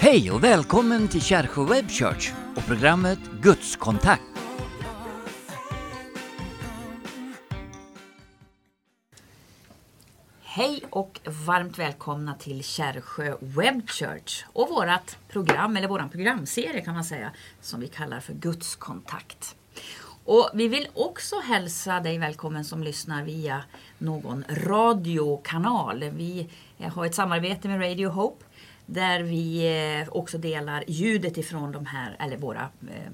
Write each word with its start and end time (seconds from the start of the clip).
Hej 0.00 0.30
och 0.30 0.44
välkommen 0.44 1.08
till 1.08 1.22
Kärsjö 1.22 1.64
Web 1.64 1.90
Church 1.90 2.32
och 2.56 2.66
programmet 2.66 3.18
Gudskontakt. 3.42 4.22
Hej 10.42 10.82
och 10.90 11.20
varmt 11.46 11.78
välkomna 11.78 12.34
till 12.34 12.64
Kärsjö 12.64 13.36
Web 13.40 13.88
Church 13.88 14.44
och 14.52 14.68
vårt 14.68 15.16
program, 15.28 15.76
eller 15.76 15.88
vår 15.88 16.08
programserie 16.10 16.80
kan 16.80 16.94
man 16.94 17.04
säga, 17.04 17.32
som 17.60 17.80
vi 17.80 17.88
kallar 17.88 18.20
för 18.20 18.32
Gudskontakt. 18.32 19.56
Och 20.24 20.50
vi 20.54 20.68
vill 20.68 20.88
också 20.94 21.40
hälsa 21.40 22.00
dig 22.00 22.18
välkommen 22.18 22.64
som 22.64 22.82
lyssnar 22.82 23.24
via 23.24 23.64
någon 23.98 24.44
radiokanal. 24.48 26.04
Vi 26.04 26.48
eh, 26.78 26.92
har 26.92 27.06
ett 27.06 27.14
samarbete 27.14 27.68
med 27.68 27.80
Radio 27.80 28.08
Hope 28.08 28.44
där 28.86 29.20
vi 29.20 29.66
eh, 30.02 30.08
också 30.08 30.38
delar 30.38 30.84
ljudet 30.86 31.38
ifrån 31.38 31.72
de 31.72 31.86
här, 31.86 32.16
eller 32.18 32.36
våra 32.36 32.68
eh, 32.82 33.12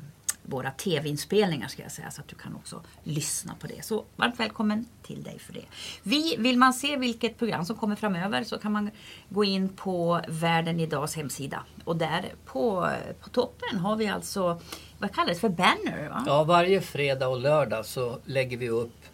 våra 0.49 0.71
tv-inspelningar 0.71 1.69
ska 1.69 1.83
jag 1.83 1.93
säga, 1.93 2.11
så 2.11 2.21
att 2.21 2.29
du 2.29 2.37
kan 2.37 2.55
också 2.55 2.83
lyssna 3.03 3.55
på 3.61 3.67
det. 3.67 3.85
Så 3.85 4.05
varmt 4.17 4.41
välkommen 4.41 4.87
till 5.03 5.23
dig 5.23 5.39
för 5.39 5.53
det. 5.53 5.65
Vi, 6.03 6.37
vill 6.39 6.59
man 6.59 6.73
se 6.73 6.97
vilket 6.97 7.39
program 7.39 7.65
som 7.65 7.77
kommer 7.77 7.97
framöver 7.97 8.45
så 8.45 8.59
kan 8.59 8.73
man 8.73 8.91
gå 9.29 9.45
in 9.45 9.69
på 9.69 10.21
Världen 10.29 10.81
Idags 10.81 11.17
hemsida. 11.17 11.65
Och 11.85 11.97
där 11.97 12.33
på, 12.45 12.91
på 13.21 13.29
toppen 13.29 13.79
har 13.79 13.97
vi 13.97 14.09
alltså, 14.09 14.61
vad 14.99 15.15
kallas 15.15 15.37
det 15.37 15.41
för 15.41 15.49
banner? 15.49 16.09
Va? 16.09 16.25
Ja, 16.27 16.45
varje 16.45 16.81
fredag 16.81 17.29
och 17.29 17.41
lördag 17.41 17.87
så 17.87 18.19
lägger 18.25 18.57
vi 18.57 18.69
upp 18.69 19.05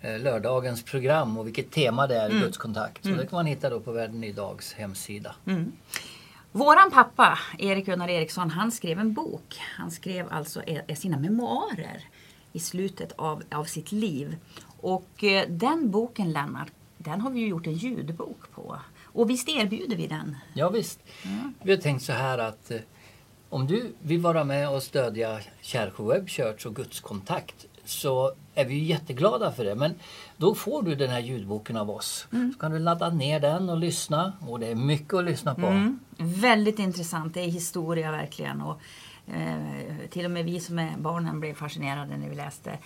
eh, 0.00 0.18
lördagens 0.18 0.82
program 0.82 1.38
och 1.38 1.46
vilket 1.46 1.70
tema 1.70 2.06
det 2.06 2.16
är 2.16 2.36
i 2.36 2.40
Gudskontakt. 2.40 3.02
Så 3.02 3.08
det 3.08 3.26
kan 3.26 3.36
man 3.36 3.46
hitta 3.46 3.70
då 3.70 3.80
på 3.80 3.92
Världen 3.92 4.24
Idags 4.24 4.72
hemsida. 4.72 5.34
Våran 6.52 6.90
pappa, 6.90 7.38
Erik 7.58 7.86
Gunnar 7.86 8.08
Eriksson, 8.08 8.50
han 8.50 8.72
skrev 8.72 8.98
en 8.98 9.12
bok. 9.12 9.60
Han 9.60 9.90
skrev 9.90 10.26
alltså 10.30 10.62
eh, 10.62 10.96
sina 10.96 11.18
memoarer 11.18 12.04
i 12.52 12.58
slutet 12.60 13.12
av, 13.16 13.42
av 13.50 13.64
sitt 13.64 13.92
liv. 13.92 14.36
Och 14.80 15.24
eh, 15.24 15.48
den 15.48 15.90
boken, 15.90 16.32
Lennart, 16.32 16.68
den 16.98 17.20
har 17.20 17.30
vi 17.30 17.40
ju 17.40 17.48
gjort 17.48 17.66
en 17.66 17.72
ljudbok 17.72 18.50
på. 18.54 18.78
Och 19.04 19.30
visst 19.30 19.48
erbjuder 19.48 19.96
vi 19.96 20.06
den? 20.06 20.36
Ja, 20.54 20.68
visst. 20.68 21.00
Vi 21.62 21.70
har 21.70 21.78
tänkt 21.78 22.04
så 22.04 22.12
här 22.12 22.38
att 22.38 22.70
eh, 22.70 22.80
om 23.50 23.66
du 23.66 23.92
vill 24.02 24.20
vara 24.20 24.44
med 24.44 24.70
och 24.70 24.82
stödja 24.82 25.38
Kärsjö 25.60 26.04
Web 26.04 26.28
Church 26.28 26.66
och 26.66 26.76
Gudskontakt 26.76 27.66
så 27.84 28.32
är 28.54 28.64
vi 28.64 28.78
jätteglada 28.78 29.52
för 29.52 29.64
det. 29.64 29.74
Men 29.74 29.94
då 30.36 30.54
får 30.54 30.82
du 30.82 30.94
den 30.94 31.10
här 31.10 31.20
ljudboken 31.20 31.76
av 31.76 31.90
oss. 31.90 32.26
Så 32.52 32.58
kan 32.58 32.72
du 32.72 32.78
ladda 32.78 33.10
ner 33.10 33.40
den 33.40 33.70
och 33.70 33.78
lyssna. 33.78 34.32
Och 34.48 34.60
det 34.60 34.66
är 34.66 34.74
mycket 34.74 35.14
att 35.14 35.24
lyssna 35.24 35.54
på. 35.54 35.94
Väldigt 36.18 36.78
intressant, 36.78 37.34
det 37.34 37.40
är 37.40 37.50
historia 37.50 38.10
verkligen. 38.10 38.60
Och, 38.60 38.80
eh, 39.26 40.08
till 40.10 40.24
och 40.24 40.30
med 40.30 40.44
vi 40.44 40.60
som 40.60 40.78
är 40.78 40.94
barnen 40.98 41.40
blev 41.40 41.54
fascinerade 41.54 42.16
när 42.16 42.28
vi 42.28 42.36
läste 42.36 42.78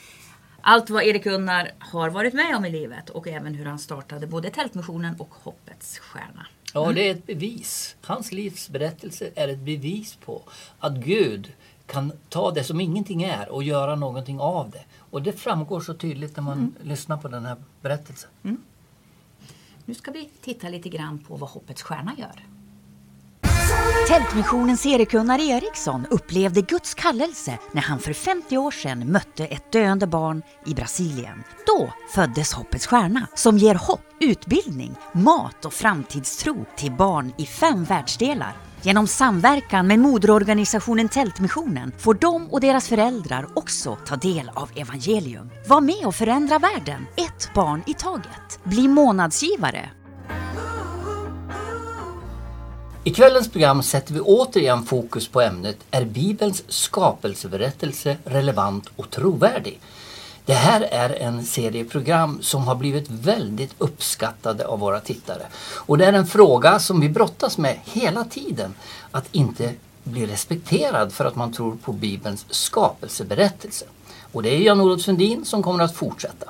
allt 0.62 0.90
vad 0.90 1.04
Erik 1.04 1.24
Gunnar 1.24 1.70
har 1.78 2.10
varit 2.10 2.34
med 2.34 2.56
om 2.56 2.64
i 2.64 2.70
livet 2.70 3.10
och 3.10 3.28
även 3.28 3.54
hur 3.54 3.66
han 3.66 3.78
startade 3.78 4.26
både 4.26 4.50
Tältmissionen 4.50 5.14
och 5.18 5.34
Hoppets 5.34 5.98
Stjärna. 5.98 6.46
Ja, 6.74 6.92
det 6.92 7.08
är 7.08 7.12
ett 7.12 7.26
bevis. 7.26 7.96
Hans 8.02 8.32
livsberättelse 8.32 9.30
är 9.34 9.48
ett 9.48 9.58
bevis 9.58 10.16
på 10.24 10.42
att 10.78 10.92
Gud 10.92 11.52
kan 11.86 12.12
ta 12.28 12.50
det 12.50 12.64
som 12.64 12.80
ingenting 12.80 13.22
är 13.22 13.48
och 13.48 13.62
göra 13.62 13.96
någonting 13.96 14.40
av 14.40 14.70
det. 14.70 14.84
Och 14.98 15.22
det 15.22 15.32
framgår 15.32 15.80
så 15.80 15.94
tydligt 15.94 16.36
när 16.36 16.42
man 16.42 16.74
lyssnar 16.82 17.16
på 17.16 17.28
den 17.28 17.46
här 17.46 17.56
berättelsen. 17.80 18.30
Nu 19.84 19.94
ska 19.94 20.10
vi 20.10 20.30
titta 20.40 20.68
lite 20.68 20.88
grann 20.88 21.18
på 21.18 21.36
vad 21.36 21.50
Hoppets 21.50 21.82
Stjärna 21.82 22.12
gör. 22.18 22.51
Tältmissionens 24.08 24.86
Erik-Gunnar 24.86 25.38
Eriksson 25.38 26.06
upplevde 26.10 26.62
Guds 26.62 26.94
kallelse 26.94 27.58
när 27.72 27.82
han 27.82 27.98
för 27.98 28.12
50 28.12 28.58
år 28.58 28.70
sedan 28.70 29.12
mötte 29.12 29.44
ett 29.44 29.72
döende 29.72 30.06
barn 30.06 30.42
i 30.66 30.74
Brasilien. 30.74 31.44
Då 31.66 31.92
föddes 32.10 32.52
Hoppets 32.52 32.86
Stjärna 32.86 33.26
som 33.34 33.58
ger 33.58 33.74
hopp, 33.74 34.06
utbildning, 34.20 34.94
mat 35.12 35.64
och 35.64 35.72
framtidstro 35.72 36.64
till 36.76 36.92
barn 36.92 37.32
i 37.38 37.46
fem 37.46 37.84
världsdelar. 37.84 38.52
Genom 38.82 39.06
samverkan 39.06 39.86
med 39.86 39.98
moderorganisationen 39.98 41.08
Tältmissionen 41.08 41.92
får 41.98 42.14
de 42.14 42.50
och 42.50 42.60
deras 42.60 42.88
föräldrar 42.88 43.48
också 43.54 43.98
ta 44.06 44.16
del 44.16 44.50
av 44.54 44.70
evangelium. 44.76 45.50
Var 45.68 45.80
med 45.80 46.06
och 46.06 46.14
förändra 46.14 46.58
världen, 46.58 47.06
ett 47.16 47.54
barn 47.54 47.82
i 47.86 47.94
taget. 47.94 48.60
Bli 48.64 48.88
månadsgivare 48.88 49.90
i 53.04 53.10
kvällens 53.10 53.50
program 53.50 53.82
sätter 53.82 54.14
vi 54.14 54.20
återigen 54.20 54.84
fokus 54.84 55.28
på 55.28 55.40
ämnet 55.40 55.76
Är 55.90 56.04
Bibelns 56.04 56.64
skapelseberättelse 56.68 58.16
relevant 58.24 58.88
och 58.96 59.10
trovärdig? 59.10 59.80
Det 60.44 60.54
här 60.54 60.80
är 60.80 61.10
en 61.10 61.44
serie 61.44 61.84
program 61.84 62.42
som 62.42 62.62
har 62.62 62.74
blivit 62.74 63.10
väldigt 63.10 63.74
uppskattade 63.78 64.66
av 64.66 64.78
våra 64.78 65.00
tittare. 65.00 65.42
Och 65.74 65.98
det 65.98 66.04
är 66.04 66.12
en 66.12 66.26
fråga 66.26 66.78
som 66.78 67.00
vi 67.00 67.08
brottas 67.08 67.58
med 67.58 67.78
hela 67.84 68.24
tiden. 68.24 68.74
Att 69.10 69.28
inte 69.32 69.74
bli 70.04 70.26
respekterad 70.26 71.12
för 71.12 71.24
att 71.24 71.36
man 71.36 71.52
tror 71.52 71.76
på 71.76 71.92
Bibelns 71.92 72.46
skapelseberättelse. 72.50 73.84
Och 74.32 74.42
det 74.42 74.48
är 74.48 74.58
Jan-Olof 74.58 75.00
Sundin 75.00 75.44
som 75.44 75.62
kommer 75.62 75.84
att 75.84 75.96
fortsätta. 75.96 76.46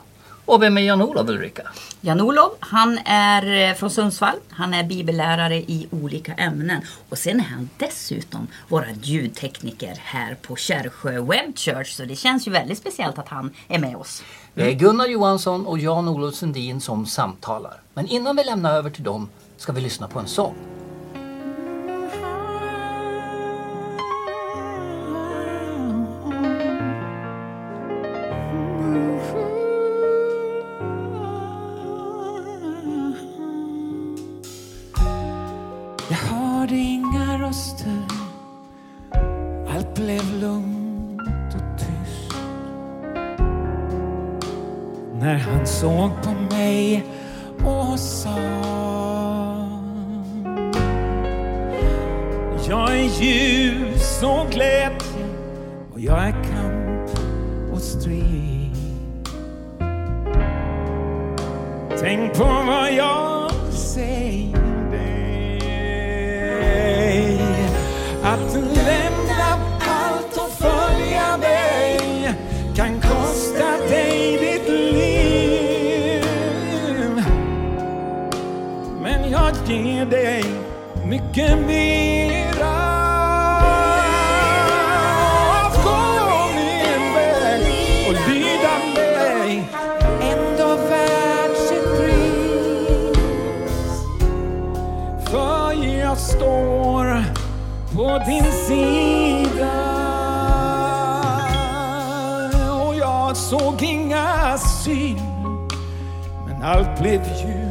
Och 0.53 0.63
vem 0.63 0.79
är 0.79 0.83
Jan-Olof 0.83 1.29
Ulrika? 1.29 1.63
Jan-Olov, 2.01 2.51
han 2.61 2.99
är 3.05 3.71
eh, 3.71 3.75
från 3.75 3.91
Sundsvall. 3.91 4.37
Han 4.51 4.75
är 4.75 4.85
bibellärare 4.85 5.57
i 5.57 5.89
olika 5.91 6.33
ämnen. 6.33 6.83
Och 7.09 7.19
sen 7.19 7.41
är 7.41 7.45
han 7.45 7.71
dessutom 7.77 8.47
vår 8.69 8.87
ljudtekniker 9.03 9.95
här 10.03 10.37
på 10.43 10.57
Kärsjö 10.57 11.21
Web 11.21 11.57
Church. 11.57 11.97
Så 11.97 12.05
det 12.05 12.17
känns 12.17 12.47
ju 12.47 12.51
väldigt 12.51 12.79
speciellt 12.79 13.19
att 13.19 13.29
han 13.29 13.51
är 13.69 13.79
med 13.79 13.97
oss. 13.97 14.23
Det 14.55 14.63
är 14.63 14.73
Gunnar 14.73 15.07
Johansson 15.07 15.67
och 15.67 15.79
Jan-Olof 15.79 16.35
Sundin 16.35 16.81
som 16.81 17.07
samtalar. 17.07 17.81
Men 17.95 18.07
innan 18.07 18.37
vi 18.37 18.45
lämnar 18.45 18.75
över 18.75 18.91
till 18.91 19.05
dem 19.05 19.29
ska 19.57 19.73
vi 19.73 19.81
lyssna 19.81 20.09
på 20.09 20.19
en 20.19 20.29
sång. 20.29 20.55
Jag 79.33 79.53
ger 79.67 80.07
dig 80.07 80.45
mycket 81.05 81.59
mera. 81.67 82.75
Gå 85.85 86.49
min 86.55 87.15
väg 87.15 87.63
och 88.09 88.15
lyda 88.29 88.79
mig. 88.95 89.65
Ändå 90.21 90.77
värd 90.77 91.57
sitt 91.69 91.99
pris. 91.99 93.17
För 95.31 95.73
jag 95.99 96.19
står 96.19 97.25
på 97.95 98.23
din 98.27 98.53
sida. 98.53 99.73
Och 102.85 102.95
jag 102.95 103.37
såg 103.37 103.83
inga 103.83 104.59
syn 104.59 105.21
Men 106.47 106.63
allt 106.63 107.01
blev 107.01 107.23
ljus 107.23 107.62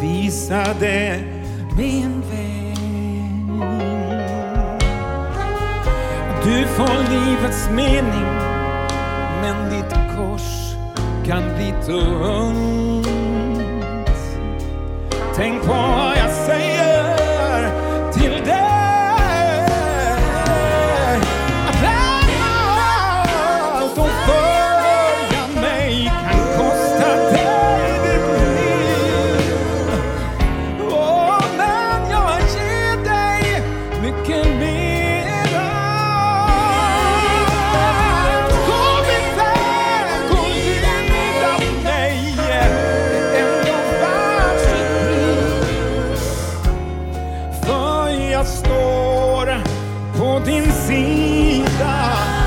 visade 0.00 1.20
min 1.76 2.20
väg 2.20 2.78
Du 6.44 6.66
får 6.66 7.10
livets 7.10 7.70
mening 7.70 8.28
men 9.42 9.70
ditt 9.70 9.94
kors 10.16 10.74
kan 11.26 11.42
bli 11.56 11.74
tungt. 11.86 13.08
Tänk 15.36 15.62
på 15.62 15.72
jag 48.38 48.46
står 48.46 49.46
på 50.18 50.38
din 50.46 50.72
sida. 50.72 52.37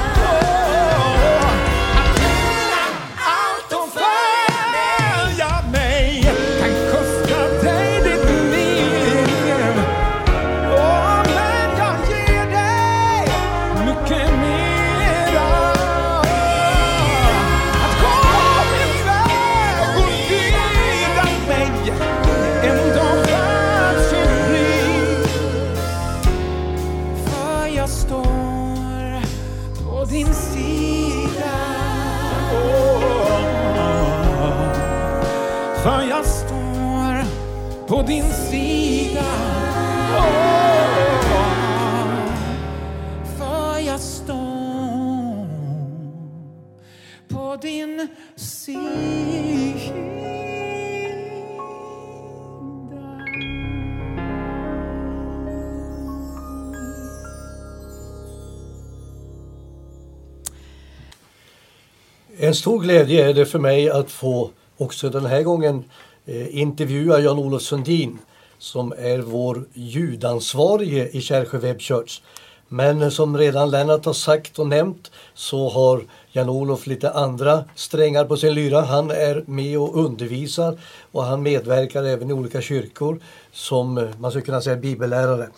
En 62.52 62.56
stor 62.56 62.80
glädje 62.80 63.30
är 63.30 63.34
det 63.34 63.46
för 63.46 63.60
mig 63.60 63.90
att 63.90 64.12
få 64.12 64.50
också 64.78 65.10
den 65.10 65.26
här 65.26 65.42
gången 65.42 65.84
eh, 66.26 66.58
intervjua 66.58 67.20
Jan-Olof 67.20 67.62
Sundin 67.62 68.20
som 68.58 68.94
är 68.98 69.20
vår 69.20 69.66
ljudansvarige 69.74 71.10
i 71.12 71.22
Kärsjö 71.22 71.58
Web 71.58 71.82
Church. 71.82 72.22
Men 72.68 73.02
eh, 73.02 73.10
som 73.10 73.38
redan 73.38 73.70
Lennart 73.70 74.06
har 74.06 74.14
sagt 74.14 74.60
och 74.60 74.68
nämnt 74.68 75.12
så 75.34 75.70
har 75.70 76.04
Jan-Olof 76.32 76.88
lite 76.88 77.12
andra 77.12 77.64
strängar 77.76 78.26
på 78.26 78.38
sin 78.38 78.54
lyra. 78.54 78.82
Han 78.82 79.12
är 79.12 79.44
med 79.48 79.80
och 79.80 80.06
undervisar 80.06 80.80
och 81.12 81.24
han 81.24 81.44
medverkar 81.44 82.04
även 82.04 82.30
i 82.30 82.34
olika 82.34 82.62
kyrkor 82.62 83.20
som 83.52 83.98
eh, 83.98 84.10
man 84.20 84.32
skulle 84.32 84.46
kunna 84.46 84.62
säga 84.62 84.76
bibellärare. 84.76 85.50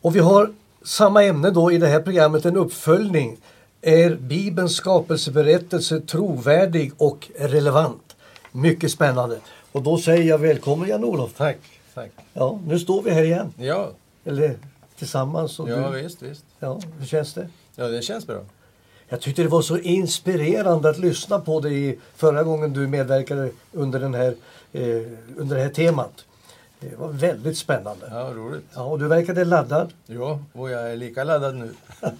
Och 0.00 0.16
vi 0.16 0.20
har 0.20 0.52
samma 0.84 1.24
ämne 1.24 1.50
då 1.50 1.72
i 1.72 1.78
det 1.78 1.86
här 1.86 2.00
programmet, 2.00 2.44
en 2.44 2.56
uppföljning. 2.56 3.38
Är 3.84 4.14
Bibelns 4.14 4.76
skapelseberättelse 4.76 6.00
trovärdig 6.00 6.92
och 6.96 7.30
relevant? 7.38 8.16
Mycket 8.52 8.90
spännande. 8.90 9.38
Och 9.72 9.82
då 9.82 9.98
säger 9.98 10.24
jag 10.28 10.38
välkommen 10.38 10.88
Jan-Olof. 10.88 11.32
Tack, 11.36 11.56
tack. 11.94 12.10
Ja, 12.32 12.60
nu 12.66 12.78
står 12.78 13.02
vi 13.02 13.10
här 13.10 13.22
igen. 13.22 13.52
Ja, 13.56 13.90
Eller 14.24 14.56
tillsammans. 14.98 15.60
Och 15.60 15.70
ja 15.70 15.90
du, 15.90 16.02
visst, 16.02 16.22
visst. 16.22 16.44
ja, 16.58 16.80
hur 16.98 17.06
känns 17.06 17.34
det? 17.34 17.48
Ja, 17.76 17.88
det 17.88 18.02
känns 18.02 18.26
bra. 18.26 18.40
Jag 19.08 19.20
tyckte 19.20 19.42
det 19.42 19.48
var 19.48 19.62
så 19.62 19.78
inspirerande 19.78 20.90
att 20.90 20.98
lyssna 20.98 21.38
på 21.38 21.60
dig 21.60 21.98
förra 22.16 22.42
gången 22.42 22.72
du 22.72 22.86
medverkade 22.88 23.50
under, 23.72 24.00
den 24.00 24.14
här, 24.14 24.34
eh, 24.72 24.82
under 25.36 25.56
det 25.56 25.62
här 25.62 25.70
temat. 25.70 26.24
Det 26.90 26.96
var 26.96 27.08
väldigt 27.08 27.58
spännande. 27.58 28.06
Ja, 28.10 28.32
roligt. 28.34 28.64
Ja, 28.74 28.84
och 28.84 28.98
du 28.98 29.08
verkade 29.08 29.44
laddad. 29.44 29.92
Ja, 30.06 30.40
och 30.52 30.70
jag 30.70 30.92
är 30.92 30.96
lika 30.96 31.24
laddad 31.24 31.54
nu. 31.54 31.70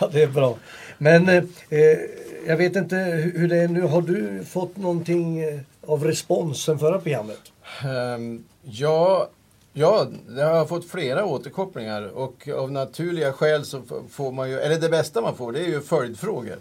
Ja, 0.00 0.08
det 0.12 0.22
är 0.22 0.28
bra. 0.28 0.56
Men 0.98 1.28
eh, 1.28 1.44
eh, 1.68 1.98
jag 2.46 2.56
vet 2.56 2.76
inte 2.76 2.96
hur 3.34 3.48
det 3.48 3.56
är 3.56 3.68
nu. 3.68 3.82
Har 3.82 4.02
du 4.02 4.44
fått 4.44 4.76
någonting 4.76 5.40
eh, 5.40 5.60
av 5.86 6.04
respons 6.04 6.62
sen 6.62 6.78
förra 6.78 6.98
programmet? 6.98 7.40
Ehm, 7.84 8.44
ja, 8.62 9.28
ja, 9.72 10.06
jag 10.36 10.54
har 10.54 10.66
fått 10.66 10.90
flera 10.90 11.24
återkopplingar 11.24 12.02
och 12.02 12.48
av 12.48 12.72
naturliga 12.72 13.32
skäl 13.32 13.64
så 13.64 13.82
får 14.10 14.32
man 14.32 14.50
ju, 14.50 14.60
eller 14.60 14.78
det 14.78 14.88
bästa 14.88 15.20
man 15.20 15.36
får 15.36 15.52
det 15.52 15.60
är 15.60 15.68
ju 15.68 15.80
följdfrågor. 15.80 16.56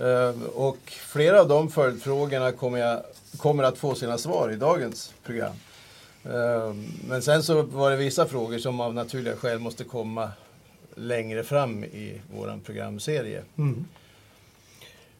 Ehm, 0.00 0.42
och 0.54 0.78
flera 0.86 1.40
av 1.40 1.48
de 1.48 1.70
följdfrågorna 1.70 2.52
kommer, 2.52 2.78
jag, 2.78 3.02
kommer 3.36 3.64
att 3.64 3.78
få 3.78 3.94
sina 3.94 4.18
svar 4.18 4.50
i 4.52 4.56
dagens 4.56 5.14
program. 5.24 5.54
Ehm, 6.34 6.84
men 7.08 7.22
sen 7.22 7.42
så 7.42 7.62
var 7.62 7.90
det 7.90 7.96
vissa 7.96 8.26
frågor 8.26 8.58
som 8.58 8.80
av 8.80 8.94
naturliga 8.94 9.36
skäl 9.36 9.58
måste 9.58 9.84
komma 9.84 10.30
längre 10.94 11.42
fram 11.44 11.84
i 11.84 12.20
våran 12.36 12.60
programserie. 12.60 13.42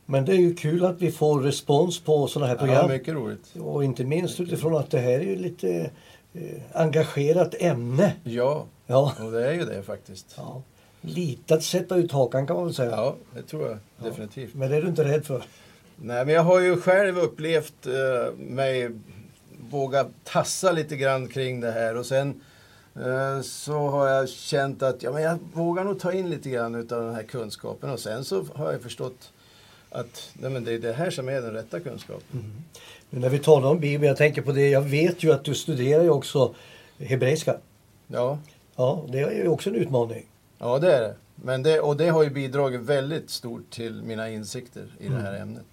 Men 0.06 0.25
det 0.25 0.32
är 0.32 0.37
ju 0.37 0.55
kul 0.55 0.85
att 0.85 1.03
vi 1.03 1.12
får 1.12 1.41
respons 1.41 2.00
på 2.00 2.26
sådana 2.26 2.47
här 2.47 2.55
Ja, 2.55 2.58
program. 2.58 2.88
mycket 2.91 3.14
roligt. 3.14 3.56
och 3.61 3.85
inte 3.85 4.05
minst 4.05 4.41
utifrån 4.41 4.76
att 4.76 4.91
det 4.91 4.99
här 4.99 5.11
är 5.11 5.25
ju 5.25 5.37
lite 5.37 5.91
eh, 6.35 6.41
engagerat 6.73 7.55
ämne. 7.59 8.12
Ja, 8.25 8.67
Ja. 8.87 9.12
och 9.25 9.32
det 9.32 9.49
är 9.49 9.52
ju 9.52 9.64
det 9.64 9.82
faktiskt. 9.82 10.35
ja. 10.37 10.62
Lite 11.00 11.55
att 11.55 11.62
sätta 11.62 11.97
ut 11.97 12.12
hakan 12.12 12.47
kan 12.47 12.56
man 12.56 12.64
väl 12.64 12.75
säga. 12.75 12.91
Ja, 12.91 13.17
det 13.35 13.43
tror 13.43 13.69
jag 13.69 13.79
definitivt. 14.11 14.55
Men 14.55 14.70
det 14.70 14.76
är 14.76 14.82
du 14.82 14.88
inte 14.88 15.05
rädd 15.05 15.25
för? 15.25 15.43
Nej, 15.97 16.25
men 16.25 16.35
jag 16.35 16.43
har 16.43 16.61
ju 16.61 16.81
själv 16.81 17.19
upplevt 17.19 17.87
eh, 17.87 18.35
mig 18.38 18.91
våga 19.76 20.06
tassa 20.25 20.73
lite 20.73 20.97
grann 20.97 21.28
kring 21.28 21.61
det 21.61 21.71
här 21.73 21.97
och 21.97 22.06
sen 22.06 22.40
eh, 22.95 23.40
så 23.42 23.88
har 23.88 24.09
jag 24.09 24.28
känt 24.28 24.83
att 24.83 25.02
ja, 25.02 25.12
men 25.12 25.23
jag 25.23 25.38
vågar 25.52 25.85
nog 25.85 26.00
ta 26.00 26.12
in 26.12 26.30
lite 26.30 26.50
grann 26.50 26.75
utav 26.75 27.02
den 27.02 27.14
här 27.14 27.23
kunskapen 27.23 27.90
och 27.90 28.00
sen 28.00 28.25
så 28.25 28.45
har 28.54 28.73
jag 28.73 28.83
förstått 28.83 29.33
att 29.90 30.30
nej, 30.33 30.50
men 30.50 30.64
det 30.64 30.73
är 30.73 30.78
det 30.78 30.92
här 30.92 31.11
som 31.11 31.28
är 31.28 31.40
den 31.40 31.52
rätta 31.52 31.80
kunskapen. 31.80 32.64
Men 33.11 33.21
när 33.21 33.28
vi 33.28 33.38
talar 33.38 33.68
om 33.68 33.80
Bibeln, 33.80 34.09
jag 34.09 34.16
tänker 34.16 34.42
på 34.42 34.52
det, 34.52 34.68
jag 34.68 34.83
vet 34.83 35.23
ju 35.23 35.33
att 35.33 35.45
du 35.45 35.54
studerar 35.54 36.02
ju 36.02 36.11
också 36.11 36.54
hebreiska. 36.99 37.56
Ja, 38.06 38.38
Ja, 38.76 39.04
det 39.09 39.21
är 39.21 39.30
ju 39.30 39.49
också 39.49 39.71
en 39.71 39.76
utmaning. 39.76 40.26
ja 40.59 40.78
det 40.78 40.92
är 40.92 41.00
det. 41.00 41.14
Men 41.35 41.62
det. 41.62 41.80
Och 41.80 41.97
det 41.97 42.09
har 42.09 42.23
ju 42.23 42.30
bidragit 42.30 42.80
väldigt 42.80 43.30
stort 43.30 43.71
till 43.71 44.02
mina 44.02 44.30
insikter 44.30 44.87
i 44.99 45.09
det 45.09 45.21
här 45.21 45.35
ämnet. 45.35 45.64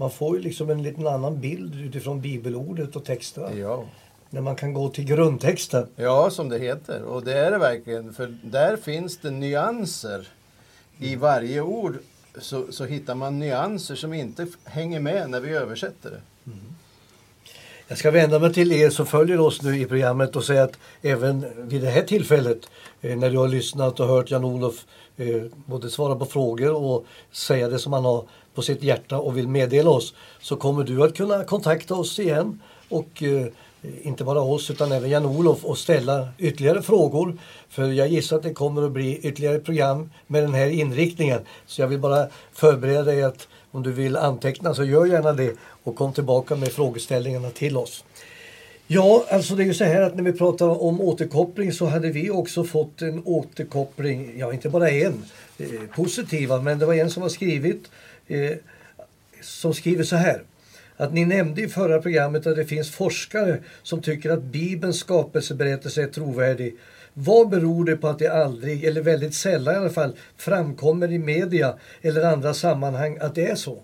Man 0.00 0.10
får 0.10 0.36
ju 0.36 0.42
liksom 0.42 0.70
en 0.70 0.82
liten 0.82 1.06
annan 1.06 1.40
bild 1.40 1.80
utifrån 1.80 2.20
bibelordet 2.20 2.96
och 2.96 3.04
texterna. 3.04 3.54
Ja. 3.54 3.84
När 4.30 4.40
man 4.40 4.56
kan 4.56 4.72
gå 4.72 4.88
till 4.88 5.04
grundtexten. 5.04 5.86
Ja, 5.96 6.30
som 6.30 6.48
det 6.48 6.58
heter. 6.58 7.02
Och 7.02 7.24
det 7.24 7.32
är 7.32 7.50
det 7.50 7.58
verkligen. 7.58 8.14
För 8.14 8.36
där 8.42 8.76
finns 8.76 9.18
det 9.18 9.30
nyanser. 9.30 10.28
I 10.98 11.16
varje 11.16 11.60
ord 11.60 11.98
så, 12.38 12.72
så 12.72 12.84
hittar 12.84 13.14
man 13.14 13.38
nyanser 13.38 13.94
som 13.94 14.12
inte 14.12 14.46
hänger 14.64 15.00
med 15.00 15.30
när 15.30 15.40
vi 15.40 15.50
översätter 15.50 16.10
det. 16.10 16.20
Jag 17.88 17.98
ska 17.98 18.10
vända 18.10 18.38
mig 18.38 18.52
till 18.52 18.72
er 18.72 18.90
som 18.90 19.06
följer 19.06 19.40
oss 19.40 19.62
nu 19.62 19.80
i 19.80 19.86
programmet 19.86 20.36
och 20.36 20.44
säga 20.44 20.62
att 20.62 20.78
även 21.02 21.68
vid 21.68 21.82
det 21.82 21.90
här 21.90 22.02
tillfället 22.02 22.70
eh, 23.00 23.16
när 23.16 23.30
du 23.30 23.38
har 23.38 23.48
lyssnat 23.48 24.00
och 24.00 24.06
hört 24.06 24.30
Jan-Olof 24.30 24.86
eh, 25.16 25.42
både 25.66 25.90
svara 25.90 26.16
på 26.16 26.26
frågor 26.26 26.74
och 26.74 27.06
säga 27.32 27.68
det 27.68 27.78
som 27.78 27.92
han 27.92 28.04
har 28.04 28.24
på 28.60 28.64
sitt 28.64 28.82
hjärta 28.82 29.18
och 29.18 29.36
vill 29.36 29.48
meddela 29.48 29.90
oss 29.90 30.14
så 30.40 30.56
kommer 30.56 30.84
du 30.84 31.02
att 31.04 31.16
kunna 31.16 31.44
kontakta 31.44 31.94
oss 31.94 32.18
igen 32.18 32.60
och 32.88 33.22
eh, 33.22 33.46
inte 34.02 34.24
bara 34.24 34.40
oss 34.40 34.70
utan 34.70 34.92
även 34.92 35.10
Jan-Olof 35.10 35.64
och 35.64 35.78
ställa 35.78 36.28
ytterligare 36.38 36.82
frågor. 36.82 37.38
För 37.68 37.92
jag 37.92 38.08
gissar 38.08 38.36
att 38.36 38.42
det 38.42 38.52
kommer 38.52 38.82
att 38.82 38.92
bli 38.92 39.18
ytterligare 39.18 39.58
program 39.58 40.10
med 40.26 40.42
den 40.42 40.54
här 40.54 40.66
inriktningen. 40.66 41.40
Så 41.66 41.80
jag 41.80 41.88
vill 41.88 41.98
bara 41.98 42.26
förbereda 42.52 43.02
dig 43.02 43.22
att 43.22 43.48
om 43.70 43.82
du 43.82 43.92
vill 43.92 44.16
anteckna 44.16 44.74
så 44.74 44.84
gör 44.84 45.06
gärna 45.06 45.32
det 45.32 45.56
och 45.84 45.96
kom 45.96 46.12
tillbaka 46.12 46.56
med 46.56 46.72
frågeställningarna 46.72 47.50
till 47.50 47.76
oss. 47.76 48.04
Ja, 48.86 49.24
alltså 49.30 49.54
det 49.54 49.62
är 49.62 49.66
ju 49.66 49.74
så 49.74 49.84
här 49.84 50.02
att 50.02 50.16
när 50.16 50.22
vi 50.22 50.32
pratar 50.32 50.82
om 50.82 51.00
återkoppling 51.00 51.72
så 51.72 51.86
hade 51.86 52.10
vi 52.10 52.30
också 52.30 52.64
fått 52.64 53.02
en 53.02 53.22
återkoppling, 53.24 54.38
ja 54.38 54.52
inte 54.52 54.68
bara 54.68 54.90
en, 54.90 55.24
eh, 55.58 55.66
positiva, 55.94 56.60
men 56.60 56.78
det 56.78 56.86
var 56.86 56.94
en 56.94 57.10
som 57.10 57.22
har 57.22 57.28
skrivit, 57.28 57.90
eh, 58.30 58.56
som 59.40 59.74
skriver 59.74 60.04
så 60.04 60.16
här. 60.16 60.42
att 60.96 61.12
ni 61.12 61.24
nämnde 61.24 61.62
i 61.62 61.68
förra 61.68 62.02
programmet 62.02 62.46
att 62.46 62.56
det 62.56 62.64
finns 62.64 62.90
forskare 62.90 63.58
som 63.82 64.02
tycker 64.02 64.30
att 64.30 64.42
Bibelns 64.42 64.98
skapelseberättelse 64.98 66.02
är 66.02 66.06
trovärdig. 66.06 66.76
Vad 67.14 67.48
beror 67.48 67.84
det 67.84 67.96
på 67.96 68.08
att 68.08 68.18
det 68.18 68.28
aldrig, 68.28 68.84
eller 68.84 69.00
väldigt 69.02 69.34
sällan 69.34 69.74
i 69.74 69.78
alla 69.78 69.90
fall, 69.90 70.16
framkommer 70.36 71.12
i 71.12 71.18
media 71.18 71.74
eller 72.02 72.24
andra 72.24 72.54
sammanhang 72.54 73.18
att 73.20 73.34
det 73.34 73.46
är 73.50 73.54
så? 73.54 73.78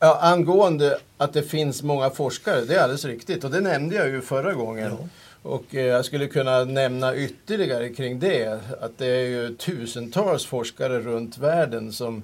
Ja, 0.00 0.18
angående 0.22 0.98
att 1.16 1.32
det 1.32 1.42
finns 1.42 1.82
många 1.82 2.10
forskare, 2.10 2.64
det 2.64 2.74
är 2.74 2.80
alldeles 2.80 3.04
riktigt. 3.04 3.44
Och 3.44 3.50
det 3.50 3.60
nämnde 3.60 3.96
jag 3.96 4.08
ju 4.08 4.20
förra 4.20 4.52
gången. 4.54 4.92
Ja. 5.00 5.08
Och 5.42 5.74
eh, 5.74 5.84
jag 5.86 6.04
skulle 6.04 6.26
kunna 6.26 6.64
nämna 6.64 7.16
ytterligare 7.16 7.88
kring 7.88 8.18
det. 8.18 8.60
Att 8.80 8.98
det 8.98 9.06
är 9.06 9.26
ju 9.26 9.54
tusentals 9.56 10.46
forskare 10.46 11.00
runt 11.00 11.38
världen 11.38 11.92
som 11.92 12.22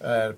är 0.00 0.34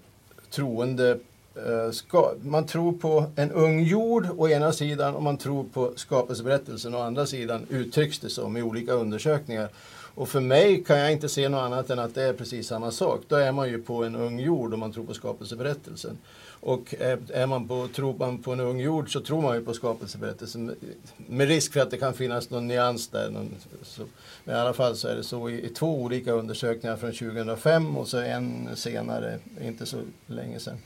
troende. 0.50 1.18
Eh, 1.54 1.90
ska, 1.92 2.32
man 2.42 2.66
tror 2.66 2.92
på 2.92 3.24
en 3.36 3.52
ung 3.52 3.82
jord 3.82 4.28
å 4.36 4.48
ena 4.48 4.72
sidan 4.72 5.14
och 5.14 5.22
man 5.22 5.36
tror 5.36 5.64
på 5.64 5.92
skapelseberättelsen 5.96 6.94
å 6.94 6.98
andra 6.98 7.26
sidan 7.26 7.66
uttrycks 7.68 8.18
det 8.18 8.30
som 8.30 8.56
i 8.56 8.62
olika 8.62 8.92
undersökningar. 8.92 9.68
Och 10.14 10.28
för 10.28 10.40
mig 10.40 10.84
kan 10.84 10.98
jag 10.98 11.12
inte 11.12 11.28
se 11.28 11.48
något 11.48 11.60
annat 11.60 11.90
än 11.90 11.98
att 11.98 12.14
det 12.14 12.22
är 12.22 12.32
precis 12.32 12.66
samma 12.66 12.90
sak. 12.90 13.20
Då 13.28 13.36
är 13.36 13.52
man 13.52 13.68
ju 13.68 13.82
på 13.82 14.04
en 14.04 14.16
ung 14.16 14.40
jord 14.40 14.74
om 14.74 14.80
man 14.80 14.92
tror 14.92 15.04
på 15.04 15.14
skapelseberättelsen. 15.14 16.18
Och 16.60 16.94
är 16.98 17.46
man 17.46 17.68
på, 17.68 17.88
tror 17.88 18.14
man 18.18 18.38
på 18.38 18.52
en 18.52 18.60
ung 18.60 18.80
jord 18.80 19.12
så 19.12 19.20
tror 19.20 19.42
man 19.42 19.56
ju 19.56 19.64
på 19.64 19.74
skapelseberättelsen. 19.74 20.76
Med 21.16 21.48
risk 21.48 21.72
för 21.72 21.80
att 21.80 21.90
det 21.90 21.98
kan 21.98 22.14
finnas 22.14 22.50
någon 22.50 22.68
nyans 22.68 23.08
där. 23.08 23.30
Någon, 23.30 23.54
så, 23.82 24.02
men 24.44 24.56
i 24.56 24.58
alla 24.58 24.72
fall 24.72 24.96
så 24.96 25.08
är 25.08 25.16
det 25.16 25.24
så 25.24 25.48
i, 25.48 25.66
i 25.66 25.68
två 25.68 26.02
olika 26.02 26.32
undersökningar 26.32 26.96
från 26.96 27.12
2005 27.12 27.96
och 27.96 28.08
så 28.08 28.18
en 28.18 28.68
senare, 28.76 29.38
inte 29.62 29.86
så 29.86 29.96
länge 30.26 30.60
sedan. 30.60 30.78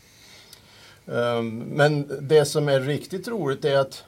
Um, 1.06 1.58
men 1.58 2.10
det 2.20 2.44
som 2.44 2.68
är 2.68 2.80
riktigt 2.80 3.28
roligt 3.28 3.64
är 3.64 3.78
att 3.78 4.04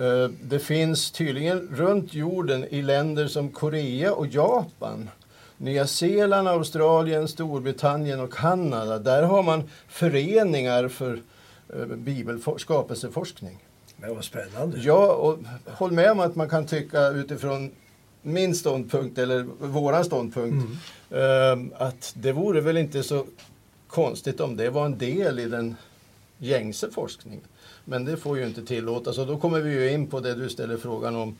uh, 0.00 0.28
det 0.42 0.58
finns 0.58 1.10
tydligen 1.10 1.68
runt 1.72 2.14
jorden 2.14 2.64
i 2.64 2.82
länder 2.82 3.28
som 3.28 3.48
Korea 3.48 4.14
och 4.14 4.26
Japan 4.26 5.10
Nya 5.58 5.86
Zeeland, 5.86 6.48
Australien, 6.48 7.28
Storbritannien 7.28 8.20
och 8.20 8.32
Kanada. 8.32 8.98
Där 8.98 9.22
har 9.22 9.42
man 9.42 9.62
föreningar 9.88 10.88
för 10.88 11.20
eh, 11.74 11.78
bibelfor- 11.86 12.58
skapelseforskning. 12.58 13.58
Men 13.96 14.14
vad 14.14 14.24
spännande. 14.24 14.78
Ja, 14.80 15.12
och 15.12 15.38
håll 15.66 15.92
med 15.92 16.10
om 16.10 16.20
att 16.20 16.36
man 16.36 16.48
kan 16.48 16.66
tycka 16.66 17.08
utifrån 17.08 17.70
min 18.22 18.54
ståndpunkt 18.54 19.18
eller 19.18 19.46
våran 19.60 20.04
ståndpunkt 20.04 20.66
ehm, 21.10 21.72
att 21.78 22.14
det 22.16 22.32
vore 22.32 22.60
väl 22.60 22.76
inte 22.76 23.02
så 23.02 23.26
konstigt 23.88 24.40
om 24.40 24.56
det 24.56 24.70
var 24.70 24.86
en 24.86 24.98
del 24.98 25.38
i 25.38 25.44
den 25.48 25.76
gängse 26.38 26.90
forskningen. 26.90 27.40
Men 27.84 28.04
det 28.04 28.16
får 28.16 28.38
ju 28.38 28.46
inte 28.46 28.62
tillåtas 28.66 29.18
och 29.18 29.26
då 29.26 29.38
kommer 29.38 29.60
vi 29.60 29.72
ju 29.72 29.90
in 29.90 30.06
på 30.06 30.20
det 30.20 30.34
du 30.34 30.48
ställer 30.48 30.76
frågan 30.76 31.16
om. 31.16 31.36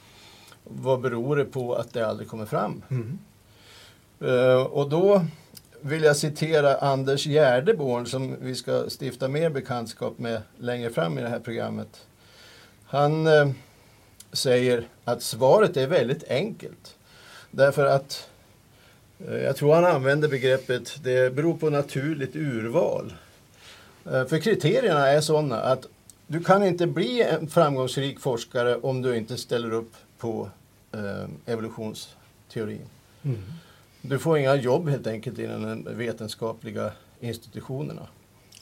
Vad 0.64 1.00
beror 1.00 1.36
det 1.36 1.44
på 1.44 1.74
att 1.74 1.92
det 1.92 2.06
aldrig 2.08 2.28
kommer 2.28 2.46
fram? 2.46 2.82
Eh, 2.90 2.96
Eh, 4.20 4.62
och 4.62 4.88
då 4.88 5.24
vill 5.80 6.02
jag 6.02 6.16
citera 6.16 6.76
Anders 6.76 7.26
Gärdeborn 7.26 8.06
som 8.06 8.36
vi 8.40 8.54
ska 8.54 8.84
stifta 9.00 9.28
mer 9.28 9.50
bekantskap 9.50 10.18
med 10.18 10.42
längre 10.58 10.90
fram 10.90 11.18
i 11.18 11.22
det 11.22 11.28
här 11.28 11.40
programmet. 11.40 12.06
Han 12.84 13.26
eh, 13.26 13.50
säger 14.32 14.88
att 15.04 15.22
svaret 15.22 15.76
är 15.76 15.86
väldigt 15.86 16.30
enkelt. 16.30 16.96
Därför 17.50 17.86
att 17.86 18.28
eh, 19.28 19.36
jag 19.36 19.56
tror 19.56 19.74
han 19.74 19.84
använder 19.84 20.28
begreppet 20.28 20.98
det 21.02 21.34
beror 21.34 21.56
på 21.56 21.70
naturligt 21.70 22.36
urval. 22.36 23.12
För 24.28 24.38
kriterierna 24.38 25.06
är 25.08 25.20
sådana 25.20 25.60
att 25.60 25.86
du 26.26 26.44
kan 26.44 26.64
inte 26.64 26.86
bli 26.86 27.22
en 27.22 27.48
framgångsrik 27.48 28.20
forskare 28.20 28.76
om 28.76 29.02
du 29.02 29.16
inte 29.16 29.36
ställer 29.36 29.72
upp 29.72 29.92
på 30.18 30.50
evolutionsteorin. 31.46 32.86
evolutionsteorin. 33.22 33.56
Du 34.08 34.18
får 34.18 34.38
inga 34.38 34.54
jobb 34.54 34.88
helt 34.88 35.06
enkelt 35.06 35.38
inom 35.38 35.84
de 35.84 35.94
vetenskapliga 35.94 36.90
institutionerna. 37.20 38.02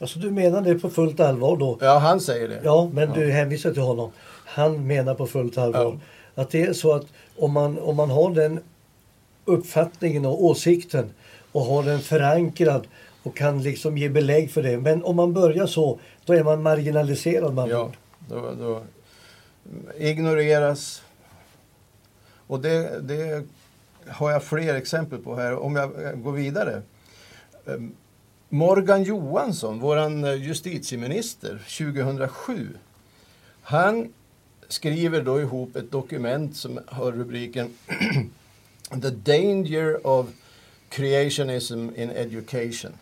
Alltså 0.00 0.18
du 0.18 0.30
menar 0.30 0.60
det 0.60 0.74
på 0.74 0.90
fullt 0.90 1.20
allvar 1.20 1.56
då? 1.56 1.78
Ja, 1.80 1.98
han 1.98 2.20
säger 2.20 2.48
det. 2.48 2.60
Ja, 2.64 2.90
men 2.92 3.12
du 3.12 3.30
hänvisar 3.30 3.72
till 3.72 3.82
honom. 3.82 4.10
Han 4.44 4.86
menar 4.86 5.14
på 5.14 5.26
fullt 5.26 5.58
allvar 5.58 5.98
att 6.34 6.50
det 6.50 6.62
är 6.62 6.72
så 6.72 6.92
att 6.92 7.06
om 7.36 7.52
man, 7.52 7.78
om 7.78 7.96
man 7.96 8.10
har 8.10 8.30
den 8.30 8.60
uppfattningen 9.44 10.26
och 10.26 10.44
åsikten 10.44 11.10
och 11.52 11.62
har 11.62 11.82
den 11.82 12.00
förankrad 12.00 12.86
och 13.22 13.36
kan 13.36 13.62
liksom 13.62 13.98
ge 13.98 14.08
belägg 14.08 14.50
för 14.50 14.62
det. 14.62 14.78
Men 14.78 15.04
om 15.04 15.16
man 15.16 15.32
börjar 15.32 15.66
så, 15.66 15.98
då 16.24 16.32
är 16.32 16.44
man 16.44 16.62
marginaliserad. 16.62 17.54
Man. 17.54 17.68
Ja, 17.68 17.90
då, 18.28 18.54
då 18.58 18.82
ignoreras. 19.98 21.02
Och 22.46 22.60
det, 22.60 23.00
det 23.00 23.44
har 24.08 24.30
jag 24.30 24.44
fler 24.44 24.74
exempel 24.74 25.18
på 25.18 25.36
här. 25.36 25.54
Om 25.54 25.76
jag 25.76 26.04
eh, 26.04 26.12
går 26.12 26.32
vidare. 26.32 26.82
Ehm, 27.66 27.92
Morgan 28.48 29.02
Johansson, 29.02 29.80
vår 29.80 29.96
eh, 29.96 30.34
justitieminister 30.34 31.62
2007. 31.78 32.68
Han 33.62 34.12
skriver 34.68 35.22
då 35.22 35.40
ihop 35.40 35.76
ett 35.76 35.90
dokument 35.90 36.56
som 36.56 36.80
har 36.86 37.12
rubriken 37.12 37.74
The 39.02 39.10
Danger 39.10 40.06
of 40.06 40.26
Creationism 40.88 41.88
in 41.96 42.10
Education. 42.10 42.92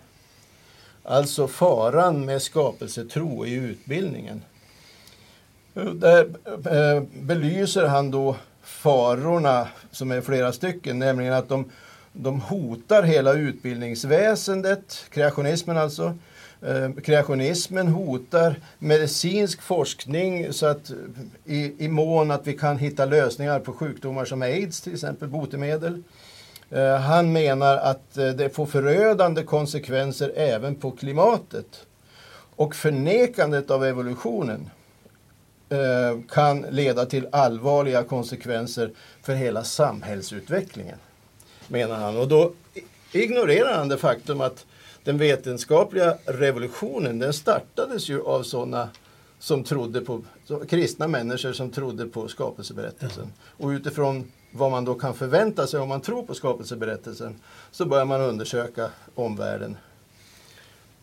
Alltså 1.02 1.48
faran 1.48 2.24
med 2.24 2.42
skapelsetro 2.42 3.46
i 3.46 3.52
utbildningen. 3.54 4.42
Eh, 5.74 5.84
där 5.84 6.30
belyser 7.22 7.86
han 7.86 8.10
då 8.10 8.36
farorna, 8.62 9.68
som 9.90 10.10
är 10.10 10.20
flera 10.20 10.52
stycken, 10.52 10.98
nämligen 10.98 11.32
att 11.32 11.48
de, 11.48 11.70
de 12.12 12.40
hotar 12.40 13.02
hela 13.02 13.32
utbildningsväsendet, 13.32 15.04
kreationismen 15.10 15.78
alltså. 15.78 16.14
Eh, 16.62 16.92
kreationismen 17.04 17.88
hotar 17.88 18.56
medicinsk 18.78 19.62
forskning 19.62 20.52
så 20.52 20.66
att 20.66 20.90
i, 21.44 21.84
i 21.84 21.88
mån 21.88 22.30
att 22.30 22.46
vi 22.46 22.52
kan 22.52 22.78
hitta 22.78 23.04
lösningar 23.04 23.60
på 23.60 23.72
sjukdomar 23.72 24.24
som 24.24 24.42
aids, 24.42 24.80
till 24.80 24.92
exempel 24.92 25.28
botemedel. 25.28 26.02
Eh, 26.70 26.96
han 26.96 27.32
menar 27.32 27.76
att 27.76 28.18
eh, 28.18 28.28
det 28.28 28.50
får 28.50 28.66
förödande 28.66 29.42
konsekvenser 29.42 30.32
även 30.36 30.74
på 30.74 30.90
klimatet. 30.90 31.86
Och 32.56 32.74
förnekandet 32.74 33.70
av 33.70 33.84
evolutionen 33.84 34.70
kan 36.28 36.60
leda 36.60 37.06
till 37.06 37.28
allvarliga 37.32 38.02
konsekvenser 38.02 38.90
för 39.22 39.34
hela 39.34 39.64
samhällsutvecklingen, 39.64 40.98
menar 41.68 41.96
han. 41.96 42.16
Och 42.16 42.28
då 42.28 42.52
ignorerar 43.12 43.78
han 43.78 43.88
det 43.88 43.98
faktum 43.98 44.40
att 44.40 44.66
den 45.04 45.18
vetenskapliga 45.18 46.18
revolutionen, 46.24 47.18
den 47.18 47.32
startades 47.32 48.08
ju 48.08 48.22
av 48.22 48.42
sådana 48.42 48.88
som 49.38 49.64
trodde 49.64 50.00
på, 50.00 50.22
kristna 50.68 51.08
människor 51.08 51.52
som 51.52 51.70
trodde 51.70 52.06
på 52.06 52.28
skapelseberättelsen. 52.28 53.32
Och 53.42 53.68
utifrån 53.68 54.32
vad 54.50 54.70
man 54.70 54.84
då 54.84 54.94
kan 54.94 55.14
förvänta 55.14 55.66
sig 55.66 55.80
om 55.80 55.88
man 55.88 56.00
tror 56.00 56.22
på 56.22 56.34
skapelseberättelsen 56.34 57.34
så 57.70 57.84
börjar 57.84 58.04
man 58.04 58.20
undersöka 58.20 58.90
omvärlden. 59.14 59.76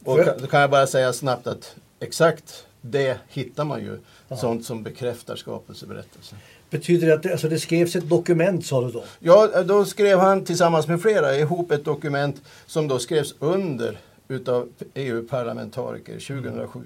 Och 0.03 0.17
då 0.39 0.47
kan 0.47 0.61
jag 0.61 0.69
bara 0.69 0.87
säga 0.87 1.13
snabbt 1.13 1.47
att 1.47 1.75
exakt 1.99 2.65
det 2.81 3.17
hittar 3.27 3.65
man 3.65 3.81
ju. 3.81 3.99
Sånt 4.37 4.65
som 4.65 4.83
bekräftar 4.83 5.35
skapelseberättelsen. 5.35 6.37
Betyder 6.69 7.07
det 7.07 7.13
att 7.13 7.23
det, 7.23 7.31
alltså 7.31 7.49
det 7.49 7.59
skrevs 7.59 7.95
ett 7.95 8.09
dokument 8.09 8.65
sa 8.65 8.81
du 8.81 8.91
då? 8.91 9.03
Ja, 9.19 9.63
då 9.63 9.85
skrev 9.85 10.19
han 10.19 10.45
tillsammans 10.45 10.87
med 10.87 11.01
flera 11.01 11.35
ihop 11.35 11.71
ett 11.71 11.85
dokument 11.85 12.41
som 12.65 12.87
då 12.87 12.99
skrevs 12.99 13.35
under 13.39 13.99
utav 14.27 14.69
EU-parlamentariker 14.93 16.13
2007. 16.13 16.79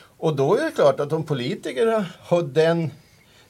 Och 0.00 0.36
då 0.36 0.56
är 0.56 0.64
det 0.64 0.70
klart 0.70 1.00
att 1.00 1.12
om 1.12 1.24
politikerna 1.24 2.06
har 2.20 2.42
den 2.42 2.90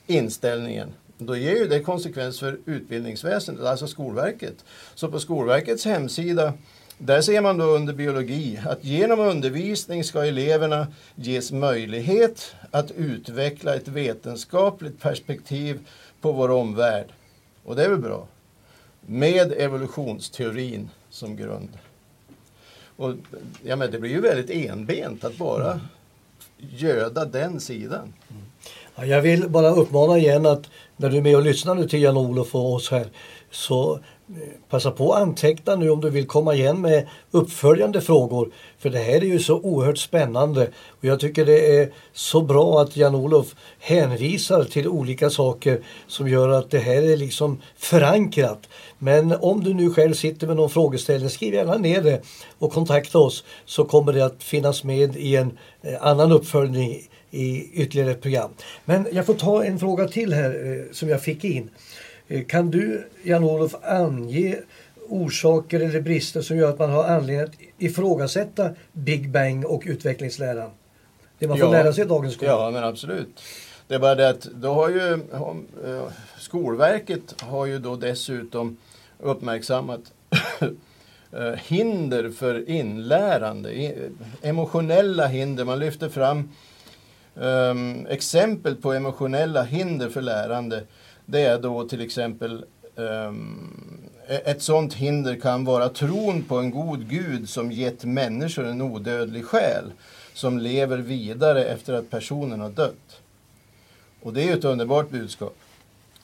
inställningen 0.06 0.92
då 1.18 1.36
ger 1.36 1.56
ju 1.56 1.68
det 1.68 1.80
konsekvens 1.80 2.40
för 2.40 2.58
utbildningsväsendet, 2.64 3.64
alltså 3.64 3.86
Skolverket. 3.86 4.64
Så 4.94 5.08
på 5.08 5.20
Skolverkets 5.20 5.84
hemsida 5.84 6.52
där 6.98 7.20
ser 7.20 7.40
man 7.40 7.58
då 7.58 7.64
under 7.64 7.92
biologi 7.92 8.60
att 8.66 8.84
genom 8.84 9.20
undervisning 9.20 10.04
ska 10.04 10.24
eleverna 10.24 10.86
ges 11.14 11.52
möjlighet 11.52 12.54
att 12.70 12.90
utveckla 12.90 13.74
ett 13.74 13.88
vetenskapligt 13.88 15.00
perspektiv 15.00 15.78
på 16.20 16.32
vår 16.32 16.50
omvärld. 16.50 17.06
Och 17.64 17.76
det 17.76 17.84
är 17.84 17.88
väl 17.88 17.98
bra. 17.98 18.26
Med 19.00 19.52
evolutionsteorin 19.52 20.90
som 21.10 21.36
grund. 21.36 21.68
Och, 22.96 23.14
ja, 23.62 23.76
men 23.76 23.90
det 23.90 23.98
blir 23.98 24.10
ju 24.10 24.20
väldigt 24.20 24.50
enbent 24.50 25.24
att 25.24 25.36
bara 25.36 25.80
göda 26.58 27.24
den 27.24 27.60
sidan. 27.60 28.12
Ja, 28.96 29.04
jag 29.04 29.22
vill 29.22 29.48
bara 29.48 29.70
uppmana 29.70 30.18
igen 30.18 30.46
att 30.46 30.70
när 30.96 31.10
du 31.10 31.16
är 31.16 31.22
med 31.22 31.36
och 31.36 31.42
lyssnar 31.42 31.74
nu 31.74 31.88
till 31.88 32.02
Jan-Olof 32.02 32.54
och 32.54 32.72
oss 32.72 32.90
här 32.90 33.06
så 33.50 34.00
passa 34.68 34.90
på 34.90 35.12
att 35.12 35.22
anteckna 35.22 35.76
nu 35.76 35.90
om 35.90 36.00
du 36.00 36.10
vill 36.10 36.26
komma 36.26 36.54
igen 36.54 36.80
med 36.80 37.08
uppföljande 37.30 38.00
frågor. 38.00 38.52
För 38.78 38.90
det 38.90 38.98
här 38.98 39.14
är 39.14 39.26
ju 39.26 39.38
så 39.38 39.60
oerhört 39.60 39.98
spännande. 39.98 40.70
Och 40.88 41.04
jag 41.04 41.20
tycker 41.20 41.46
det 41.46 41.76
är 41.76 41.92
så 42.12 42.40
bra 42.40 42.80
att 42.80 42.96
Jan-Olof 42.96 43.54
hänvisar 43.78 44.64
till 44.64 44.88
olika 44.88 45.30
saker 45.30 45.80
som 46.06 46.28
gör 46.28 46.48
att 46.48 46.70
det 46.70 46.78
här 46.78 47.02
är 47.02 47.16
liksom 47.16 47.62
förankrat. 47.76 48.68
Men 48.98 49.32
om 49.32 49.64
du 49.64 49.74
nu 49.74 49.90
själv 49.90 50.14
sitter 50.14 50.46
med 50.46 50.56
någon 50.56 50.70
frågeställning, 50.70 51.30
skriv 51.30 51.54
gärna 51.54 51.76
ner 51.76 52.02
det 52.02 52.22
och 52.58 52.72
kontakta 52.72 53.18
oss 53.18 53.44
så 53.64 53.84
kommer 53.84 54.12
det 54.12 54.24
att 54.24 54.42
finnas 54.42 54.84
med 54.84 55.16
i 55.16 55.36
en 55.36 55.58
eh, 55.82 56.06
annan 56.06 56.32
uppföljning 56.32 57.08
i 57.30 57.70
ytterligare 57.72 58.10
ett 58.10 58.22
program. 58.22 58.50
Men 58.84 59.06
jag 59.12 59.26
får 59.26 59.34
ta 59.34 59.64
en 59.64 59.78
fråga 59.78 60.08
till 60.08 60.32
här 60.32 60.50
eh, 60.50 60.92
som 60.92 61.08
jag 61.08 61.22
fick 61.22 61.44
in. 61.44 61.70
Eh, 62.28 62.44
Kan 62.44 62.70
du, 62.70 63.08
Jan-Olof, 63.22 63.74
ange 63.82 64.56
orsaker 65.08 65.80
eller 65.80 66.00
brister 66.00 66.40
som 66.40 66.56
gör 66.56 66.70
att 66.70 66.78
man 66.78 66.90
har 66.90 67.04
anledning 67.04 67.44
att 67.44 67.54
ifrågasätta 67.78 68.70
Big 68.92 69.30
Bang 69.30 69.64
och 69.64 69.82
utvecklingsläran? 69.86 70.70
Det 71.38 71.48
man 71.48 71.58
får 71.58 71.70
lära 71.70 71.92
sig 71.92 72.04
i 72.04 72.06
dagens 72.06 72.34
skola. 72.34 72.50
Ja, 72.50 72.70
men 72.70 72.84
absolut. 72.84 73.40
Det 73.88 73.94
är 73.94 73.98
bara 73.98 74.14
det 74.14 74.28
att 74.28 74.42
då 74.42 74.72
har 74.72 74.88
ju 74.88 75.12
eh, 75.12 76.02
Skolverket 76.38 77.42
har 77.42 77.66
ju 77.66 77.78
då 77.78 77.96
dessutom 77.96 78.76
uppmärksammat 79.18 80.00
eh, 81.32 81.52
hinder 81.66 82.30
för 82.30 82.68
inlärande, 82.70 83.92
emotionella 84.42 85.26
hinder. 85.26 85.64
Man 85.64 85.78
lyfter 85.78 86.08
fram 86.08 86.50
ehm, 87.40 88.06
exempel 88.06 88.76
på 88.76 88.92
emotionella 88.92 89.62
hinder 89.62 90.08
för 90.08 90.22
lärande. 90.22 90.82
Det 91.30 91.40
är 91.40 91.58
då 91.58 91.88
till 91.88 92.00
exempel 92.00 92.64
um, 92.94 94.10
ett 94.26 94.62
sådant 94.62 94.94
hinder 94.94 95.40
kan 95.40 95.64
vara 95.64 95.88
tron 95.88 96.42
på 96.42 96.58
en 96.58 96.70
god 96.70 97.08
gud 97.10 97.48
som 97.48 97.72
gett 97.72 98.04
människor 98.04 98.66
en 98.66 98.82
odödlig 98.82 99.44
själ 99.44 99.92
som 100.34 100.58
lever 100.58 100.98
vidare 100.98 101.64
efter 101.64 101.92
att 101.92 102.10
personen 102.10 102.60
har 102.60 102.70
dött. 102.70 103.20
Och 104.22 104.32
det 104.32 104.42
är 104.42 104.46
ju 104.46 104.52
ett 104.52 104.64
underbart 104.64 105.10
budskap. 105.10 105.56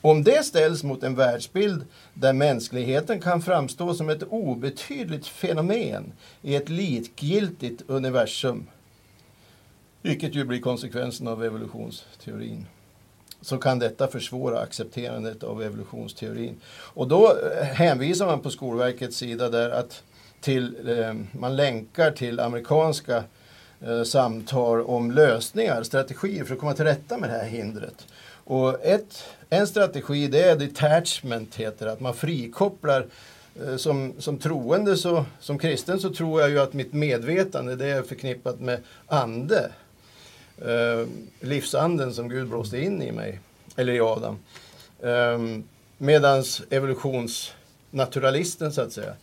Om 0.01 0.23
det 0.25 0.45
ställs 0.45 0.85
mot 0.85 1.03
en 1.03 1.15
världsbild 1.15 1.85
där 2.15 2.33
mänskligheten 2.33 3.21
kan 3.21 3.43
framstå 3.43 3.95
som 3.95 4.09
ett 4.09 4.23
obetydligt 4.23 5.27
fenomen 5.27 6.13
i 6.43 6.55
ett 6.55 6.69
likgiltigt 6.69 7.83
universum, 7.87 8.67
vilket 10.03 10.35
ju 10.35 10.45
blir 10.45 10.61
konsekvensen 10.61 11.29
av 11.29 11.45
evolutionsteorin, 11.45 12.67
så 13.45 13.59
kan 13.59 13.79
detta 13.79 14.09
försvåra 14.09 14.61
accepterandet 14.61 15.43
av 15.43 15.63
evolutionsteorin. 15.63 16.61
Och 16.71 17.09
då 17.09 17.27
eh, 17.27 17.65
hänvisar 17.65 18.27
man 18.27 18.41
på 18.41 18.51
Skolverkets 18.51 19.17
sida 19.17 19.49
där 19.49 19.71
att 19.71 20.03
till, 20.41 20.99
eh, 20.99 21.15
man 21.33 21.57
länkar 21.57 22.11
till 22.11 22.41
amerikanska 22.41 23.25
eh, 23.81 24.03
samtal 24.03 24.81
om 24.81 25.11
lösningar, 25.11 25.83
strategier 25.83 26.45
för 26.45 26.55
att 26.55 26.61
komma 26.61 26.75
till 26.75 26.85
rätta 26.85 27.19
med 27.19 27.31
det 27.31 27.37
här 27.37 27.49
hindret. 27.49 28.07
Och 28.45 28.85
ett, 28.85 29.25
en 29.51 29.67
strategi 29.67 30.27
det 30.27 30.43
är 30.43 30.57
detachment, 30.57 31.55
heter 31.55 31.87
det, 31.87 31.93
att 31.93 32.01
man 32.01 32.15
frikopplar 32.15 33.07
eh, 33.67 33.77
som, 33.77 34.13
som 34.19 34.39
troende, 34.39 34.97
så, 34.97 35.25
som 35.41 35.59
kristen, 35.59 36.01
så 36.01 36.15
tror 36.15 36.41
jag 36.41 36.51
ju 36.51 36.61
att 36.61 36.73
mitt 36.73 36.93
medvetande 36.93 37.77
det 37.77 37.87
är 37.87 38.03
förknippat 38.03 38.61
med 38.61 38.79
ande. 39.07 39.71
Eh, 40.59 41.07
livsanden 41.41 42.15
som 42.15 42.29
Gud 42.29 42.49
blåste 42.49 42.81
in 42.81 43.03
i 43.03 43.13
mig, 43.13 43.41
eller 43.77 43.93
i 43.93 44.01
Adam. 44.01 44.39
Eh, 45.03 45.39
medans 45.99 46.63
evolutionsnaturalisten, 46.71 48.73
så 48.73 48.81
att 48.81 48.93
säga, 48.93 49.15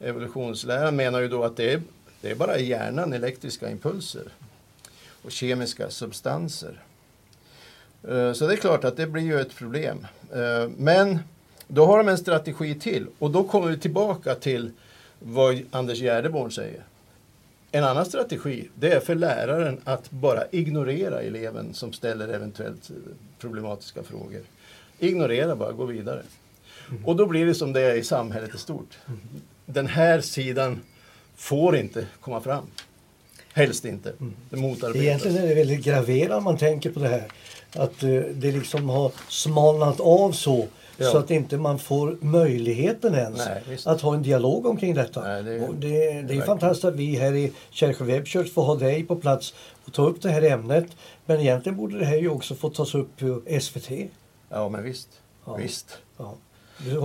evolutionsläran 0.00 0.96
menar 0.96 1.20
ju 1.20 1.28
då 1.28 1.44
att 1.44 1.56
det 1.56 1.72
är, 1.72 1.82
det 2.20 2.30
är 2.30 2.34
bara 2.34 2.58
i 2.58 2.66
hjärnan 2.66 3.12
elektriska 3.12 3.70
impulser 3.70 4.24
och 5.22 5.32
kemiska 5.32 5.90
substanser. 5.90 6.80
Eh, 8.08 8.32
så 8.32 8.46
det 8.46 8.52
är 8.52 8.56
klart 8.56 8.84
att 8.84 8.96
det 8.96 9.06
blir 9.06 9.22
ju 9.22 9.40
ett 9.40 9.56
problem. 9.56 10.06
Eh, 10.32 10.68
men 10.76 11.18
då 11.66 11.86
har 11.86 11.98
de 11.98 12.08
en 12.08 12.18
strategi 12.18 12.74
till 12.74 13.06
och 13.18 13.30
då 13.30 13.44
kommer 13.44 13.68
vi 13.68 13.78
tillbaka 13.78 14.34
till 14.34 14.70
vad 15.18 15.62
Anders 15.70 15.98
Gärdeborn 15.98 16.50
säger. 16.50 16.82
En 17.70 17.84
annan 17.84 18.06
strategi 18.06 18.68
det 18.74 18.92
är 18.92 19.00
för 19.00 19.14
läraren 19.14 19.80
att 19.84 20.10
bara 20.10 20.42
ignorera 20.50 21.22
eleven 21.22 21.74
som 21.74 21.92
ställer 21.92 22.28
eventuellt 22.28 22.90
eh, 22.90 22.96
problematiska 23.38 24.02
frågor. 24.02 24.40
Ignorera 24.98 25.56
bara, 25.56 25.72
gå 25.72 25.84
vidare. 25.84 26.22
Och 27.04 27.16
då 27.16 27.26
blir 27.26 27.46
det 27.46 27.54
som 27.54 27.72
det 27.72 27.80
är 27.80 27.94
i 27.94 28.04
samhället 28.04 28.54
i 28.54 28.58
stort. 28.58 28.98
Den 29.66 29.86
här 29.86 30.20
sidan 30.20 30.80
får 31.36 31.76
inte 31.76 32.06
komma 32.20 32.40
fram. 32.40 32.66
Helst 33.52 33.84
inte. 33.84 34.12
Det 34.50 34.56
motarbetas. 34.56 35.02
Egentligen 35.02 35.36
är 35.36 35.48
det 35.48 35.54
väldigt 35.54 35.84
graverande 35.84 36.36
om 36.36 36.44
man 36.44 36.58
tänker 36.58 36.90
på 36.90 37.00
det 37.00 37.08
här. 37.08 37.24
Att 37.76 38.02
eh, 38.02 38.20
det 38.32 38.52
liksom 38.52 38.88
har 38.88 39.12
smalnat 39.28 40.00
av 40.00 40.32
så. 40.32 40.68
Ja. 41.00 41.10
Så 41.10 41.18
att 41.18 41.30
inte 41.30 41.56
man 41.56 41.78
får 41.78 42.16
möjligheten 42.20 43.14
ens 43.14 43.38
Nej, 43.38 43.78
att 43.84 44.00
ha 44.00 44.14
en 44.14 44.22
dialog 44.22 44.66
omkring 44.66 44.94
detta. 44.94 45.22
Nej, 45.22 45.42
det 45.42 45.52
är- 45.54 45.58
det, 45.72 45.88
det 45.88 45.88
är 46.08 46.14
verkligen. 46.22 46.46
fantastiskt 46.46 46.84
att 46.84 46.94
vi 46.94 47.16
här 47.16 47.32
i 47.34 47.52
Kärsjö 47.70 48.04
Webbchurch 48.04 48.52
får 48.52 48.62
ha 48.62 48.74
dig 48.74 49.04
på 49.04 49.16
plats 49.16 49.54
och 49.84 49.92
ta 49.92 50.06
upp 50.06 50.22
det 50.22 50.30
här 50.30 50.42
ämnet. 50.42 50.86
Men 51.26 51.40
egentligen 51.40 51.76
borde 51.78 51.98
det 51.98 52.04
här 52.04 52.16
ju 52.16 52.28
också 52.30 52.54
få 52.54 52.70
tas 52.70 52.94
upp 52.94 53.16
på 53.16 53.40
SVT. 53.60 53.90
Ja, 54.48 54.68
men 54.68 54.82
visst. 54.84 55.08
Ja. 55.46 55.54
Visst. 55.56 55.98
Ja. 56.18 56.34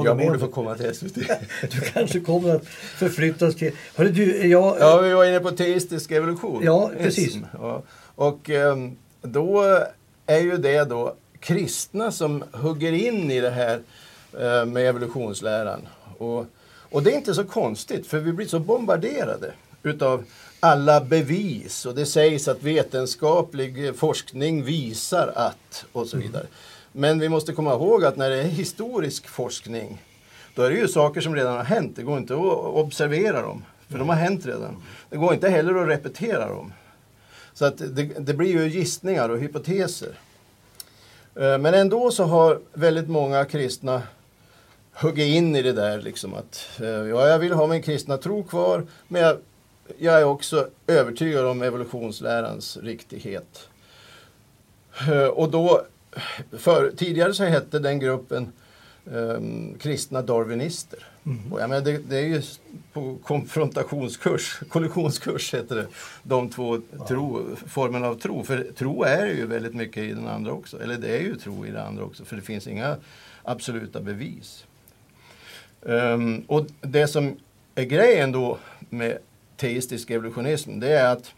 Jag 0.06 0.18
borde 0.18 0.40
få 0.40 0.48
komma 0.48 0.76
till 0.76 0.96
SVT. 0.96 1.16
Du 1.72 1.80
kanske 1.82 2.20
kommer 2.20 2.56
att 2.56 2.66
förflyttas 2.98 3.56
till... 3.56 3.72
Hörru 3.96 4.10
du, 4.12 4.48
jag, 4.48 4.78
Ja, 4.80 5.02
vi 5.02 5.14
var 5.14 5.26
inne 5.26 5.40
på 5.40 5.52
teistisk 5.52 6.12
evolution. 6.12 6.62
Ja, 6.64 6.92
precis. 6.98 7.38
Ja. 7.54 7.84
Och 8.16 8.50
ehm, 8.50 8.98
då 9.22 9.80
är 10.26 10.40
ju 10.40 10.58
det 10.58 10.84
då 10.84 11.16
kristna 11.44 12.12
som 12.12 12.44
hugger 12.52 12.92
in 12.92 13.32
i 13.32 13.42
det 13.42 13.50
här 13.50 13.82
eh, 14.40 14.66
med 14.66 14.88
evolutionsläran. 14.88 15.88
Och, 16.18 16.46
och 16.90 17.04
det 17.04 17.12
är 17.12 17.16
inte 17.16 17.34
så 17.34 17.44
konstigt, 17.44 18.08
för 18.08 18.20
vi 18.20 18.34
blir 18.34 18.48
så 18.48 18.60
bombarderade 18.60 19.54
utav 19.84 20.24
alla 20.60 21.02
bevis 21.02 21.86
och 21.86 21.96
det 21.96 22.06
sägs 22.06 22.48
att 22.48 22.64
vetenskaplig 22.64 23.96
forskning 23.96 24.64
visar 24.64 25.34
att 25.36 25.86
och 25.92 26.08
så 26.08 26.18
vidare. 26.18 26.46
Men 26.92 27.20
vi 27.20 27.30
måste 27.30 27.54
komma 27.54 27.74
ihåg 27.74 28.06
att 28.06 28.18
när 28.18 28.30
det 28.30 28.40
är 28.40 28.44
historisk 28.44 29.28
forskning 29.28 30.02
då 30.56 30.62
är 30.62 30.70
det 30.70 30.78
ju 30.78 30.88
saker 30.88 31.22
som 31.22 31.36
redan 31.36 31.58
har 31.58 31.64
hänt. 31.64 31.96
Det 31.96 32.04
går 32.04 32.18
inte 32.18 32.34
att 32.34 32.40
observera 32.66 33.42
dem, 33.42 33.66
för 33.90 34.00
de 34.00 34.10
har 34.10 34.16
hänt 34.16 34.46
redan. 34.46 34.84
Det 35.10 35.18
går 35.18 35.34
inte 35.34 35.50
heller 35.50 35.76
att 35.76 35.88
repetera 35.88 36.50
dem. 36.50 36.74
Så 37.54 37.66
att 37.66 37.78
det, 37.78 38.04
det 38.04 38.34
blir 38.34 38.52
ju 38.52 38.68
gissningar 38.70 39.30
och 39.30 39.40
hypoteser. 39.40 40.18
Eh, 41.36 41.58
men 41.58 41.74
ändå 41.74 42.12
så 42.12 42.24
har 42.24 42.60
väldigt 42.74 43.10
många 43.10 43.46
kristna 43.46 44.02
huggit 44.94 45.36
in 45.36 45.56
i 45.56 45.62
det 45.62 45.74
där 45.74 46.02
liksom 46.02 46.34
att 46.34 46.70
eh, 46.82 46.88
ja, 46.88 47.28
jag 47.28 47.40
vill 47.40 47.54
ha 47.54 47.68
min 47.68 47.82
kristna 47.82 48.18
tro 48.18 48.44
kvar 48.44 48.86
men 49.08 49.22
jag, 49.22 49.38
jag 49.98 50.22
är 50.22 50.26
också 50.26 50.68
övertygad 50.88 51.46
om 51.46 51.62
evolutionslärans 51.62 52.78
riktighet. 52.78 53.70
Eh, 55.10 55.28
och 55.28 55.50
då, 55.50 55.86
för, 56.52 56.92
tidigare 56.98 57.34
så 57.34 57.44
hette 57.44 57.80
den 57.80 58.00
gruppen 58.00 58.52
ehm, 59.12 59.78
kristna 59.80 60.22
darwinister. 60.22 61.00
Och 61.52 61.62
jag 61.62 61.70
menar, 61.70 61.86
det, 61.86 61.98
det 61.98 62.18
är 62.18 62.26
ju 62.26 62.42
på 62.94 63.18
konfrontationskurs, 63.24 64.60
kollisionskurs 64.70 65.54
heter 65.54 65.76
det, 65.76 65.88
de 66.24 66.50
två 66.50 66.82
tro, 67.08 67.56
formerna 67.68 68.08
av 68.08 68.16
tro. 68.16 68.44
För 68.44 68.72
tro 68.76 69.04
är 69.04 69.26
ju 69.26 69.46
väldigt 69.46 69.74
mycket 69.74 70.04
i 70.04 70.10
den 70.10 70.28
andra 70.28 70.52
också, 70.52 70.82
eller 70.84 70.98
det 70.98 71.18
är 71.18 71.22
ju 71.22 71.36
tro 71.36 71.66
i 71.66 71.72
det 71.72 71.84
andra 71.84 72.04
också, 72.04 72.26
för 72.26 72.36
det 72.36 72.42
finns 72.42 72.68
inga 72.68 72.98
absoluta 73.44 74.02
bevis. 74.02 74.66
Ehm, 75.86 76.44
och 76.48 76.66
det 76.82 77.08
som 77.08 77.38
är 77.76 77.84
grejen 77.84 78.32
då 78.32 78.58
med 78.90 79.18
teistisk 79.58 80.10
evolutionism, 80.10 80.80
det 80.80 80.94
är 80.94 81.12
att 81.12 81.34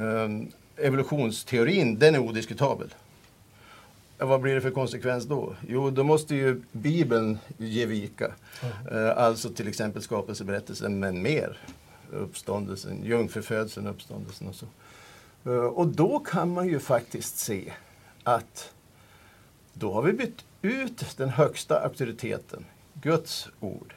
ehm, 0.00 0.48
evolutionsteorin, 0.76 1.98
den 1.98 2.14
är 2.14 2.18
odiskutabel. 2.18 2.94
Vad 4.24 4.40
blir 4.40 4.54
det 4.54 4.60
för 4.60 4.70
konsekvens 4.70 5.24
då? 5.24 5.54
Jo, 5.68 5.90
då 5.90 6.04
måste 6.04 6.34
ju 6.34 6.62
Bibeln 6.72 7.38
ge 7.58 7.86
vika. 7.86 8.32
Eh, 8.90 9.18
alltså 9.18 9.50
till 9.50 9.68
exempel 9.68 10.02
skapelseberättelsen, 10.02 11.00
men 11.00 11.22
mer. 11.22 11.58
Uppståndelsen, 12.12 13.04
jungfrufödseln, 13.04 13.86
uppståndelsen 13.86 14.48
och 14.48 14.54
så. 14.54 14.66
Eh, 15.44 15.56
och 15.56 15.86
då 15.86 16.18
kan 16.18 16.52
man 16.52 16.68
ju 16.68 16.78
faktiskt 16.78 17.38
se 17.38 17.72
att 18.22 18.72
då 19.72 19.92
har 19.92 20.02
vi 20.02 20.12
bytt 20.12 20.44
ut 20.62 21.16
den 21.16 21.28
högsta 21.28 21.80
auktoriteten, 21.80 22.64
Guds 22.94 23.48
ord, 23.60 23.94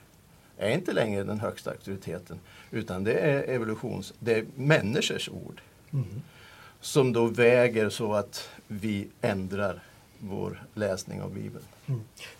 är 0.57 0.69
inte 0.69 0.93
längre 0.93 1.23
den 1.23 1.39
högsta 1.39 1.71
auktoriteten, 1.71 2.39
utan 2.71 3.03
det 3.03 3.13
är 3.13 3.43
evolutions, 3.43 4.13
det 4.19 4.33
är 4.33 4.45
människors 4.55 5.29
ord. 5.29 5.61
Som 6.81 7.13
då 7.13 7.25
väger 7.25 7.89
så 7.89 8.13
att 8.13 8.49
vi 8.67 9.07
ändrar 9.21 9.83
vår 10.29 10.63
läsning 10.73 11.21
av 11.21 11.33
Bibeln. 11.33 11.65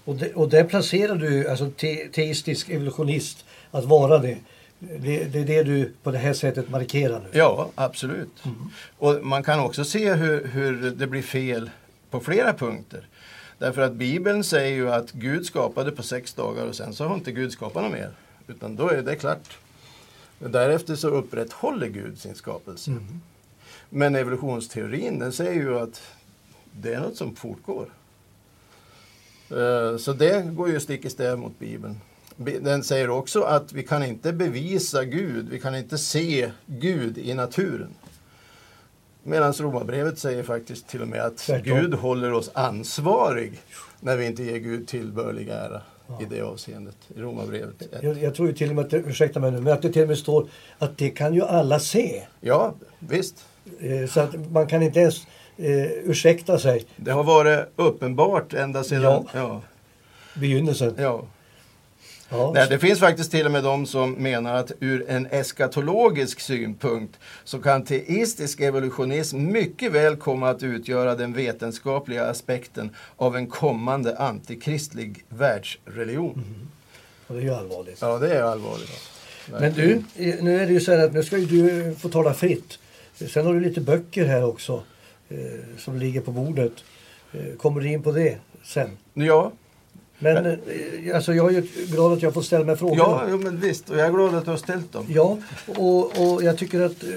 Och, 0.06 0.16
det, 0.16 0.34
och 0.34 0.50
där 0.50 0.64
placerar 0.64 1.16
du 1.16 1.50
alltså 1.50 1.72
te, 1.72 2.08
teistisk 2.08 2.70
evolutionist 2.70 3.46
att 3.72 3.86
vara 3.86 4.18
det. 4.18 4.38
det. 4.80 5.24
Det 5.24 5.40
är 5.40 5.46
det 5.46 5.64
du 5.64 5.94
på 6.04 6.12
det 6.12 6.18
här 6.18 6.34
sättet 6.34 6.70
markerar 6.70 7.20
nu. 7.20 7.30
Ja, 7.32 7.70
absolut. 7.76 8.44
Och 8.98 9.26
man 9.26 9.44
kan 9.44 9.60
också 9.60 9.84
se 9.84 10.14
hur, 10.14 10.48
hur 10.48 10.92
det 10.92 11.08
blir 11.08 11.22
fel 11.22 11.70
på 12.10 12.20
flera 12.20 12.54
punkter. 12.54 13.08
Därför 13.58 13.82
att 13.82 13.94
Bibeln 13.94 14.44
säger 14.44 14.76
ju 14.76 14.92
att 14.92 15.12
Gud 15.12 15.46
skapade 15.46 15.92
på 15.92 16.04
sex 16.04 16.34
dagar 16.34 16.66
och 16.66 16.76
sen 16.76 16.94
så 16.94 17.08
har 17.08 17.16
inte 17.16 17.32
Gud 17.32 17.52
skapat 17.52 17.84
något 17.84 17.92
mer. 17.92 18.12
Utan 18.48 18.76
då 18.76 18.90
är 18.90 19.02
det 19.02 19.16
klart. 19.16 19.58
Därefter 20.40 20.96
så 20.96 21.08
upprätthåller 21.08 21.88
Gud 21.88 22.20
sin 22.20 22.36
skapelse. 22.36 22.92
Men 23.90 24.16
evolutionsteorin 24.16 25.20
den 25.20 25.32
säger 25.32 25.54
ju 25.54 25.80
att 25.80 26.02
det 26.82 26.94
är 26.94 27.00
något 27.00 27.16
som 27.18 27.36
fortgår. 27.36 27.90
Eh, 29.52 29.98
Så 29.98 30.14
det 30.14 30.46
går 30.56 30.70
ju 30.70 30.80
stick 30.80 31.06
i 31.06 31.10
stäv 31.10 31.38
mot 31.38 31.60
Bibeln. 31.60 31.98
Bi- 32.36 32.60
Den 32.60 32.84
säger 32.84 33.10
också 33.10 33.42
att 33.42 33.74
vi 33.74 33.84
kan 33.84 34.04
inte 34.04 34.34
bevisa 34.34 35.04
Gud, 35.06 35.50
vi 35.50 35.60
kan 35.60 35.76
inte 35.76 35.98
se 35.98 36.52
Gud 36.66 37.18
i 37.18 37.34
naturen. 37.34 37.90
Medan 39.24 39.54
Romarbrevet 39.54 40.20
säger 40.20 40.44
faktiskt 40.44 40.88
till 40.88 41.02
och 41.02 41.08
med 41.08 41.22
att 41.22 41.38
Tvärtom. 41.38 41.78
Gud 41.78 41.94
håller 41.94 42.34
oss 42.34 42.52
ansvarig 42.54 43.62
när 44.00 44.18
vi 44.18 44.26
inte 44.26 44.44
ger 44.44 44.58
Gud 44.58 44.88
tillbörlig 44.88 45.50
ära 45.50 45.82
i 46.22 46.26
det 46.30 46.42
avseendet. 46.42 46.96
I 47.16 47.22
Romarbrevet. 47.22 47.84
Jag, 48.02 48.18
jag 48.24 48.36
tror 48.36 48.48
ju 48.48 48.54
till 48.54 48.70
och 48.70 48.76
med 48.76 48.86
att, 48.86 48.94
ursäkta 48.94 49.40
mig 49.40 49.52
nu, 49.52 49.62
men 49.62 49.74
att 49.74 49.82
det 49.82 49.94
till 49.94 50.02
och 50.02 50.08
med 50.08 50.18
står 50.18 50.48
att 50.78 50.98
det 50.98 51.10
kan 51.10 51.34
ju 51.34 51.42
alla 51.42 51.80
se. 51.80 52.24
Ja, 52.42 52.74
visst. 53.00 53.46
Eh, 53.80 54.08
Så 54.10 54.20
att 54.20 54.52
man 54.52 54.68
kan 54.68 54.82
inte 54.84 55.00
ens 55.00 55.28
eh, 55.58 55.92
ursäkta 56.04 56.60
sig. 56.60 56.86
Det 56.96 57.12
har 57.12 57.24
varit 57.24 57.60
uppenbart 57.76 58.54
ända 58.54 58.84
sedan... 58.84 59.02
Ja. 59.02 59.26
Ja. 59.34 59.62
Begynnelsen. 60.34 60.96
ja. 60.98 61.26
Ja. 62.30 62.52
Nej, 62.56 62.68
det 62.70 62.80
finns 62.80 63.00
faktiskt 63.00 63.32
till 63.32 63.46
och 63.46 63.52
med 63.52 63.64
de 63.64 63.86
som 63.86 64.12
menar 64.12 64.56
att 64.56 64.72
ur 64.80 65.06
en 65.08 65.26
eskatologisk 65.26 66.40
synpunkt 66.40 67.20
så 67.44 67.60
kan 67.60 67.84
teistisk 67.84 68.60
evolutionism 68.60 69.38
mycket 69.52 69.92
väl 69.92 70.16
komma 70.16 70.50
att 70.50 70.64
utgöra 70.64 71.16
den 71.16 71.34
vetenskapliga 71.34 72.26
aspekten 72.26 72.90
av 73.16 73.36
en 73.36 73.48
kommande 73.48 74.18
antikristlig 74.18 75.24
världsreligion. 75.30 76.44
Och 77.28 77.36
det 77.36 77.42
är 77.42 77.44
ju 77.44 77.54
allvarligt. 77.54 77.98
Ja, 78.02 78.18
det 78.18 78.36
är 78.36 78.44
allvarligt. 78.44 78.92
Men 79.52 79.74
du, 79.74 79.92
eh, 80.16 80.36
nu 80.44 80.62
är 80.62 80.68
det 80.68 80.74
ju 80.74 80.80
så 80.80 80.92
här 80.92 81.06
att 81.06 81.14
nu 81.14 81.24
ska 81.24 81.38
ju 81.38 81.46
du 81.46 81.96
få 81.96 82.10
tala 82.10 82.34
fritt. 82.34 82.80
Sen 83.30 83.46
har 83.46 83.54
du 83.54 83.60
lite 83.60 83.82
böcker 83.82 84.26
här 84.26 84.46
också 84.46 84.84
som 85.78 85.96
ligger 86.00 86.22
på 86.22 86.32
bordet. 86.32 86.74
Eh, 87.34 87.56
kommer 87.58 87.82
du 87.82 87.92
in 87.92 88.04
på 88.04 88.12
det 88.12 88.38
sen? 88.64 88.90
Ja, 89.14 89.52
Men 90.20 90.46
eh, 90.46 91.16
alltså 91.16 91.34
jag 91.34 91.56
är 91.56 91.92
glad 91.92 92.14
att 92.14 92.22
jag 92.22 92.34
får 92.34 92.42
ställa 92.42 92.66
mig 92.66 92.78
frågorna. 92.78 93.24
ja 93.30 93.38
men 93.38 93.60
visst. 93.60 93.90
Och 93.90 93.98
jag 93.98 94.08
är 94.08 94.12
glad 94.12 94.36
att 94.36 94.46
du 94.46 94.52
har 94.52 94.58
ställt 94.58 94.92
dem. 94.94 95.06
Ja, 95.10 95.38
och, 95.68 96.04
och 96.22 96.44
jag 96.44 96.58
tycker 96.58 96.80
att 96.82 97.04
eh, 97.04 97.10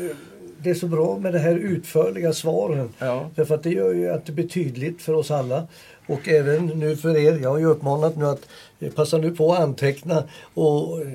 det 0.63 0.71
är 0.71 0.75
så 0.75 0.87
bra 0.87 1.19
med 1.19 1.33
de 1.33 1.39
här 1.39 1.55
utförliga 1.57 2.33
svaren. 2.33 2.89
Ja. 2.99 3.31
Därför 3.35 3.55
att 3.55 3.63
det 3.63 3.71
gör 3.71 3.95
ju 3.95 4.11
att 4.11 4.27
det 4.27 4.33
blir 4.33 4.49
tydligt 4.49 5.03
för 5.03 5.13
oss 5.13 5.31
alla. 5.31 5.67
Och 6.07 6.29
även 6.29 6.67
nu 6.67 6.97
för 6.97 7.17
er. 7.17 7.39
Jag 7.43 7.51
har 7.51 7.59
ju 7.59 7.65
uppmanat 7.67 8.17
nu 8.17 8.27
att 8.27 8.49
eh, 8.81 8.93
passa 8.93 9.19
nu 9.19 9.31
på 9.37 9.53
att 9.55 9.61
anteckna 9.61 10.25
och 10.55 11.01
eh, 11.03 11.09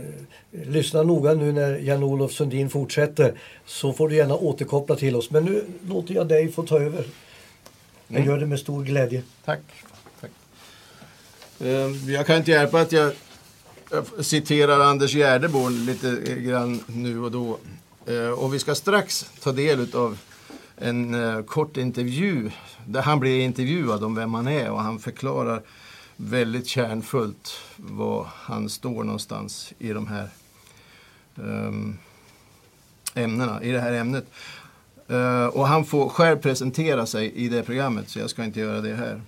lyssna 0.51 1.03
noga 1.03 1.33
nu 1.33 1.51
när 1.51 1.77
Jan-Olof 1.77 2.31
Sundin 2.31 2.69
fortsätter. 2.69 3.33
Så 3.65 3.93
får 3.93 4.09
du 4.09 4.15
gärna 4.15 4.35
återkoppla 4.35 4.95
till 4.95 5.15
oss. 5.15 5.31
Men 5.31 5.45
nu 5.45 5.63
låter 5.89 6.13
jag 6.15 6.27
dig 6.27 6.51
få 6.51 6.63
ta 6.63 6.79
över. 6.79 7.05
Jag 8.07 8.17
Mm. 8.21 8.29
gör 8.29 8.39
det 8.39 8.45
med 8.45 8.59
stor 8.59 8.83
glädje. 8.83 9.23
Tack. 9.45 9.59
Tack. 10.21 10.31
Eh, 11.61 12.11
Jag 12.13 12.25
kan 12.25 12.37
inte 12.37 12.51
hjälpa 12.51 12.81
att 12.81 12.91
jag 12.91 13.11
jag 13.91 14.25
citerar 14.25 14.79
Anders 14.79 15.13
Gärdeborn 15.13 15.85
lite 15.85 16.35
grann 16.35 16.83
nu 16.87 17.19
och 17.19 17.31
då. 17.31 17.57
Eh, 18.05 18.29
och 18.29 18.53
vi 18.53 18.59
ska 18.59 18.75
strax 18.75 19.25
ta 19.39 19.51
del 19.51 19.95
av 19.95 20.17
en 20.77 21.13
eh, 21.13 21.43
kort 21.43 21.77
intervju 21.77 22.51
där 22.85 23.01
han 23.01 23.19
blir 23.19 23.39
intervjuad 23.39 24.03
om 24.03 24.15
vem 24.15 24.33
han 24.33 24.47
är 24.47 24.71
och 24.71 24.81
han 24.81 24.99
förklarar 24.99 25.61
väldigt 26.15 26.67
kärnfullt 26.67 27.59
var 27.75 28.27
han 28.33 28.69
står 28.69 29.03
någonstans 29.03 29.73
i 29.79 29.93
de 29.93 30.07
här 30.07 30.29
um, 31.35 31.97
ämnena, 33.13 33.63
i 33.63 33.71
det 33.71 33.79
här 33.79 33.93
ämnet. 33.93 34.25
Uh, 35.11 35.45
och 35.45 35.67
han 35.67 35.85
får 35.85 36.09
själv 36.09 36.37
presentera 36.37 37.05
sig 37.05 37.31
i 37.31 37.49
det 37.49 37.63
programmet 37.63 38.09
så 38.09 38.19
jag 38.19 38.29
ska 38.29 38.43
inte 38.43 38.59
göra 38.59 38.81
det 38.81 38.95
här. 38.95 39.21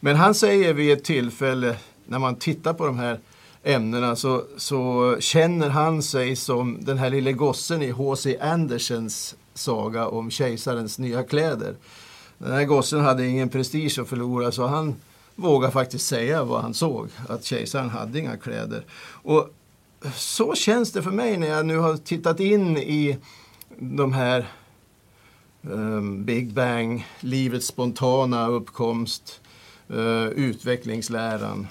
Men 0.00 0.16
han 0.16 0.34
säger 0.34 0.74
vid 0.74 0.92
ett 0.92 1.04
tillfälle 1.04 1.76
när 2.06 2.18
man 2.18 2.36
tittar 2.36 2.72
på 2.72 2.86
de 2.86 2.98
här 2.98 3.20
ämnena 3.62 4.16
så, 4.16 4.44
så 4.56 5.16
känner 5.20 5.68
han 5.68 6.02
sig 6.02 6.36
som 6.36 6.78
den 6.80 6.98
här 6.98 7.10
lille 7.10 7.32
gossen 7.32 7.82
i 7.82 7.90
H.C. 7.90 8.38
Andersens 8.40 9.36
saga 9.54 10.08
om 10.08 10.30
kejsarens 10.30 10.98
nya 10.98 11.22
kläder. 11.22 11.74
Den 12.38 12.52
här 12.52 12.64
gossen 12.64 13.00
hade 13.00 13.26
ingen 13.26 13.48
prestige 13.48 13.98
att 13.98 14.08
förlora 14.08 14.52
så 14.52 14.66
han 14.66 14.94
vågade 15.34 15.72
faktiskt 15.72 16.06
säga 16.06 16.44
vad 16.44 16.62
han 16.62 16.74
såg, 16.74 17.08
att 17.28 17.44
kejsaren 17.44 17.90
hade 17.90 18.18
inga 18.18 18.36
kläder. 18.36 18.84
Och 19.22 19.50
så 20.14 20.54
känns 20.54 20.92
det 20.92 21.02
för 21.02 21.10
mig 21.10 21.36
när 21.36 21.48
jag 21.48 21.66
nu 21.66 21.76
har 21.76 21.96
tittat 21.96 22.40
in 22.40 22.76
i 22.76 23.18
de 23.78 24.12
här 24.12 24.48
um, 25.62 26.24
Big 26.24 26.52
Bang, 26.52 27.06
livets 27.20 27.66
spontana 27.66 28.48
uppkomst, 28.48 29.40
uh, 29.90 30.26
utvecklingsläran. 30.26 31.66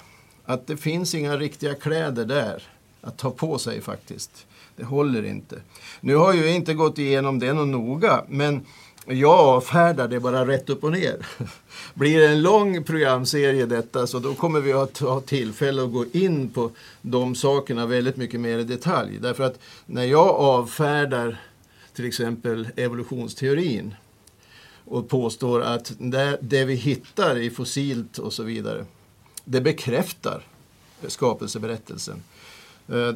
Att 0.50 0.66
det 0.66 0.76
finns 0.76 1.14
inga 1.14 1.36
riktiga 1.36 1.74
kläder 1.74 2.24
där 2.24 2.62
att 3.00 3.18
ta 3.18 3.30
på 3.30 3.58
sig 3.58 3.80
faktiskt. 3.80 4.46
Det 4.76 4.84
håller 4.84 5.24
inte. 5.24 5.56
Nu 6.00 6.14
har 6.16 6.34
jag 6.34 6.46
ju 6.46 6.54
inte 6.54 6.74
gått 6.74 6.98
igenom 6.98 7.38
det 7.38 7.52
någon 7.52 7.70
noga, 7.70 8.24
men 8.28 8.66
jag 9.06 9.38
avfärdar 9.38 10.08
det 10.08 10.20
bara 10.20 10.46
rätt 10.46 10.70
upp 10.70 10.84
och 10.84 10.92
ner. 10.92 11.26
Blir 11.94 12.18
det 12.18 12.28
en 12.28 12.42
lång 12.42 12.84
programserie 12.84 13.66
detta 13.66 14.06
så 14.06 14.18
då 14.18 14.34
kommer 14.34 14.60
vi 14.60 14.72
att 14.72 14.98
ha 14.98 15.20
tillfälle 15.20 15.82
att 15.82 15.92
gå 15.92 16.04
in 16.12 16.48
på 16.48 16.70
de 17.02 17.34
sakerna 17.34 17.86
väldigt 17.86 18.16
mycket 18.16 18.40
mer 18.40 18.58
i 18.58 18.64
detalj. 18.64 19.18
Därför 19.18 19.44
att 19.44 19.58
när 19.86 20.04
jag 20.04 20.28
avfärdar 20.28 21.40
till 21.94 22.04
exempel 22.04 22.68
evolutionsteorin 22.76 23.94
och 24.84 25.08
påstår 25.08 25.62
att 25.62 25.92
det, 25.98 26.38
det 26.40 26.64
vi 26.64 26.74
hittar 26.74 27.38
i 27.38 27.50
fossilt 27.50 28.18
och 28.18 28.32
så 28.32 28.42
vidare, 28.42 28.84
det 29.50 29.60
bekräftar 29.60 30.42
skapelseberättelsen. 31.06 32.22
Eh, 32.88 33.12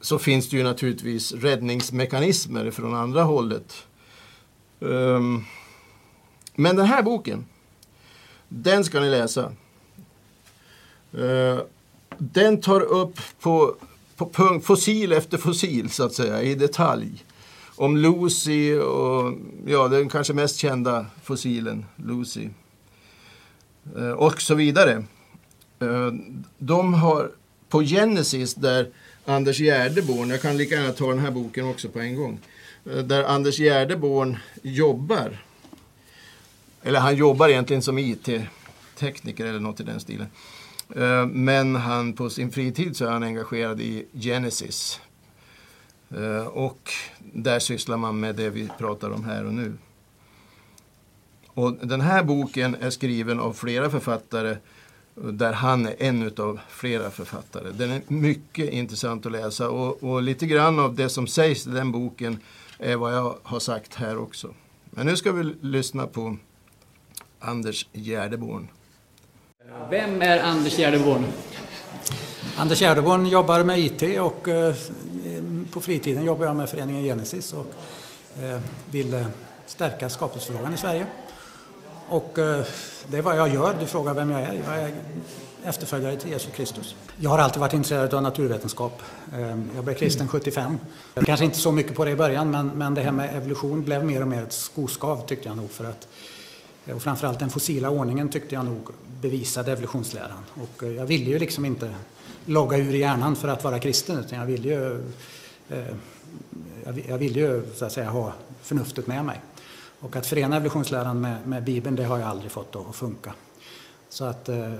så 0.00 0.18
finns 0.18 0.48
det 0.48 0.56
ju 0.56 0.62
naturligtvis 0.62 1.32
räddningsmekanismer 1.32 2.70
från 2.70 2.94
andra 2.94 3.22
hållet. 3.22 3.86
Ehm, 4.80 5.44
men 6.54 6.76
den 6.76 6.86
här 6.86 7.02
boken, 7.02 7.46
den 8.48 8.84
ska 8.84 9.00
ni 9.00 9.10
läsa. 9.10 9.52
Eh, 11.12 11.60
den 12.18 12.60
tar 12.60 12.80
upp 12.80 13.18
på, 13.40 13.76
på 14.16 14.30
punkt, 14.30 14.66
fossil 14.66 15.12
efter 15.12 15.38
fossil 15.38 15.90
så 15.90 16.04
att 16.04 16.14
säga, 16.14 16.42
i 16.42 16.54
detalj. 16.54 17.24
Om 17.76 17.96
Lucy 17.96 18.78
och 18.78 19.34
ja, 19.66 19.88
den 19.88 20.08
kanske 20.08 20.32
mest 20.32 20.56
kända 20.56 21.06
fossilen, 21.22 21.84
Lucy. 21.96 22.48
Eh, 23.96 24.10
och 24.10 24.40
så 24.42 24.54
vidare. 24.54 25.04
Eh, 25.80 26.12
de 26.58 26.94
har 26.94 27.30
på 27.68 27.82
Genesis 27.82 28.54
där 28.54 28.88
Anders 29.24 29.58
Gärdeborn, 29.58 30.30
jag 30.30 30.42
kan 30.42 30.56
lika 30.56 30.74
gärna 30.74 30.92
ta 30.92 31.08
den 31.08 31.18
här 31.18 31.30
boken 31.30 31.68
också 31.68 31.88
på 31.88 32.00
en 32.00 32.16
gång. 32.16 32.40
Eh, 32.84 32.98
där 32.98 33.24
Anders 33.24 33.58
Gärdeborn 33.58 34.36
jobbar. 34.62 35.42
Eller 36.82 37.00
han 37.00 37.16
jobbar 37.16 37.48
egentligen 37.48 37.82
som 37.82 37.98
IT-tekniker 37.98 39.46
eller 39.46 39.60
något 39.60 39.80
i 39.80 39.82
den 39.82 40.00
stilen. 40.00 40.26
Eh, 40.96 41.26
men 41.26 41.76
han 41.76 42.12
på 42.12 42.30
sin 42.30 42.50
fritid 42.52 42.96
så 42.96 43.04
är 43.04 43.10
han 43.10 43.22
engagerad 43.22 43.80
i 43.80 44.06
Genesis. 44.12 45.00
Och 46.50 46.92
där 47.32 47.58
sysslar 47.58 47.96
man 47.96 48.20
med 48.20 48.34
det 48.34 48.50
vi 48.50 48.68
pratar 48.78 49.10
om 49.10 49.24
här 49.24 49.46
och 49.46 49.54
nu. 49.54 49.72
Och 51.46 51.72
den 51.72 52.00
här 52.00 52.22
boken 52.22 52.76
är 52.80 52.90
skriven 52.90 53.40
av 53.40 53.52
flera 53.52 53.90
författare 53.90 54.56
där 55.16 55.52
han 55.52 55.86
är 55.86 55.94
en 55.98 56.32
av 56.38 56.60
flera 56.68 57.10
författare. 57.10 57.70
Den 57.72 57.90
är 57.90 58.02
mycket 58.08 58.70
intressant 58.70 59.26
att 59.26 59.32
läsa 59.32 59.68
och, 59.68 60.02
och 60.02 60.22
lite 60.22 60.46
grann 60.46 60.78
av 60.78 60.94
det 60.94 61.08
som 61.08 61.26
sägs 61.26 61.66
i 61.66 61.70
den 61.70 61.92
boken 61.92 62.38
är 62.78 62.96
vad 62.96 63.14
jag 63.14 63.36
har 63.42 63.60
sagt 63.60 63.94
här 63.94 64.18
också. 64.18 64.54
Men 64.90 65.06
nu 65.06 65.16
ska 65.16 65.32
vi 65.32 65.54
lyssna 65.60 66.06
på 66.06 66.36
Anders 67.38 67.86
Gärdeborn. 67.92 68.68
Vem 69.90 70.22
är 70.22 70.38
Anders 70.38 70.78
Gärdeborn? 70.78 71.24
Anders 72.56 72.80
Gärdeborn 72.80 73.26
jobbar 73.26 73.64
med 73.64 73.78
IT 73.78 74.20
och 74.20 74.48
eh, 74.48 74.74
på 75.70 75.80
fritiden 75.80 76.24
jobbar 76.24 76.46
jag 76.46 76.56
med 76.56 76.68
föreningen 76.68 77.02
Genesis 77.02 77.52
och 77.52 77.66
eh, 78.42 78.60
vill 78.90 79.14
eh, 79.14 79.26
stärka 79.66 80.08
skapelsefrågan 80.08 80.74
i 80.74 80.76
Sverige. 80.76 81.06
Och 82.08 82.38
eh, 82.38 82.64
det 83.06 83.18
är 83.18 83.22
vad 83.22 83.36
jag 83.36 83.54
gör. 83.54 83.76
Du 83.80 83.86
frågar 83.86 84.14
vem 84.14 84.30
jag 84.30 84.40
är. 84.40 84.52
Jag 84.66 84.82
är 84.82 84.92
efterföljare 85.64 86.16
till 86.16 86.30
Jesus 86.30 86.54
Kristus. 86.54 86.94
Jag 87.16 87.30
har 87.30 87.38
alltid 87.38 87.60
varit 87.60 87.72
intresserad 87.72 88.14
av 88.14 88.22
naturvetenskap. 88.22 89.02
Eh, 89.32 89.58
Jag 89.74 89.84
blev 89.84 89.94
kristen 89.94 90.28
75. 90.28 90.78
Jag 91.14 91.26
kanske 91.26 91.44
inte 91.44 91.58
så 91.58 91.72
mycket 91.72 91.94
på 91.94 92.04
det 92.04 92.10
i 92.10 92.16
början 92.16 92.50
men, 92.50 92.68
men 92.68 92.94
det 92.94 93.00
här 93.02 93.12
med 93.12 93.36
evolution 93.36 93.82
blev 93.84 94.04
mer 94.04 94.22
och 94.22 94.28
mer 94.28 94.42
ett 94.42 94.52
skoskav 94.52 95.26
tyckte 95.26 95.48
jag 95.48 95.56
nog. 95.56 95.70
För 95.70 95.84
att, 95.84 96.08
och 96.94 97.02
framförallt 97.02 97.38
den 97.38 97.50
fossila 97.50 97.90
ordningen 97.90 98.28
tyckte 98.28 98.54
jag 98.54 98.64
nog 98.64 98.88
bevisade 99.20 99.72
evolutionsläran. 99.72 100.44
Och 100.54 100.82
eh, 100.82 100.92
jag 100.92 101.06
ville 101.06 101.30
ju 101.30 101.38
liksom 101.38 101.64
inte 101.64 101.94
logga 102.44 102.76
ur 102.78 102.94
hjärnan 102.94 103.36
för 103.36 103.48
att 103.48 103.64
vara 103.64 103.78
kristen 103.78 104.18
utan 104.18 104.38
jag 104.38 104.46
ville 104.46 104.68
ju, 104.68 105.04
eh, 105.70 105.94
jag 107.08 107.18
ville 107.18 107.40
ju 107.40 107.62
så 107.74 107.84
att 107.84 107.92
säga 107.92 108.10
ha 108.10 108.32
förnuftet 108.62 109.06
med 109.06 109.24
mig. 109.24 109.40
Och 110.06 110.16
att 110.16 110.26
förena 110.26 110.56
evolutionsläran 110.56 111.20
med, 111.20 111.46
med 111.46 111.64
Bibeln 111.64 111.96
det 111.96 112.04
har 112.04 112.18
jag 112.18 112.28
aldrig 112.28 112.50
fått 112.50 112.76
att 112.76 112.96
funka. 112.96 113.34
Så 114.08 114.24
att 114.24 114.48
eh, 114.48 114.72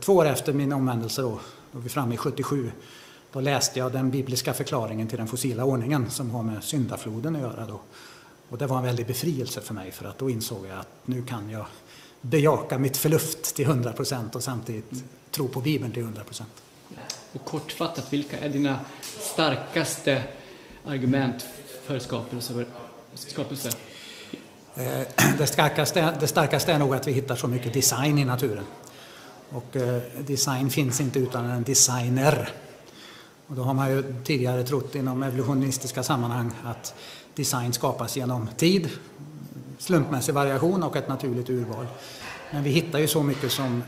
två 0.00 0.12
år 0.12 0.26
efter 0.26 0.52
min 0.52 0.72
omvändelse 0.72 1.22
då, 1.22 1.40
då 1.72 1.78
vi 1.78 1.88
framme 1.88 2.14
i 2.14 2.16
77, 2.16 2.70
då 3.32 3.40
läste 3.40 3.78
jag 3.78 3.92
den 3.92 4.10
bibliska 4.10 4.54
förklaringen 4.54 5.08
till 5.08 5.18
den 5.18 5.26
fossila 5.26 5.64
ordningen 5.64 6.10
som 6.10 6.30
har 6.30 6.42
med 6.42 6.64
syndafloden 6.64 7.36
att 7.36 7.42
göra 7.42 7.66
då. 7.66 7.80
Och 8.48 8.58
det 8.58 8.66
var 8.66 8.76
en 8.76 8.84
väldig 8.84 9.06
befrielse 9.06 9.60
för 9.60 9.74
mig 9.74 9.90
för 9.90 10.04
att 10.04 10.18
då 10.18 10.30
insåg 10.30 10.66
jag 10.66 10.78
att 10.78 10.88
nu 11.04 11.22
kan 11.22 11.50
jag 11.50 11.66
bejaka 12.20 12.78
mitt 12.78 12.96
förluft 12.96 13.54
till 13.54 13.64
100 13.64 13.92
procent 13.92 14.36
och 14.36 14.42
samtidigt 14.42 15.04
tro 15.30 15.48
på 15.48 15.60
Bibeln 15.60 15.92
till 15.92 16.02
100 16.02 16.24
procent. 16.24 16.62
Och 17.32 17.44
kortfattat, 17.44 18.12
vilka 18.12 18.38
är 18.38 18.48
dina 18.48 18.80
starkaste 19.20 20.22
argument 20.84 21.46
för 21.86 21.98
skapelse? 21.98 23.70
Eh, 24.76 25.06
det 25.38 25.46
starkaste, 25.46 26.14
det 26.20 26.26
starkaste 26.26 26.72
är 26.72 26.78
nog 26.78 26.94
att 26.94 27.08
vi 27.08 27.12
hittar 27.12 27.36
så 27.36 27.48
mycket 27.48 27.72
design 27.72 28.18
i 28.18 28.24
naturen. 28.24 28.64
Och 29.50 29.76
eh, 29.76 30.02
design 30.26 30.70
finns 30.70 31.00
inte 31.00 31.18
utan 31.18 31.50
en 31.50 31.62
designer. 31.62 32.48
Och 33.46 33.56
då 33.56 33.62
har 33.62 33.74
man 33.74 33.90
ju 33.90 34.14
tidigare 34.24 34.64
trott 34.64 34.94
inom 34.94 35.22
evolutionistiska 35.22 36.02
sammanhang 36.02 36.52
att 36.64 36.94
design 37.34 37.72
skapas 37.72 38.16
genom 38.16 38.48
tid, 38.56 38.88
slumpmässig 39.78 40.34
variation 40.34 40.82
och 40.82 40.96
ett 40.96 41.08
naturligt 41.08 41.50
urval. 41.50 41.86
Men 42.50 42.62
vi 42.62 42.70
hittar 42.70 42.98
ju 42.98 43.06
så 43.06 43.22
mycket 43.22 43.52
som 43.52 43.82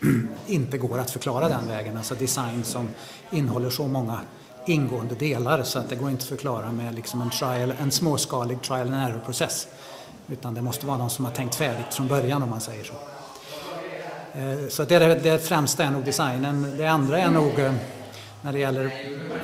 inte 0.46 0.78
går 0.78 0.98
att 0.98 1.10
förklara 1.10 1.48
den 1.48 1.68
vägen. 1.68 1.96
Alltså 1.96 2.14
design 2.14 2.64
som 2.64 2.88
innehåller 3.30 3.70
så 3.70 3.86
många 3.86 4.20
ingående 4.66 5.14
delar 5.14 5.62
så 5.62 5.78
att 5.78 5.88
det 5.88 5.96
går 5.96 6.10
inte 6.10 6.22
att 6.22 6.28
förklara 6.28 6.72
med 6.72 6.94
liksom 6.94 7.22
en, 7.22 7.30
trial, 7.30 7.74
en 7.80 7.90
småskalig 7.90 8.62
trial 8.62 8.94
and 8.94 8.94
error-process. 8.94 9.68
Utan 10.32 10.54
det 10.54 10.62
måste 10.62 10.86
vara 10.86 10.98
någon 10.98 11.10
som 11.10 11.24
har 11.24 11.32
tänkt 11.32 11.54
färdigt 11.54 11.94
från 11.94 12.08
början 12.08 12.42
om 12.42 12.50
man 12.50 12.60
säger 12.60 12.84
så. 12.84 12.94
Eh, 14.38 14.68
så 14.68 14.84
det, 14.84 14.94
är, 14.94 15.20
det 15.20 15.38
främsta 15.38 15.84
är 15.84 15.90
nog 15.90 16.04
designen. 16.04 16.74
Det 16.76 16.86
andra 16.86 17.18
är 17.18 17.30
nog 17.30 17.58
eh, 17.58 17.72
när 18.42 18.52
det 18.52 18.58
gäller 18.58 18.92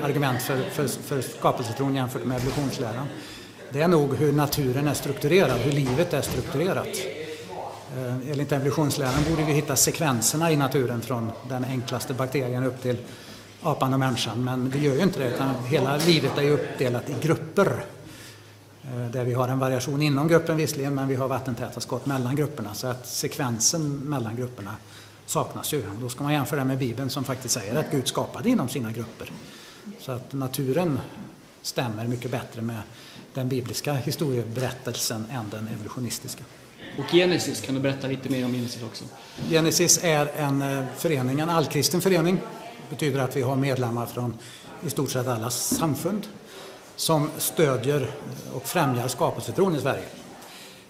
argument 0.03 0.42
för, 0.42 0.62
för, 0.62 0.88
för 0.88 1.20
skapelsetron 1.20 1.94
jämfört 1.94 2.24
med 2.24 2.37
evolutionsläran. 2.37 3.07
Det 3.70 3.81
är 3.81 3.88
nog 3.88 4.16
hur 4.16 4.33
naturen 4.33 4.88
är 4.88 4.94
strukturerad, 4.94 5.59
hur 5.59 5.72
livet 5.72 6.14
är 6.14 6.22
strukturerat. 6.22 6.88
Eh, 7.96 8.31
enligt 8.31 8.53
evolutionsläran 8.53 9.24
borde 9.31 9.44
vi 9.44 9.53
hitta 9.53 9.77
sekvenserna 9.77 10.53
i 10.53 10.57
naturen 10.57 11.01
från 11.01 11.31
den 11.48 11.64
enklaste 11.64 12.14
bakterien 12.14 12.64
upp 12.64 12.83
till 12.83 12.96
apan 13.62 13.92
och 13.92 14.01
människan. 14.01 14.44
Men 14.44 14.70
vi 14.70 14.79
gör 14.79 14.94
ju 14.94 15.03
inte 15.03 15.18
det 15.18 15.29
utan 15.29 15.55
hela 15.66 15.96
livet 15.96 16.38
är 16.38 16.42
ju 16.42 16.51
uppdelat 16.51 17.11
i 17.11 17.14
grupper. 17.20 17.85
Eh, 18.94 19.11
Där 19.11 19.24
vi 19.24 19.35
har 19.35 19.48
en 19.48 19.59
variation 19.59 20.03
inom 20.03 20.29
gruppen 20.29 20.57
visserligen 20.57 20.94
men 20.94 21.09
vi 21.09 21.14
har 21.14 21.29
vattentäta 21.29 21.81
skott 21.81 22.07
mellan 22.07 22.37
grupperna 22.37 22.74
så 22.74 22.87
att 22.87 23.07
sekvensen 23.07 23.96
mellan 23.96 24.37
grupperna 24.37 24.74
saknas 25.27 25.72
ju. 25.72 25.83
Då 26.01 26.09
ska 26.09 26.22
man 26.24 26.33
jämföra 26.33 26.64
med 26.64 26.79
Bibeln 26.79 27.11
som 27.11 27.24
faktiskt 27.24 27.55
säger 27.55 27.74
att 27.74 27.90
Gud 27.90 28.09
skapade 28.09 28.48
inom 28.48 28.68
sina 28.68 28.92
grupper. 28.92 29.33
Så 30.01 30.12
att 30.12 30.33
naturen 30.33 31.01
stämmer 31.62 32.07
mycket 32.07 32.31
bättre 32.31 32.62
med 32.62 32.81
den 33.35 33.48
bibliska 33.48 33.94
historieberättelsen 33.94 35.27
än 35.31 35.44
den 35.51 35.68
evolutionistiska. 35.68 36.44
Och 36.98 37.11
Genesis, 37.12 37.61
kan 37.61 37.74
du 37.74 37.81
berätta 37.81 38.07
lite 38.07 38.29
mer 38.29 38.44
om 38.44 38.53
Genesis 38.53 38.83
också? 38.83 39.05
Genesis 39.48 40.01
är 40.03 40.31
en 40.37 40.62
eh, 40.62 40.85
förening, 40.96 41.40
en 41.40 41.51
allkristen 41.51 42.01
förening. 42.01 42.37
Det 42.88 42.94
betyder 42.96 43.20
att 43.20 43.37
vi 43.37 43.42
har 43.42 43.57
medlemmar 43.57 44.07
från 44.07 44.35
i 44.87 44.90
stort 44.90 45.11
sett 45.11 45.27
alla 45.29 45.51
samfund 45.51 46.27
som 46.99 47.31
stödjer 47.39 48.11
och 48.55 48.67
främjar 48.67 49.09
skapelsetron 49.09 49.77
i 49.77 49.81
Sverige. 49.81 50.05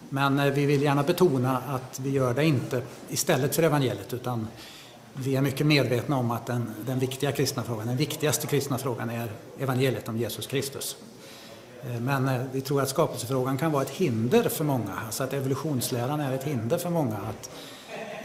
Men 0.09 0.39
eh, 0.39 0.53
vi 0.53 0.67
vill 0.67 0.83
gärna 0.83 1.03
betona 1.03 1.59
att 1.59 2.01
vi 2.01 2.11
gör 2.11 2.35
det 2.35 2.45
inte 2.45 2.83
istället 3.09 3.55
för 3.55 3.63
evangeliet 3.63 4.15
utan 4.15 4.49
vi 5.15 5.37
är 5.37 5.41
mycket 5.41 5.67
medvetna 5.67 6.17
om 6.17 6.31
att 6.31 6.47
den, 6.47 6.75
den 6.87 6.99
viktiga 6.99 7.33
kristna 7.33 7.63
frågan, 7.63 7.87
den 7.87 7.97
viktigaste 7.97 8.47
kristna 8.47 8.79
frågan 8.79 9.11
är 9.11 9.33
evangeliet 9.59 10.09
om 10.09 10.17
Jesus 10.17 10.47
Kristus. 10.47 10.97
Eh, 11.83 12.01
men 12.01 12.29
eh, 12.29 12.43
vi 12.53 12.61
tror 12.61 12.83
att 12.83 12.89
skapelsefrågan 12.89 13.59
kan 13.59 13.73
vara 13.73 13.83
ett 13.83 13.91
hinder 13.91 14.49
för 14.49 14.65
många, 14.65 14.99
alltså 15.07 15.25
att 15.25 15.33
evolutionsläran 15.33 16.21
är 16.21 16.35
ett 16.35 16.45
hinder 16.45 16.79
för 16.79 16.91
många 16.91 17.17
att 17.17 17.51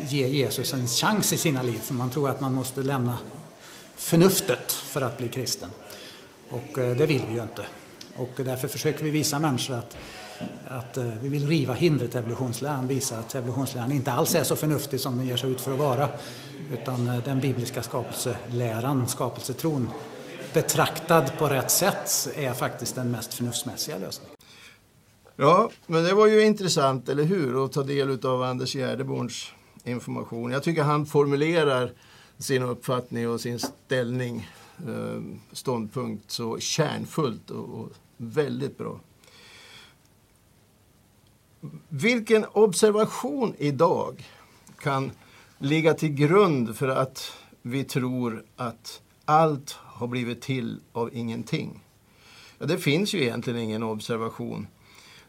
ge 0.09 0.27
Jesus 0.27 0.73
en 0.73 0.87
chans 0.87 1.33
i 1.33 1.37
sina 1.37 1.61
liv. 1.61 1.79
För 1.79 1.93
man 1.93 2.09
tror 2.09 2.29
att 2.29 2.41
man 2.41 2.53
måste 2.53 2.81
lämna 2.83 3.17
förnuftet 3.95 4.71
för 4.71 5.01
att 5.01 5.17
bli 5.17 5.29
kristen. 5.29 5.69
Och 6.53 6.79
eh, 6.79 6.97
det 6.97 7.05
vill 7.05 7.21
vi 7.29 7.33
ju 7.33 7.41
inte. 7.41 7.65
Och 8.15 8.31
därför 8.35 8.67
försöker 8.67 9.03
vi 9.03 9.09
visa 9.09 9.39
människor 9.39 9.75
att, 9.75 9.97
att 10.67 10.97
eh, 10.97 11.03
vi 11.21 11.29
vill 11.29 11.47
riva 11.47 11.73
hindret 11.73 12.15
evolutionsläran, 12.15 12.87
visa 12.87 13.19
att 13.19 13.35
evolutionsläran 13.35 13.91
inte 13.91 14.11
alls 14.11 14.35
är 14.35 14.43
så 14.43 14.55
förnuftig 14.55 14.99
som 14.99 15.17
den 15.17 15.27
ger 15.27 15.37
sig 15.37 15.51
ut 15.51 15.61
för 15.61 15.73
att 15.73 15.79
vara. 15.79 16.09
Utan 16.73 17.07
eh, 17.07 17.23
den 17.23 17.39
bibliska 17.39 17.83
skapelseläran, 17.83 19.07
skapelsetron, 19.07 19.89
betraktad 20.53 21.37
på 21.37 21.47
rätt 21.47 21.71
sätt 21.71 22.29
är 22.35 22.53
faktiskt 22.53 22.95
den 22.95 23.11
mest 23.11 23.33
förnuftsmässiga 23.33 23.97
lösningen. 23.97 24.35
Ja, 25.35 25.69
men 25.87 26.03
det 26.03 26.13
var 26.13 26.27
ju 26.27 26.41
intressant, 26.41 27.09
eller 27.09 27.23
hur? 27.23 27.65
Att 27.65 27.71
ta 27.71 27.83
del 27.83 28.25
av 28.25 28.43
Anders 28.43 28.73
Gärdeborns 28.73 29.51
information. 29.83 30.51
Jag 30.51 30.63
tycker 30.63 30.83
han 30.83 31.05
formulerar 31.05 31.91
sin 32.37 32.63
uppfattning 32.63 33.29
och 33.29 33.41
sin 33.41 33.59
ställning, 33.59 34.49
Eh, 34.77 35.21
ståndpunkt 35.51 36.31
så 36.31 36.59
kärnfullt 36.59 37.49
och, 37.49 37.69
och 37.69 37.89
väldigt 38.17 38.77
bra. 38.77 38.99
Vilken 41.89 42.45
observation 42.51 43.55
idag 43.57 44.29
kan 44.79 45.11
ligga 45.57 45.93
till 45.93 46.09
grund 46.09 46.75
för 46.77 46.87
att 46.87 47.31
vi 47.61 47.83
tror 47.83 48.43
att 48.55 49.01
allt 49.25 49.71
har 49.71 50.07
blivit 50.07 50.41
till 50.41 50.79
av 50.91 51.09
ingenting? 51.13 51.83
Ja, 52.57 52.65
det 52.65 52.77
finns 52.77 53.13
ju 53.13 53.21
egentligen 53.21 53.59
ingen 53.59 53.83
observation. 53.83 54.67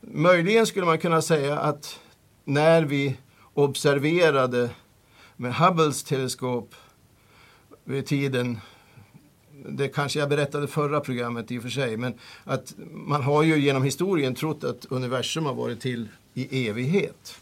Möjligen 0.00 0.66
skulle 0.66 0.86
man 0.86 0.98
kunna 0.98 1.22
säga 1.22 1.58
att 1.58 2.00
när 2.44 2.82
vi 2.82 3.16
observerade 3.54 4.70
med 5.36 5.54
Hubbles 5.54 6.02
teleskop 6.02 6.74
vid 7.84 8.06
tiden 8.06 8.60
det 9.68 9.88
kanske 9.88 10.18
jag 10.18 10.28
berättade 10.28 10.66
förra 10.66 11.00
programmet 11.00 11.50
i 11.50 11.58
och 11.58 11.62
för 11.62 11.70
sig, 11.70 11.96
men 11.96 12.14
att 12.44 12.74
man 12.92 13.22
har 13.22 13.42
ju 13.42 13.58
genom 13.58 13.82
historien 13.82 14.34
trott 14.34 14.64
att 14.64 14.86
universum 14.88 15.46
har 15.46 15.54
varit 15.54 15.80
till 15.80 16.08
i 16.34 16.68
evighet. 16.68 17.40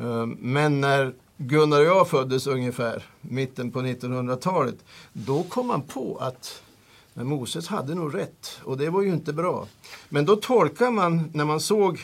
Ehm, 0.00 0.36
men 0.40 0.80
när 0.80 1.14
Gunnar 1.36 1.80
och 1.80 1.86
jag 1.86 2.08
föddes 2.08 2.46
ungefär 2.46 3.02
mitten 3.20 3.70
på 3.70 3.80
1900-talet, 3.80 4.76
då 5.12 5.42
kom 5.42 5.66
man 5.66 5.82
på 5.82 6.16
att 6.20 6.62
men 7.18 7.26
Moses 7.26 7.68
hade 7.68 7.94
nog 7.94 8.14
rätt 8.14 8.60
och 8.64 8.76
det 8.76 8.90
var 8.90 9.02
ju 9.02 9.08
inte 9.08 9.32
bra. 9.32 9.66
Men 10.08 10.24
då 10.24 10.36
tolkar 10.36 10.90
man, 10.90 11.30
när 11.34 11.44
man 11.44 11.60
såg 11.60 12.00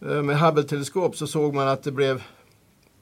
eh, 0.00 0.22
med 0.22 0.38
Hubble-teleskop 0.38 1.16
så 1.16 1.26
såg 1.26 1.54
man 1.54 1.68
att 1.68 1.82
det 1.82 1.92
blev, 1.92 2.22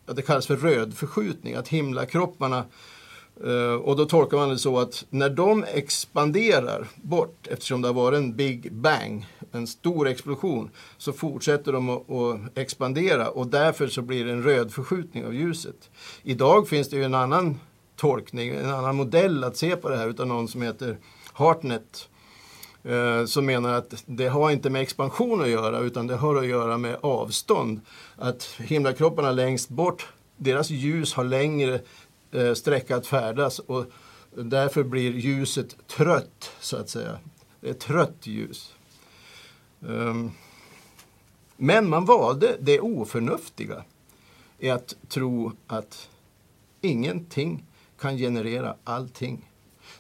att 0.07 0.17
det 0.17 0.23
kallas 0.23 0.47
för 0.47 0.57
rödförskjutning, 0.57 1.55
att 1.55 1.69
himlakropparna 1.69 2.65
Eh, 3.45 3.75
och 3.75 3.97
då 3.97 4.05
tolkar 4.05 4.37
man 4.37 4.49
det 4.49 4.59
så 4.59 4.79
att 4.79 5.05
när 5.11 5.31
de 5.31 5.65
expanderar 5.65 6.89
bort, 6.97 7.47
eftersom 7.51 7.83
det 7.83 7.89
har 7.89 7.95
varit 7.95 8.17
en 8.17 8.37
big 8.37 8.73
bang, 8.73 9.27
en 9.53 9.67
stor 9.67 10.09
explosion, 10.09 10.71
så 10.99 11.13
fortsätter 11.13 11.73
de 11.73 11.91
att, 11.91 12.59
expandera 12.59 13.29
och 13.29 13.47
därför 13.47 13.89
så 13.89 14.03
blir 14.03 14.25
det 14.25 14.33
en 14.33 14.43
röd 14.43 14.73
förskjutning 14.73 15.25
av 15.25 15.35
ljuset. 15.35 15.91
Idag 16.23 16.69
finns 16.69 16.89
det 16.89 16.97
ju 16.97 17.05
en 17.05 17.15
annan 17.15 17.61
tolkning, 17.97 18.49
en 18.49 18.71
annan 18.71 18.97
modell 18.97 19.45
att 19.45 19.57
se 19.57 19.77
på 19.77 19.89
det 19.89 19.97
här 19.97 20.09
utav 20.09 20.27
någon 20.27 20.49
som 20.49 20.63
heter 20.63 20.99
Hartnett 21.33 22.09
eh, 22.85 23.25
som 23.25 23.47
menar 23.47 23.73
att 23.73 24.05
det 24.07 24.29
har 24.29 24.51
inte 24.51 24.71
med 24.71 24.83
expansion 24.83 25.43
att 25.43 25.49
göra 25.49 25.79
utan 25.79 26.07
det 26.07 26.17
har 26.17 26.37
att 26.37 26.47
göra 26.47 26.79
med 26.79 26.97
avstånd. 27.01 27.81
Att 28.17 28.43
himlakropparna 28.59 29.33
längst 29.33 29.69
bort, 29.69 30.07
deras 30.37 30.71
ljus 30.71 31.15
har 31.15 31.25
längre 31.25 31.81
Eh, 32.37 32.55
sträcka 32.55 32.97
att 32.97 33.07
färdas 33.07 33.59
och 33.59 33.87
därför 34.31 34.83
blir 34.83 35.13
ljuset 35.13 35.77
trött 35.87 36.51
så 36.61 36.77
att 36.77 36.89
säga. 36.89 37.19
Det 37.61 37.69
är 37.69 37.75
trött 37.75 38.27
ljus. 38.27 38.75
Um, 39.81 40.31
men 41.57 41.89
man 41.89 42.05
valde 42.05 42.57
det 42.61 42.81
oförnuftiga. 42.81 43.85
i 44.59 44.71
att 44.71 44.97
tro 45.09 45.53
att 45.67 46.09
ingenting 46.81 47.65
kan 47.99 48.17
generera 48.17 48.77
allting. 48.85 49.51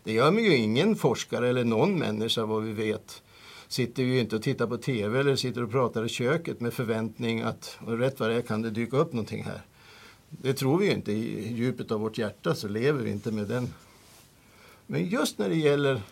Det 0.03 0.13
gör 0.13 0.33
ju 0.33 0.57
ingen 0.57 0.97
forskare 0.97 1.49
eller 1.49 1.65
någon 1.65 1.99
människa 1.99 2.47
vad 2.47 2.63
vi 2.63 2.73
vet. 2.73 3.23
Sitter 3.69 4.03
ju 4.03 4.21
inte 4.21 4.37
och 4.37 4.43
tittar 4.43 4.67
på 4.67 4.77
TV 4.77 5.21
eller 5.21 5.37
sitter 5.37 5.63
och 5.63 5.71
pratar 5.71 6.05
i 6.05 6.09
köket 6.09 6.61
med 6.61 6.75
förväntning 6.75 7.41
att 7.41 7.79
och 7.87 7.99
rätt 7.99 8.21
vad 8.21 8.31
det 8.31 8.37
är 8.37 8.43
kan 8.43 8.63
det 8.63 8.71
dyka 8.71 8.97
upp 8.97 9.13
någonting 9.13 9.45
här. 9.45 9.63
Det 10.43 10.55
tror 10.55 10.79
vi 10.79 10.87
ju 10.87 10.93
inte. 10.93 11.13
I 11.13 11.53
djupet 11.53 11.91
av 11.91 12.01
vårt 12.01 12.19
hjärta 12.19 12.55
så 12.55 12.69
lever 12.69 13.03
vi 13.03 13.11
inte 13.11 13.33
med 13.33 13.47
den. 13.47 13.75
Men 14.87 15.09
just 15.09 15.39
när 15.39 15.49
det 15.49 15.57
gäller 15.57 16.03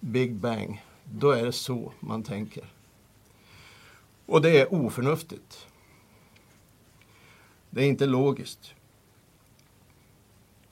Big 0.00 0.34
Bang, 0.34 0.84
då 1.04 1.30
är 1.30 1.44
det 1.44 1.52
så 1.52 1.92
man 2.00 2.22
tänker. 2.22 2.64
Och 4.26 4.42
det 4.42 4.60
är 4.60 4.74
oförnuftigt. 4.74 5.66
Det 7.70 7.84
är 7.84 7.88
inte 7.88 8.06
logiskt. 8.06 8.74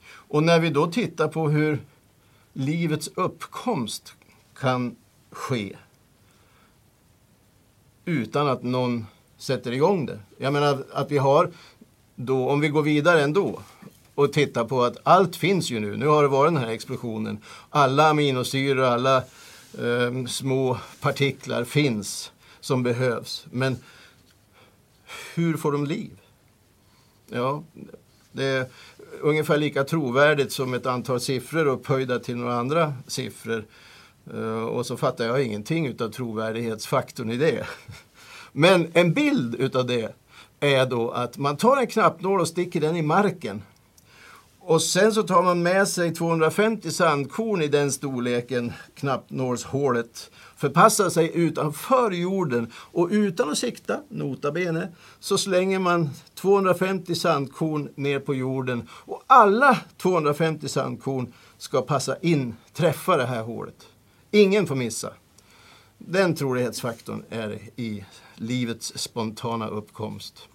Och 0.05 0.43
när 0.43 0.59
vi 0.59 0.69
då 0.69 0.87
tittar 0.87 1.27
på 1.27 1.49
hur 1.49 1.81
livets 2.53 3.09
uppkomst 3.15 4.13
kan 4.53 4.95
ske 5.29 5.77
utan 8.05 8.47
att 8.47 8.63
någon 8.63 9.05
sätter 9.37 9.71
igång 9.71 10.05
det. 10.05 10.19
Jag 10.37 10.53
menar 10.53 10.85
att 10.91 11.11
vi 11.11 11.17
har 11.17 11.51
då, 12.15 12.49
om 12.49 12.59
vi 12.59 12.67
går 12.67 12.81
vidare 12.81 13.21
ändå 13.21 13.61
och 14.15 14.33
tittar 14.33 14.65
på 14.65 14.83
att 14.83 14.97
allt 15.03 15.35
finns 15.35 15.71
ju 15.71 15.79
nu. 15.79 15.97
Nu 15.97 16.07
har 16.07 16.23
det 16.23 16.29
varit 16.29 16.53
den 16.53 16.63
här 16.63 16.71
explosionen. 16.71 17.37
Alla 17.69 18.09
aminosyror, 18.09 18.83
alla 18.83 19.17
eh, 19.79 20.25
små 20.27 20.77
partiklar 20.99 21.63
finns 21.63 22.31
som 22.59 22.83
behövs. 22.83 23.45
Men 23.51 23.77
hur 25.35 25.57
får 25.57 25.71
de 25.71 25.85
liv? 25.85 26.11
Ja, 27.29 27.63
det 28.31 28.45
är 28.45 28.65
ungefär 29.21 29.57
lika 29.57 29.83
trovärdigt 29.83 30.51
som 30.51 30.73
ett 30.73 30.85
antal 30.85 31.19
siffror 31.19 31.65
upphöjda 31.65 32.19
till 32.19 32.37
några 32.37 32.55
andra 32.55 32.93
siffror. 33.07 33.65
Eh, 34.33 34.63
och 34.63 34.85
så 34.85 34.97
fattar 34.97 35.25
jag 35.25 35.43
ingenting 35.43 35.87
utav 35.87 36.09
trovärdighetsfaktorn 36.09 37.31
i 37.31 37.37
det. 37.37 37.67
Men 38.51 38.91
en 38.93 39.13
bild 39.13 39.55
utav 39.55 39.85
det 39.85 40.15
är 40.63 40.85
då 40.85 41.11
att 41.11 41.37
man 41.37 41.57
tar 41.57 41.77
en 41.77 41.87
knappnål 41.87 42.39
och 42.39 42.47
sticker 42.47 42.81
den 42.81 42.95
i 42.95 43.01
marken. 43.01 43.61
Och 44.59 44.81
sen 44.81 45.13
så 45.13 45.23
tar 45.23 45.43
man 45.43 45.63
med 45.63 45.87
sig 45.87 46.13
250 46.13 46.91
sandkorn 46.91 47.61
i 47.61 47.67
den 47.67 47.91
storleken, 47.91 48.73
knappnålshålet, 48.95 50.31
förpassar 50.55 51.09
sig 51.09 51.31
utanför 51.33 52.11
jorden 52.11 52.71
och 52.75 53.07
utan 53.11 53.51
att 53.51 53.57
sikta, 53.57 53.99
nota 54.09 54.51
bene, 54.51 54.87
så 55.19 55.37
slänger 55.37 55.79
man 55.79 56.09
250 56.35 57.15
sandkorn 57.15 57.89
ner 57.95 58.19
på 58.19 58.35
jorden 58.35 58.87
och 58.89 59.23
alla 59.27 59.77
250 59.97 60.67
sandkorn 60.67 61.33
ska 61.57 61.81
passa 61.81 62.17
in, 62.21 62.55
träffa 62.73 63.17
det 63.17 63.25
här 63.25 63.41
hålet. 63.41 63.87
Ingen 64.31 64.67
får 64.67 64.75
missa. 64.75 65.13
Den 65.97 66.35
trolighetsfaktorn 66.35 67.23
är 67.29 67.59
i 67.75 68.05
livets 68.35 68.93
spontana 68.95 69.67
uppkomst. 69.67 70.47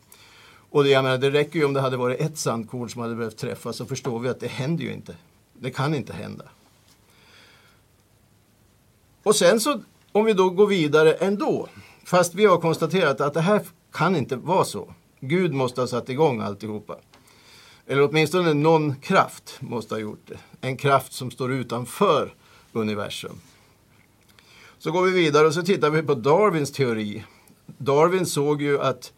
Och 0.70 0.84
det, 0.84 0.90
jag 0.90 1.04
menar, 1.04 1.18
det 1.18 1.30
räcker 1.30 1.58
ju 1.58 1.64
om 1.64 1.72
det 1.72 1.80
hade 1.80 1.96
varit 1.96 2.20
ett 2.20 2.38
sandkorn 2.38 2.90
som 2.90 3.02
hade 3.02 3.14
behövt 3.14 3.36
träffas 3.36 3.76
så 3.76 3.86
förstår 3.86 4.18
vi 4.18 4.28
att 4.28 4.40
det 4.40 4.48
händer 4.48 4.84
ju 4.84 4.92
inte. 4.92 5.16
Det 5.52 5.70
kan 5.70 5.94
inte 5.94 6.12
hända. 6.12 6.44
Och 9.22 9.36
sen 9.36 9.60
så, 9.60 9.80
om 10.12 10.24
vi 10.24 10.32
då 10.32 10.50
går 10.50 10.66
vidare 10.66 11.12
ändå, 11.12 11.68
fast 12.04 12.34
vi 12.34 12.46
har 12.46 12.58
konstaterat 12.58 13.20
att 13.20 13.34
det 13.34 13.40
här 13.40 13.62
kan 13.92 14.16
inte 14.16 14.36
vara 14.36 14.64
så. 14.64 14.94
Gud 15.20 15.52
måste 15.52 15.80
ha 15.80 15.88
satt 15.88 16.08
igång 16.08 16.40
alltihopa. 16.40 16.96
Eller 17.86 18.08
åtminstone 18.08 18.54
någon 18.54 18.96
kraft 18.96 19.56
måste 19.60 19.94
ha 19.94 20.00
gjort 20.00 20.22
det. 20.26 20.38
En 20.60 20.76
kraft 20.76 21.12
som 21.12 21.30
står 21.30 21.52
utanför 21.52 22.34
universum. 22.72 23.40
Så 24.78 24.90
går 24.90 25.02
vi 25.02 25.10
vidare 25.10 25.46
och 25.46 25.54
så 25.54 25.62
tittar 25.62 25.90
vi 25.90 26.02
på 26.02 26.14
Darwins 26.14 26.72
teori. 26.72 27.24
Darwin 27.66 28.26
såg 28.26 28.62
ju 28.62 28.80
att 28.80 29.12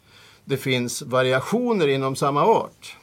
det 0.44 0.56
finns 0.56 1.02
variationer 1.02 1.88
inom 1.88 2.16
samma 2.16 2.44
art. 2.44 2.96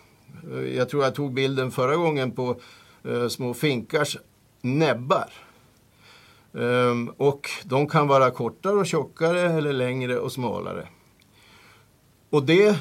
Jag 0.76 0.90
tror 0.90 1.04
jag 1.04 1.16
tog 1.16 1.34
bilden 1.34 1.72
förra 1.72 1.96
gången 1.96 2.32
på 2.32 2.56
eh, 3.04 3.28
små 3.28 3.54
finkars 3.54 4.18
näbbar. 4.62 5.30
Ehm, 6.54 7.10
och 7.18 7.50
de 7.64 7.88
kan 7.88 8.08
vara 8.08 8.32
kortare 8.32 8.76
och 8.76 8.86
tjockare 8.86 9.42
eller 9.42 9.74
längre 9.74 10.20
och 10.20 10.32
smalare. 10.32 10.88
Och 12.30 12.44
det 12.44 12.78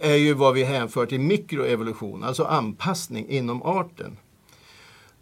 är 0.00 0.14
ju 0.14 0.34
vad 0.34 0.54
vi 0.54 0.64
hänför 0.64 1.06
till 1.06 1.20
mikroevolution, 1.20 2.24
alltså 2.24 2.44
anpassning 2.44 3.28
inom 3.28 3.62
arten. 3.62 4.16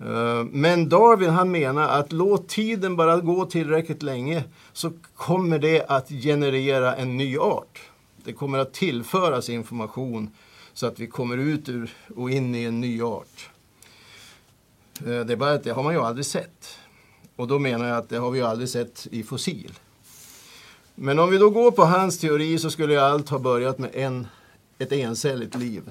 Ehm, 0.01 0.47
men 0.53 0.89
Darwin 0.89 1.31
han 1.31 1.51
menar 1.51 1.89
att 1.89 2.13
låt 2.13 2.49
tiden 2.49 2.97
bara 2.97 3.21
gå 3.21 3.45
tillräckligt 3.45 4.03
länge 4.03 4.45
så 4.73 4.93
kommer 5.15 5.59
det 5.59 5.85
att 5.89 6.09
generera 6.09 6.97
en 6.97 7.17
ny 7.17 7.39
art. 7.39 7.81
Det 8.25 8.33
kommer 8.33 8.59
att 8.59 8.73
tillföras 8.73 9.49
information 9.49 10.31
så 10.73 10.87
att 10.87 11.01
vi 11.01 11.07
kommer 11.07 11.37
ut 11.37 11.69
ur 11.69 11.95
och 12.17 12.31
in 12.31 12.55
i 12.55 12.65
en 12.65 12.81
ny 12.81 13.03
art. 13.03 13.51
Eh, 14.99 15.21
det 15.21 15.33
är 15.33 15.37
bara 15.37 15.53
att 15.53 15.65
det 15.65 15.71
har 15.71 15.83
man 15.83 15.95
ju 15.95 16.01
aldrig 16.01 16.27
sett. 16.27 16.79
Och 17.37 17.49
då 17.49 17.59
menar 17.59 17.89
jag 17.89 17.99
att 17.99 18.09
det 18.09 18.17
har 18.17 18.31
vi 18.31 18.39
ju 18.39 18.45
aldrig 18.45 18.69
sett 18.69 19.07
i 19.11 19.23
fossil. 19.23 19.73
Men 20.95 21.19
om 21.19 21.31
vi 21.31 21.39
då 21.39 21.51
går 21.51 21.71
på 21.71 21.85
hans 21.85 22.19
teori 22.19 22.59
så 22.59 22.71
skulle 22.71 23.03
allt 23.03 23.29
ha 23.29 23.39
börjat 23.39 23.79
med 23.79 23.91
en, 23.95 24.27
ett 24.79 24.93
encelligt 24.93 25.55
liv. 25.55 25.83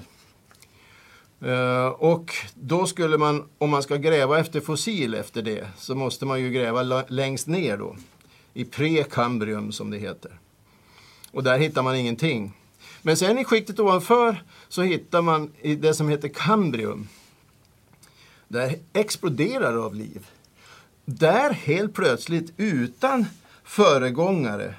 Eh, 1.40 1.86
och 1.86 2.34
då 2.54 2.86
skulle 2.86 3.18
man, 3.18 3.48
om 3.58 3.70
man 3.70 3.82
ska 3.82 3.96
gräva 3.96 4.38
efter 4.38 4.60
fossil 4.60 5.14
efter 5.14 5.42
det, 5.42 5.68
så 5.76 5.94
måste 5.94 6.26
man 6.26 6.40
ju 6.40 6.50
gräva 6.50 7.04
längst 7.08 7.46
ner 7.46 7.76
då. 7.76 7.96
I 8.54 8.64
prekambrium 8.64 9.72
som 9.72 9.90
det 9.90 9.98
heter. 9.98 10.38
Och 11.34 11.42
där 11.42 11.58
hittar 11.58 11.82
man 11.82 11.96
ingenting. 11.96 12.52
Men 13.02 13.16
sen 13.16 13.38
i 13.38 13.44
skiktet 13.44 13.80
ovanför 13.80 14.42
så 14.68 14.82
hittar 14.82 15.22
man 15.22 15.52
i 15.60 15.74
det 15.74 15.94
som 15.94 16.08
heter 16.08 16.28
kambrium. 16.28 17.08
Där 18.48 18.78
exploderar 18.92 19.76
av 19.76 19.94
liv. 19.94 20.26
Där 21.04 21.50
helt 21.50 21.94
plötsligt 21.94 22.52
utan 22.56 23.26
föregångare, 23.64 24.74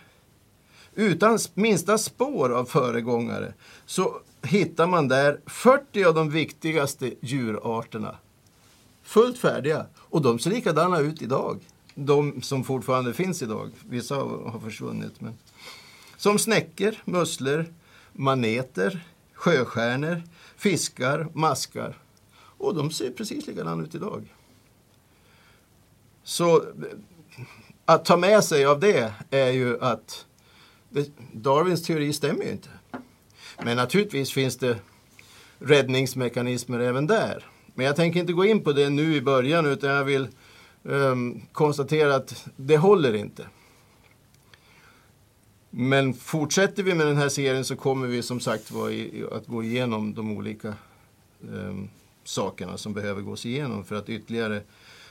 utan 0.96 1.40
minsta 1.54 1.98
spår 1.98 2.50
av 2.50 2.66
föregångare, 2.66 3.54
så 3.86 4.20
hittar 4.42 4.88
man 4.88 5.08
där 5.08 5.40
40 5.46 6.04
av 6.04 6.14
de 6.14 6.30
viktigaste 6.30 7.14
djurarterna. 7.22 8.16
Fullt 9.04 9.38
färdiga. 9.38 9.86
Och 9.96 10.22
de 10.22 10.40
ser 10.40 10.50
likadana 10.50 11.00
ut 11.00 11.22
idag. 11.22 11.60
De 11.96 12.42
som 12.42 12.64
fortfarande 12.64 13.14
finns 13.14 13.42
idag. 13.42 13.70
Vissa 13.90 14.16
har 14.16 14.60
försvunnit. 14.60 15.22
Men... 15.22 15.38
Som 16.26 16.40
snäckor, 16.40 16.96
musslor, 17.06 17.66
maneter, 18.14 19.08
sjöstjärnor, 19.34 20.24
fiskar, 20.58 21.28
maskar. 21.34 21.98
Och 22.36 22.76
de 22.76 22.92
ser 22.92 23.12
precis 23.12 23.48
likadana 23.48 23.84
ut 23.84 23.96
idag. 23.96 24.34
Så 26.24 26.66
att 27.86 28.06
ta 28.06 28.18
med 28.18 28.44
sig 28.44 28.66
av 28.66 28.80
det 28.80 29.14
är 29.30 29.52
ju 29.52 29.82
att 29.82 30.26
Darwins 31.32 31.84
teori 31.84 32.14
stämmer 32.14 32.44
ju 32.44 32.52
inte. 32.52 32.70
Men 33.64 33.78
naturligtvis 33.78 34.32
finns 34.32 34.58
det 34.58 34.78
räddningsmekanismer 35.60 36.80
även 36.80 37.08
där. 37.08 37.46
Men 37.74 37.86
jag 37.86 37.96
tänker 37.96 38.20
inte 38.20 38.34
gå 38.34 38.46
in 38.46 38.64
på 38.64 38.74
det 38.74 38.90
nu 38.90 39.16
i 39.16 39.22
början 39.22 39.66
utan 39.66 39.90
jag 39.90 40.04
vill 40.04 40.28
um, 40.84 41.42
konstatera 41.52 42.16
att 42.16 42.48
det 42.56 42.78
håller 42.78 43.16
inte. 43.16 43.46
Men 45.78 46.14
fortsätter 46.14 46.84
vi 46.84 46.94
med 46.94 47.08
den 47.08 47.18
här 47.18 47.30
serien 47.30 47.66
så 47.66 47.76
kommer 47.76 48.08
vi 48.08 48.22
som 48.22 48.40
sagt 48.40 48.72
att 49.32 49.48
gå 49.48 49.64
igenom 49.64 50.14
de 50.14 50.38
olika 50.38 50.68
eh, 51.42 51.76
sakerna 52.24 52.78
som 52.78 52.94
behöver 52.94 53.22
gås 53.22 53.46
igenom 53.46 53.86
för 53.86 53.96
att 53.96 54.10
ytterligare 54.10 54.62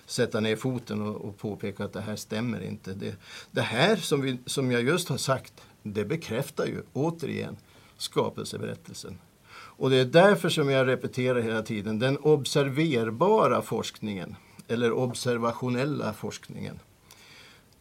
sätta 0.06 0.40
ner 0.40 0.56
foten 0.56 1.02
och, 1.02 1.16
och 1.16 1.38
påpeka 1.38 1.84
att 1.84 1.92
det 1.92 2.00
här 2.00 2.16
stämmer 2.16 2.62
inte. 2.62 2.94
Det, 2.94 3.16
det 3.50 3.60
här 3.60 3.96
som, 3.96 4.20
vi, 4.20 4.38
som 4.46 4.70
jag 4.72 4.82
just 4.82 5.08
har 5.08 5.16
sagt, 5.16 5.52
det 5.82 6.04
bekräftar 6.04 6.66
ju 6.66 6.82
återigen 6.92 7.56
skapelseberättelsen. 7.96 9.18
Och 9.54 9.90
det 9.90 9.96
är 9.96 10.04
därför 10.04 10.48
som 10.48 10.70
jag 10.70 10.86
repeterar 10.86 11.40
hela 11.40 11.62
tiden, 11.62 11.98
den 11.98 12.18
observerbara 12.18 13.62
forskningen, 13.62 14.36
eller 14.68 14.92
observationella 14.92 16.12
forskningen, 16.12 16.78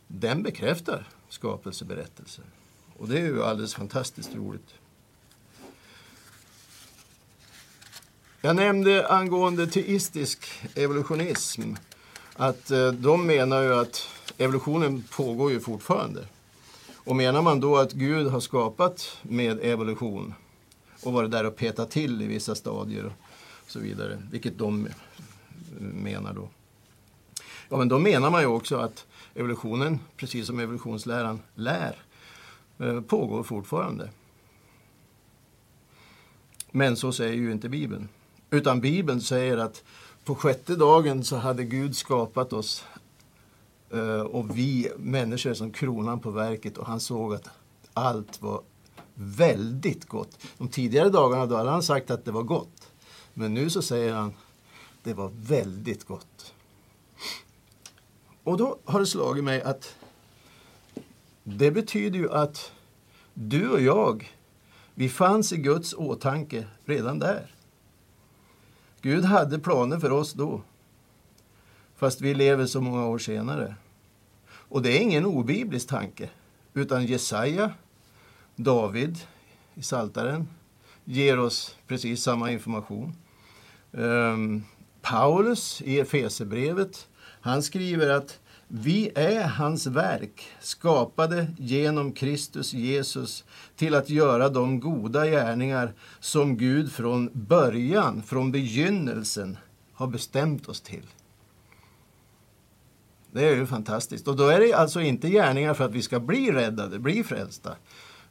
den 0.07 0.43
bekräftar 0.43 1.07
skapelseberättelsen. 1.29 2.45
Och 2.97 3.07
det 3.07 3.19
är 3.19 3.25
ju 3.25 3.43
alldeles 3.43 3.75
fantastiskt 3.75 4.35
roligt. 4.35 4.73
Jag 8.41 8.55
nämnde 8.55 9.07
angående 9.07 9.67
teistisk 9.67 10.45
evolutionism 10.75 11.73
att 12.35 12.71
eh, 12.71 12.87
de 12.87 13.27
menar 13.27 13.61
ju 13.61 13.75
att 13.75 14.07
evolutionen 14.37 15.03
pågår 15.11 15.51
ju 15.51 15.59
fortfarande. 15.59 16.27
Och 16.93 17.15
menar 17.15 17.41
man 17.41 17.59
då 17.59 17.77
att 17.77 17.91
Gud 17.91 18.27
har 18.27 18.39
skapat 18.39 19.17
med 19.21 19.59
evolution 19.61 20.33
och 21.03 21.13
varit 21.13 21.31
där 21.31 21.45
och 21.45 21.55
petat 21.55 21.91
till 21.91 22.21
i 22.21 22.27
vissa 22.27 22.55
stadier 22.55 23.05
och 23.05 23.71
så 23.71 23.79
vidare. 23.79 24.23
Vilket 24.31 24.57
de 24.57 24.85
eh, 24.85 24.93
menar 25.79 26.33
då. 26.33 26.49
Ja, 27.69 27.77
men 27.77 27.87
då 27.87 27.99
menar 27.99 28.29
man 28.29 28.41
ju 28.41 28.47
också 28.47 28.77
att 28.77 29.05
evolutionen, 29.35 29.99
precis 30.17 30.47
som 30.47 30.59
evolutionsläran 30.59 31.39
lär, 31.55 31.87
eh, 31.87 32.12
Eh, 32.83 33.01
pågår 33.01 33.43
fortfarande. 33.43 34.09
Men 36.71 36.97
så 36.97 37.11
säger 37.11 37.33
ju 37.33 37.51
inte 37.51 37.69
Bibeln. 37.69 38.09
Utan 38.49 38.81
Bibeln 38.81 39.21
säger 39.21 39.57
att 39.57 39.83
på 40.23 40.35
sjätte 40.35 40.75
dagen 40.75 41.23
så 41.23 41.35
hade 41.35 41.63
Gud 41.63 41.95
skapat 41.95 42.53
oss 42.53 42.85
eh, 43.89 44.21
och 44.21 44.57
vi 44.57 44.91
människor 44.97 45.53
som 45.53 45.71
kronan 45.71 46.19
på 46.19 46.31
verket 46.31 46.77
och 46.77 46.87
han 46.87 46.99
såg 46.99 47.33
att 47.33 47.49
allt 47.93 48.41
var 48.41 48.61
väldigt 49.15 50.05
gott. 50.05 50.37
De 50.57 50.67
tidigare 50.67 51.09
dagarna 51.09 51.45
då 51.45 51.55
hade 51.55 51.69
han 51.69 51.83
sagt 51.83 52.11
att 52.11 52.25
det 52.25 52.31
var 52.31 52.43
gott. 52.43 52.91
Men 53.33 53.53
nu 53.53 53.69
så 53.69 53.81
säger 53.81 54.13
han 54.13 54.33
det 55.03 55.13
var 55.13 55.31
väldigt 55.35 56.03
gott. 56.03 56.53
Och 58.43 58.57
då 58.57 58.77
har 58.85 58.99
det 58.99 59.05
slagit 59.05 59.43
mig 59.43 59.61
att 59.61 59.95
det 61.43 61.71
betyder 61.71 62.19
ju 62.19 62.31
att 62.31 62.71
du 63.33 63.69
och 63.69 63.81
jag, 63.81 64.31
vi 64.95 65.09
fanns 65.09 65.53
i 65.53 65.57
Guds 65.57 65.93
åtanke 65.93 66.67
redan 66.85 67.19
där. 67.19 67.55
Gud 69.01 69.25
hade 69.25 69.59
planer 69.59 69.99
för 69.99 70.11
oss 70.11 70.33
då. 70.33 70.61
Fast 71.95 72.21
vi 72.21 72.33
lever 72.33 72.65
så 72.65 72.81
många 72.81 73.05
år 73.05 73.17
senare. 73.17 73.75
Och 74.47 74.81
det 74.81 74.97
är 74.97 75.01
ingen 75.01 75.25
obiblisk 75.25 75.87
tanke. 75.87 76.29
Utan 76.73 77.05
Jesaja, 77.05 77.71
David 78.55 79.17
i 79.75 79.83
Saltaren 79.83 80.47
ger 81.03 81.39
oss 81.39 81.77
precis 81.87 82.23
samma 82.23 82.51
information. 82.51 83.15
Um, 83.91 84.63
Paulus 85.01 85.81
i 85.81 85.99
Efesebrevet, 85.99 87.07
han 87.41 87.63
skriver 87.63 88.09
att 88.09 88.39
vi 88.75 89.11
är 89.15 89.43
hans 89.47 89.87
verk, 89.87 90.47
skapade 90.59 91.47
genom 91.57 92.11
Kristus 92.11 92.73
Jesus 92.73 93.43
till 93.75 93.95
att 93.95 94.09
göra 94.09 94.49
de 94.49 94.79
goda 94.79 95.25
gärningar 95.25 95.93
som 96.19 96.57
Gud 96.57 96.91
från 96.91 97.29
början, 97.33 98.23
från 98.23 98.51
begynnelsen, 98.51 99.57
har 99.93 100.07
bestämt 100.07 100.69
oss 100.69 100.81
till. 100.81 101.05
Det 103.31 103.45
är 103.45 103.55
ju 103.55 103.65
fantastiskt. 103.65 104.27
Och 104.27 104.35
då 104.35 104.47
är 104.47 104.59
det 104.59 104.73
alltså 104.73 105.01
inte 105.01 105.29
gärningar 105.29 105.73
för 105.73 105.85
att 105.85 105.93
vi 105.93 106.01
ska 106.01 106.19
bli 106.19 106.51
räddade, 106.51 106.99
bli 106.99 107.23
frälsta, 107.23 107.75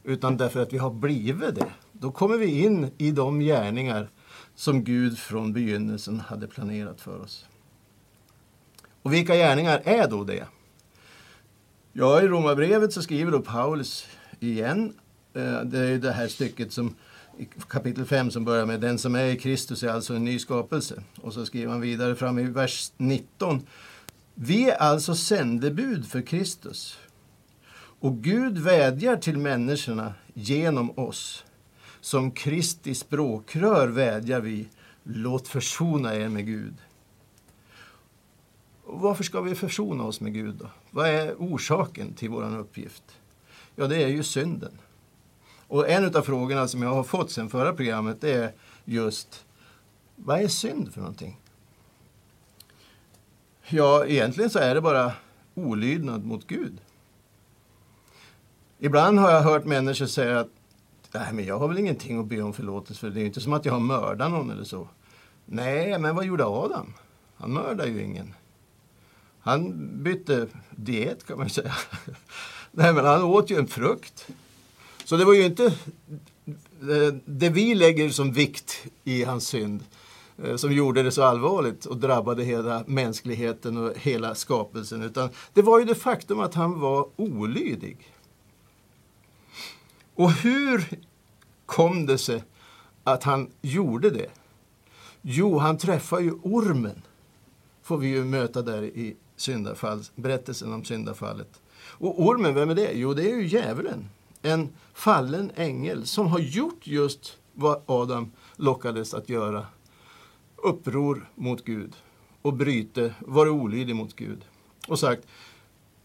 utan 0.03 0.37
därför 0.37 0.61
att 0.61 0.73
vi 0.73 0.77
har 0.77 0.91
blivit 0.91 1.55
det. 1.55 1.71
Då 1.91 2.11
kommer 2.11 2.37
vi 2.37 2.63
in 2.63 2.91
i 2.97 3.11
de 3.11 3.39
gärningar 3.39 4.09
som 4.55 4.83
Gud 4.83 5.19
från 5.19 5.53
begynnelsen 5.53 6.19
hade 6.19 6.47
planerat 6.47 7.01
för 7.01 7.21
oss. 7.21 7.45
Och 9.03 9.13
vilka 9.13 9.35
gärningar 9.35 9.81
är 9.85 10.07
då 10.07 10.23
det? 10.23 10.45
Ja, 11.93 12.21
i 12.21 12.27
Romarbrevet 12.27 12.93
så 12.93 13.01
skriver 13.01 13.31
då 13.31 13.41
Paulus 13.41 14.07
igen, 14.39 14.93
eh, 15.33 15.61
det 15.61 15.79
är 15.79 15.97
det 15.97 16.11
här 16.11 16.27
stycket 16.27 16.73
som 16.73 16.95
i 17.37 17.47
kapitel 17.67 18.05
5 18.05 18.31
som 18.31 18.45
börjar 18.45 18.65
med 18.65 18.79
den 18.79 18.97
som 18.97 19.15
är 19.15 19.25
i 19.25 19.37
Kristus 19.37 19.83
är 19.83 19.89
alltså 19.89 20.15
en 20.15 20.23
ny 20.23 20.39
skapelse. 20.39 21.03
Och 21.21 21.33
så 21.33 21.45
skriver 21.45 21.71
han 21.71 21.81
vidare 21.81 22.15
fram 22.15 22.39
i 22.39 22.43
vers 22.43 22.91
19. 22.97 23.67
Vi 24.35 24.69
är 24.69 24.75
alltså 24.75 25.15
sändebud 25.15 26.07
för 26.07 26.21
Kristus. 26.21 26.97
Och 27.99 28.17
Gud 28.17 28.57
vädjar 28.57 29.17
till 29.17 29.37
människorna 29.37 30.13
genom 30.33 30.99
oss. 30.99 31.43
Som 32.01 32.31
Kristi 32.31 32.95
språkrör 32.95 33.87
vädjar 33.87 34.39
vi, 34.39 34.67
låt 35.03 35.47
försona 35.47 36.15
er 36.15 36.29
med 36.29 36.45
Gud. 36.45 36.73
Och 38.83 38.99
varför 38.99 39.23
ska 39.23 39.41
vi 39.41 39.55
försona 39.55 40.03
oss 40.03 40.21
med 40.21 40.33
Gud 40.33 40.55
då? 40.55 40.69
Vad 40.91 41.07
är 41.07 41.35
orsaken 41.37 42.13
till 42.13 42.29
vår 42.29 42.57
uppgift? 42.57 43.03
Ja, 43.75 43.87
det 43.87 44.03
är 44.03 44.07
ju 44.07 44.23
synden. 44.23 44.77
Och 45.67 45.89
en 45.89 46.15
av 46.15 46.21
frågorna 46.21 46.67
som 46.67 46.81
jag 46.81 46.93
har 46.93 47.03
fått 47.03 47.31
sen 47.31 47.49
förra 47.49 47.73
programmet 47.73 48.23
är 48.23 48.51
just 48.85 49.45
vad 50.15 50.41
är 50.41 50.47
synd 50.47 50.93
för 50.93 50.99
någonting? 50.99 51.39
Ja, 53.67 54.05
egentligen 54.05 54.49
så 54.49 54.59
är 54.59 54.75
det 54.75 54.81
bara 54.81 55.11
olydnad 55.55 56.25
mot 56.25 56.47
Gud. 56.47 56.81
Ibland 58.79 59.19
har 59.19 59.31
jag 59.31 59.41
hört 59.41 59.65
människor 59.65 60.05
säga 60.05 60.39
att 60.39 60.49
Nej, 61.13 61.33
men 61.33 61.45
jag 61.45 61.59
har 61.59 61.67
väl 61.67 61.77
ingenting 61.77 62.19
att 62.19 62.25
be 62.25 62.41
om 62.41 62.53
förlåtelse 62.53 62.99
för. 62.99 63.09
Det 63.09 63.21
är 63.21 63.25
inte 63.25 63.41
som 63.41 63.53
att 63.53 63.65
jag 63.65 63.73
har 63.73 63.79
mördat 63.79 64.31
någon 64.31 64.51
eller 64.51 64.63
så. 64.63 64.87
Nej, 65.45 65.99
men 65.99 66.15
vad 66.15 66.25
gjorde 66.25 66.45
Adam? 66.45 66.93
Han 67.35 67.53
mördade 67.53 67.89
ju 67.89 68.03
ingen. 68.03 68.33
Han 69.43 69.89
bytte 70.03 70.47
diet 70.71 71.27
kan 71.27 71.37
man 71.37 71.49
säga. 71.49 71.73
Nej, 72.71 72.93
men 72.93 73.05
han 73.05 73.23
åt 73.23 73.51
ju 73.51 73.57
en 73.57 73.67
frukt. 73.67 74.27
Så 75.03 75.17
det 75.17 75.25
var 75.25 75.33
ju 75.33 75.45
inte 75.45 75.65
eh, 75.65 77.13
det 77.25 77.49
vi 77.49 77.75
lägger 77.75 78.09
som 78.09 78.31
vikt 78.31 78.85
i 79.03 79.23
hans 79.23 79.47
synd 79.47 79.83
eh, 80.43 80.55
som 80.55 80.71
gjorde 80.71 81.03
det 81.03 81.11
så 81.11 81.23
allvarligt 81.23 81.85
och 81.85 81.97
drabbade 81.97 82.43
hela 82.43 82.83
mänskligheten 82.87 83.77
och 83.77 83.97
hela 83.97 84.35
skapelsen. 84.35 85.01
Utan 85.01 85.29
det 85.53 85.61
var 85.61 85.79
ju 85.79 85.85
det 85.85 85.95
faktum 85.95 86.39
att 86.39 86.53
han 86.53 86.79
var 86.79 87.07
olydig. 87.15 87.97
Och 90.15 90.31
hur 90.31 90.99
kom 91.65 92.05
det 92.05 92.17
sig 92.17 92.43
att 93.03 93.23
han 93.23 93.49
gjorde 93.61 94.09
det? 94.09 94.29
Jo, 95.21 95.57
han 95.57 95.77
träffade 95.77 96.23
ju 96.23 96.31
ormen. 96.31 97.01
Får 97.83 97.97
vi 97.97 98.07
ju 98.07 98.23
möta 98.23 98.61
där 98.61 98.83
i 98.83 99.15
syndafall, 99.35 100.03
berättelsen 100.15 100.73
om 100.73 100.83
syndafallet. 100.83 101.61
Och 101.75 102.21
ormen, 102.21 102.53
vem 102.53 102.69
är 102.69 102.75
det? 102.75 102.91
Jo, 102.93 103.13
det 103.13 103.31
är 103.31 103.35
ju 103.35 103.47
djävulen. 103.47 104.09
En 104.41 104.69
fallen 104.93 105.51
ängel 105.55 106.05
som 106.05 106.27
har 106.27 106.39
gjort 106.39 106.87
just 106.87 107.37
vad 107.53 107.81
Adam 107.85 108.31
lockades 108.55 109.13
att 109.13 109.29
göra. 109.29 109.65
Uppror 110.55 111.29
mot 111.35 111.65
Gud 111.65 111.95
och 112.41 112.53
bryte, 112.53 113.13
varit 113.19 113.51
olydig 113.51 113.95
mot 113.95 114.15
Gud. 114.15 114.45
Och 114.87 114.99
sagt, 114.99 115.27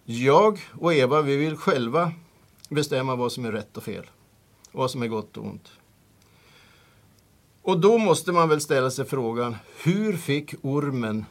jag 0.04 0.60
och 0.72 0.94
Eva, 0.94 1.22
vi 1.22 1.36
vill 1.36 1.56
själva 1.56 2.12
bestämma 2.68 3.16
vad 3.16 3.32
som 3.32 3.44
är 3.44 3.52
rätt 3.52 3.76
och 3.76 3.82
fel. 3.82 4.06
Vad 4.72 4.90
som 4.90 5.02
är 5.02 5.08
gott 5.08 5.36
och 5.36 5.46
ont. 5.46 5.68
Och 7.62 7.80
då 7.80 7.98
måste 7.98 8.32
man 8.32 8.48
väl 8.48 8.60
ställa 8.60 8.90
sig 8.90 9.04
frågan, 9.04 9.56
hur 9.82 10.16
fick 10.16 10.54
ormen 10.62 11.24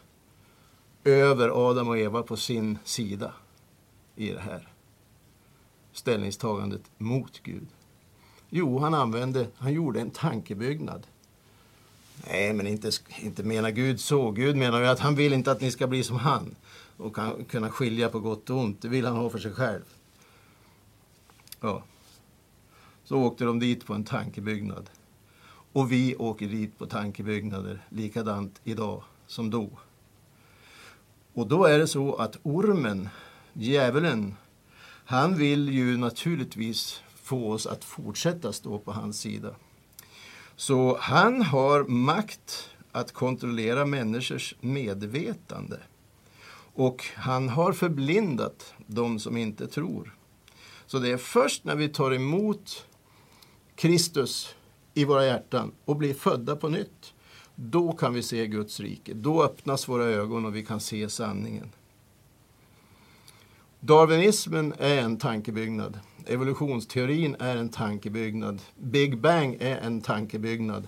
över 1.07 1.69
Adam 1.69 1.87
och 1.87 1.97
Eva 1.97 2.23
på 2.23 2.37
sin 2.37 2.77
sida 2.83 3.33
i 4.15 4.29
det 4.29 4.39
här 4.39 4.67
ställningstagandet 5.91 6.81
mot 6.97 7.39
Gud? 7.43 7.67
Jo, 8.49 8.79
han 8.79 8.93
använde, 8.93 9.47
han 9.57 9.73
gjorde 9.73 10.01
en 10.01 10.09
tankebyggnad. 10.09 11.07
Nej, 12.27 12.53
men 12.53 12.67
inte, 12.67 12.91
inte 13.19 13.43
menar 13.43 13.71
Gud 13.71 13.99
så. 13.99 14.31
Gud 14.31 14.55
menar 14.55 14.81
ju 14.81 14.87
att 14.87 14.99
han 14.99 15.15
vill 15.15 15.33
inte 15.33 15.51
att 15.51 15.61
ni 15.61 15.71
ska 15.71 15.87
bli 15.87 16.03
som 16.03 16.17
han 16.17 16.55
och 16.97 17.15
kan, 17.15 17.45
kunna 17.45 17.69
skilja 17.69 18.09
på 18.09 18.19
gott 18.19 18.49
och 18.49 18.57
ont. 18.57 18.81
Det 18.81 18.87
vill 18.87 19.05
han 19.05 19.15
ha 19.15 19.29
för 19.29 19.39
sig 19.39 19.53
själv. 19.53 19.83
Ja. 21.61 21.83
Så 23.03 23.17
åkte 23.17 23.45
de 23.45 23.59
dit 23.59 23.85
på 23.85 23.93
en 23.93 24.03
tankebyggnad. 24.03 24.89
Och 25.73 25.91
vi 25.91 26.15
åker 26.15 26.47
dit 26.47 26.77
på 26.77 26.85
tankebyggnader 26.85 27.85
likadant 27.89 28.61
idag 28.63 29.03
som 29.27 29.49
då. 29.49 29.69
Och 31.37 31.47
då 31.47 31.65
är 31.65 31.79
det 31.79 31.87
så 31.87 32.15
att 32.15 32.37
ormen, 32.43 33.09
djävulen, 33.53 34.35
han 35.05 35.37
vill 35.37 35.69
ju 35.69 35.97
naturligtvis 35.97 37.01
få 37.15 37.51
oss 37.51 37.67
att 37.67 37.83
fortsätta 37.83 38.53
stå 38.53 38.79
på 38.79 38.91
hans 38.91 39.19
sida. 39.19 39.55
Så 40.55 40.97
han 41.01 41.41
har 41.41 41.83
makt 41.83 42.69
att 42.91 43.11
kontrollera 43.13 43.85
människors 43.85 44.55
medvetande. 44.61 45.79
Och 46.73 47.05
han 47.15 47.49
har 47.49 47.73
förblindat 47.73 48.73
de 48.87 49.19
som 49.19 49.37
inte 49.37 49.67
tror. 49.67 50.15
Så 50.85 50.99
det 50.99 51.11
är 51.11 51.17
först 51.17 51.63
när 51.63 51.75
vi 51.75 51.89
tar 51.89 52.13
emot 52.13 52.85
Kristus 53.75 54.55
i 54.93 55.05
våra 55.05 55.25
hjärtan 55.25 55.71
och 55.85 55.95
blir 55.95 56.13
födda 56.13 56.55
på 56.55 56.69
nytt, 56.69 57.13
då 57.59 57.91
kan 57.91 58.13
vi 58.13 58.23
se 58.23 58.47
Guds 58.47 58.79
rike. 58.79 59.13
Då 59.13 59.43
öppnas 59.43 59.89
våra 59.89 60.03
ögon 60.03 60.45
och 60.45 60.55
vi 60.55 60.65
kan 60.65 60.79
se 60.79 61.09
sanningen. 61.09 61.71
Darwinismen 63.79 64.73
är 64.77 64.97
en 64.97 65.17
tankebyggnad. 65.17 65.99
Evolutionsteorin 66.25 67.35
är 67.39 67.57
en 67.57 67.69
tankebyggnad. 67.69 68.61
Big 68.75 69.17
Bang 69.17 69.57
är 69.59 69.77
en 69.77 70.01
tankebyggnad. 70.01 70.87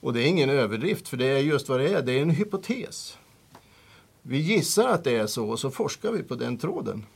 Och 0.00 0.12
det 0.12 0.22
är 0.22 0.26
ingen 0.26 0.50
överdrift, 0.50 1.08
för 1.08 1.16
det 1.16 1.26
är 1.26 1.38
just 1.38 1.68
vad 1.68 1.80
det 1.80 1.88
är. 1.88 2.02
Det 2.02 2.12
är 2.12 2.22
en 2.22 2.30
hypotes. 2.30 3.18
Vi 4.22 4.38
gissar 4.38 4.88
att 4.88 5.04
det 5.04 5.16
är 5.16 5.26
så 5.26 5.48
och 5.48 5.60
så 5.60 5.70
forskar 5.70 6.12
vi 6.12 6.22
på 6.22 6.34
den 6.34 6.58
tråden. 6.58 7.06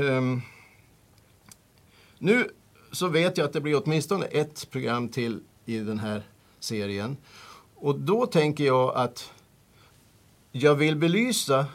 Um, 0.00 0.42
nu 2.18 2.50
så 2.92 3.08
vet 3.08 3.38
jag 3.38 3.44
att 3.44 3.52
det 3.52 3.60
blir 3.60 3.82
åtminstone 3.84 4.26
ett 4.26 4.70
program 4.70 5.08
till 5.08 5.40
i 5.66 5.78
den 5.78 5.98
här 5.98 6.22
serien. 6.60 7.16
Och 7.74 7.98
då 7.98 8.26
tänker 8.26 8.64
jag 8.64 8.94
att 8.94 9.32
jag 10.52 10.74
vill 10.74 10.96
belysa 10.96 11.66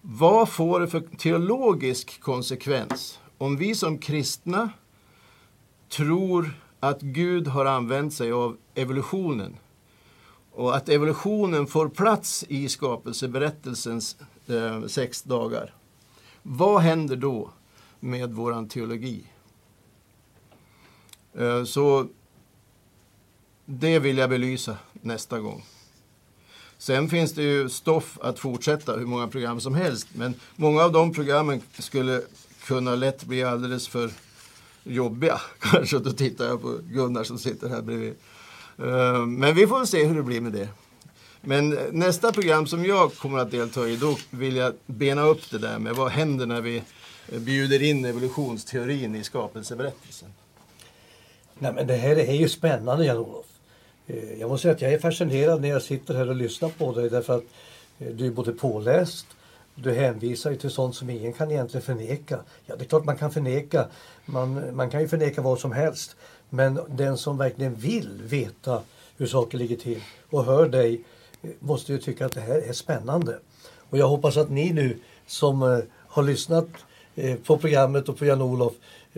vad 0.00 0.48
får 0.48 0.80
det 0.80 0.88
för 0.88 1.00
teologisk 1.00 2.20
konsekvens 2.20 3.18
om 3.38 3.56
vi 3.56 3.74
som 3.74 3.98
kristna 3.98 4.70
tror 5.88 6.54
att 6.80 7.00
Gud 7.00 7.46
har 7.46 7.64
använt 7.64 8.14
sig 8.14 8.32
av 8.32 8.56
evolutionen 8.74 9.56
och 10.52 10.76
att 10.76 10.88
evolutionen 10.88 11.66
får 11.66 11.88
plats 11.88 12.44
i 12.48 12.68
skapelseberättelsens 12.68 14.16
eh, 14.46 14.86
sex 14.86 15.22
dagar. 15.22 15.74
Vad 16.42 16.80
händer 16.80 17.16
då 17.16 17.50
med 18.00 18.32
våran 18.32 18.68
teologi? 18.68 19.24
Eh, 21.34 21.64
så 21.64 22.06
det 23.64 23.98
vill 23.98 24.18
jag 24.18 24.30
belysa 24.30 24.76
nästa 24.92 25.40
gång. 25.40 25.64
Sen 26.78 27.08
finns 27.08 27.32
det 27.32 27.42
ju 27.42 27.68
stoff 27.68 28.18
att 28.22 28.38
fortsätta 28.38 28.92
hur 28.92 29.06
många 29.06 29.28
program 29.28 29.60
som 29.60 29.74
helst. 29.74 30.06
Men 30.12 30.34
många 30.56 30.82
av 30.82 30.92
de 30.92 31.12
programmen 31.12 31.60
skulle 31.78 32.22
kunna 32.64 32.94
lätt 32.94 33.24
bli 33.24 33.44
alldeles 33.44 33.88
för 33.88 34.10
jobbiga. 34.84 35.40
Kanske, 35.58 35.98
då 35.98 36.12
tittar 36.12 36.44
jag 36.44 36.62
på 36.62 36.78
Gunnar 36.82 37.24
som 37.24 37.38
sitter 37.38 37.68
här 37.68 37.82
bredvid. 37.82 38.14
Eh, 38.78 39.26
men 39.26 39.54
vi 39.54 39.66
får 39.66 39.84
se 39.84 40.04
hur 40.04 40.14
det 40.14 40.22
blir 40.22 40.40
med 40.40 40.52
det. 40.52 40.68
Men 41.40 41.78
nästa 41.92 42.32
program 42.32 42.66
som 42.66 42.84
jag 42.84 43.14
kommer 43.14 43.38
att 43.38 43.50
delta 43.50 43.88
i, 43.88 43.96
då 43.96 44.16
vill 44.30 44.56
jag 44.56 44.74
bena 44.86 45.22
upp 45.22 45.50
det 45.50 45.58
där 45.58 45.78
med 45.78 45.96
vad 45.96 46.10
händer 46.10 46.46
när 46.46 46.60
vi 46.60 46.82
bjuder 47.26 47.82
in 47.82 48.04
evolutionsteorin 48.04 49.14
i 49.14 49.24
skapelseberättelsen. 49.24 50.28
Nej, 51.58 51.72
men 51.72 51.86
det 51.86 51.96
här 51.96 52.16
är 52.16 52.34
ju 52.34 52.48
spännande 52.48 53.04
Jan-Olof. 53.04 53.46
Eh, 54.06 54.40
jag 54.40 54.50
måste 54.50 54.62
säga 54.62 54.74
att 54.74 54.82
jag 54.82 54.92
är 54.92 54.98
fascinerad 54.98 55.60
när 55.60 55.68
jag 55.68 55.82
sitter 55.82 56.14
här 56.14 56.28
och 56.28 56.36
lyssnar 56.36 56.68
på 56.68 56.92
dig 56.92 57.10
därför 57.10 57.36
att 57.36 57.44
eh, 57.98 58.08
du 58.08 58.26
är 58.26 58.30
både 58.30 58.52
påläst, 58.52 59.26
du 59.74 59.92
hänvisar 59.92 60.50
ju 60.50 60.56
till 60.56 60.70
sånt 60.70 60.94
som 60.94 61.10
ingen 61.10 61.32
kan 61.32 61.50
egentligen 61.50 61.82
förneka. 61.82 62.38
Ja, 62.66 62.76
det 62.76 62.84
är 62.84 62.88
klart 62.88 63.04
man 63.04 63.16
kan 63.16 63.30
förneka. 63.30 63.86
Man, 64.24 64.76
man 64.76 64.90
kan 64.90 65.00
ju 65.00 65.08
förneka 65.08 65.42
vad 65.42 65.58
som 65.58 65.72
helst. 65.72 66.16
Men 66.50 66.80
den 66.88 67.16
som 67.16 67.38
verkligen 67.38 67.74
vill 67.74 68.22
veta 68.22 68.82
hur 69.16 69.26
saker 69.26 69.58
ligger 69.58 69.76
till 69.76 70.00
och 70.30 70.44
hör 70.44 70.68
dig 70.68 71.04
eh, 71.42 71.50
måste 71.58 71.92
ju 71.92 71.98
tycka 71.98 72.26
att 72.26 72.32
det 72.32 72.40
här 72.40 72.68
är 72.68 72.72
spännande. 72.72 73.38
Och 73.90 73.98
jag 73.98 74.08
hoppas 74.08 74.36
att 74.36 74.50
ni 74.50 74.72
nu 74.72 74.98
som 75.26 75.82
har 76.08 76.22
lyssnat 76.22 76.68
på 77.44 77.58
programmet 77.58 78.08
och 78.08 78.18
på 78.18 78.26
Jan-Olof 78.26 78.72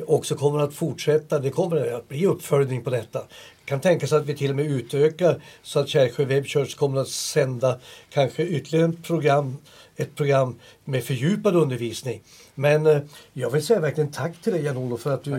också 0.06 0.34
kommer 0.34 0.58
att 0.58 0.74
fortsätta. 0.74 1.38
Det 1.38 1.50
kommer 1.50 1.92
att 1.92 2.08
bli 2.08 2.26
uppföljning 2.26 2.82
på 2.82 2.90
detta. 2.90 3.22
Kan 3.64 3.80
tänkas 3.80 4.12
att 4.12 4.26
vi 4.26 4.36
till 4.36 4.50
och 4.50 4.56
med 4.56 4.66
utökar 4.66 5.42
så 5.62 5.80
att 5.80 5.88
Kärrsjö 5.88 6.24
Web 6.24 6.46
Church 6.46 6.76
kommer 6.76 7.00
att 7.00 7.08
sända 7.08 7.78
kanske 8.10 8.42
ytterligare 8.42 8.88
ett 8.90 9.02
program, 9.02 9.56
ett 9.96 10.14
program 10.14 10.54
med 10.84 11.04
fördjupad 11.04 11.56
undervisning. 11.56 12.22
Men 12.54 12.86
eh, 12.86 12.98
jag 13.32 13.50
vill 13.50 13.66
säga 13.66 13.80
verkligen 13.80 14.12
tack 14.12 14.42
till 14.42 14.52
dig 14.52 14.64
Jan-Olof 14.64 15.00
för 15.00 15.14
att 15.14 15.24
du 15.24 15.34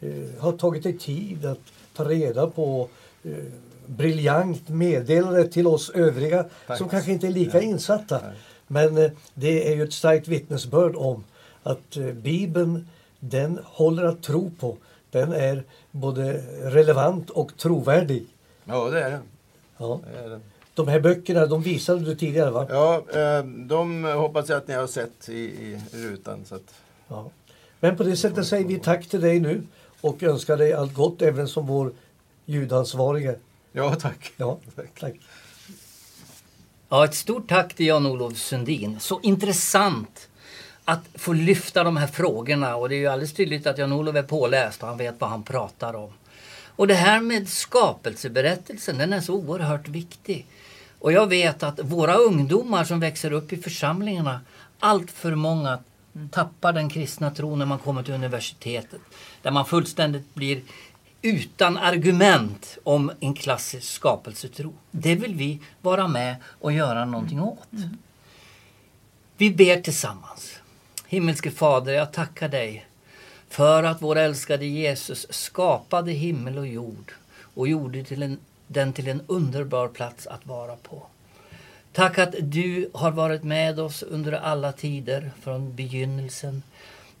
eh, 0.00 0.40
har 0.40 0.52
tagit 0.52 0.82
dig 0.82 0.98
tid 0.98 1.44
att 1.44 1.58
ta 1.94 2.04
reda 2.04 2.46
på 2.46 2.88
eh, 3.24 3.30
briljant 3.86 4.68
meddelande 4.68 5.48
till 5.48 5.66
oss 5.66 5.90
övriga 5.90 6.44
Tack. 6.66 6.78
som 6.78 6.88
kanske 6.88 7.12
inte 7.12 7.26
är 7.26 7.30
lika 7.30 7.60
insatta. 7.60 8.20
Men 8.66 8.98
eh, 8.98 9.10
det 9.34 9.72
är 9.72 9.76
ju 9.76 9.82
ett 9.82 9.92
starkt 9.92 10.28
vittnesbörd 10.28 10.96
om 10.96 11.24
att 11.62 11.96
Bibeln 12.14 12.88
den 13.20 13.60
håller 13.64 14.04
att 14.04 14.22
tro 14.22 14.50
på. 14.50 14.76
Den 15.16 15.32
är 15.32 15.64
både 15.90 16.32
relevant 16.62 17.30
och 17.30 17.56
trovärdig. 17.56 18.26
Ja, 18.64 18.84
det 18.90 19.02
är 19.02 19.10
det. 19.10 19.20
Ja. 19.78 20.00
det, 20.12 20.18
är 20.20 20.28
det. 20.28 20.40
De 20.74 20.88
här 20.88 21.00
böckerna 21.00 21.46
de 21.46 21.62
visade 21.62 22.00
du 22.00 22.14
tidigare 22.14 22.50
va? 22.50 22.66
Ja, 22.70 22.94
eh, 23.20 23.44
de 23.44 24.04
hoppas 24.04 24.48
jag 24.48 24.56
att 24.58 24.68
ni 24.68 24.74
har 24.74 24.86
sett 24.86 25.28
i, 25.28 25.34
i 25.34 25.80
rutan. 25.92 26.44
Så 26.44 26.54
att, 26.54 26.74
Ja. 27.08 27.30
Men 27.80 27.96
på 27.96 28.02
det 28.02 28.16
sättet 28.16 28.46
säger 28.46 28.64
vi 28.64 28.78
tack 28.78 29.06
till 29.06 29.20
dig 29.20 29.40
nu 29.40 29.62
och 30.00 30.22
önskar 30.22 30.56
dig 30.56 30.72
allt 30.72 30.94
gott 30.94 31.22
även 31.22 31.48
som 31.48 31.66
vår 31.66 31.92
ljudansvarige. 32.44 33.36
ja, 33.72 33.94
tack. 33.94 34.32
Ja, 34.36 34.58
tack. 35.00 35.14
Ja, 36.88 37.04
ett 37.04 37.14
stort 37.14 37.48
tack 37.48 37.74
till 37.74 37.86
Jan-Olof 37.86 38.36
Sundin. 38.36 39.00
Så 39.00 39.20
intressant 39.22 40.28
att 40.88 41.08
få 41.14 41.32
lyfta 41.32 41.84
de 41.84 41.96
här 41.96 42.06
frågorna 42.06 42.76
och 42.76 42.88
det 42.88 42.94
är 42.94 42.98
ju 42.98 43.06
alldeles 43.06 43.32
tydligt 43.32 43.66
att 43.66 43.78
Jan-Olof 43.78 44.16
är 44.16 44.22
påläst 44.22 44.82
och 44.82 44.88
han 44.88 44.98
vet 44.98 45.20
vad 45.20 45.30
han 45.30 45.42
pratar 45.42 45.94
om. 45.94 46.12
Och 46.76 46.86
det 46.86 46.94
här 46.94 47.20
med 47.20 47.48
skapelseberättelsen, 47.48 48.98
den 48.98 49.12
är 49.12 49.20
så 49.20 49.34
oerhört 49.34 49.88
viktig. 49.88 50.46
Och 50.98 51.12
jag 51.12 51.26
vet 51.26 51.62
att 51.62 51.80
våra 51.80 52.14
ungdomar 52.14 52.84
som 52.84 53.00
växer 53.00 53.32
upp 53.32 53.52
i 53.52 53.56
församlingarna, 53.56 54.40
allt 54.78 55.10
för 55.10 55.34
många 55.34 55.78
tappar 56.30 56.72
den 56.72 56.88
kristna 56.88 57.30
tron 57.30 57.58
när 57.58 57.66
man 57.66 57.78
kommer 57.78 58.02
till 58.02 58.14
universitetet. 58.14 59.00
Där 59.42 59.50
man 59.50 59.66
fullständigt 59.66 60.34
blir 60.34 60.62
utan 61.22 61.76
argument 61.76 62.78
om 62.84 63.12
en 63.20 63.34
klassisk 63.34 63.92
skapelsetro. 63.92 64.74
Det 64.90 65.14
vill 65.14 65.34
vi 65.34 65.60
vara 65.80 66.08
med 66.08 66.36
och 66.60 66.72
göra 66.72 67.04
någonting 67.04 67.40
åt. 67.40 67.68
Vi 69.36 69.50
ber 69.50 69.80
tillsammans. 69.80 70.55
Himmelske 71.08 71.50
Fader, 71.50 71.92
jag 71.92 72.12
tackar 72.12 72.48
dig 72.48 72.86
för 73.48 73.82
att 73.82 74.02
vår 74.02 74.16
älskade 74.16 74.66
Jesus 74.66 75.26
skapade 75.30 76.12
himmel 76.12 76.58
och 76.58 76.66
jord 76.66 77.12
och 77.54 77.68
gjorde 77.68 78.04
till 78.04 78.22
en, 78.22 78.38
den 78.66 78.92
till 78.92 79.08
en 79.08 79.22
underbar 79.26 79.88
plats 79.88 80.26
att 80.26 80.46
vara 80.46 80.76
på. 80.76 81.02
Tack 81.92 82.18
att 82.18 82.34
du 82.40 82.90
har 82.94 83.10
varit 83.10 83.42
med 83.42 83.80
oss 83.80 84.02
under 84.02 84.32
alla 84.32 84.72
tider 84.72 85.30
från 85.40 85.74
begynnelsen. 85.74 86.62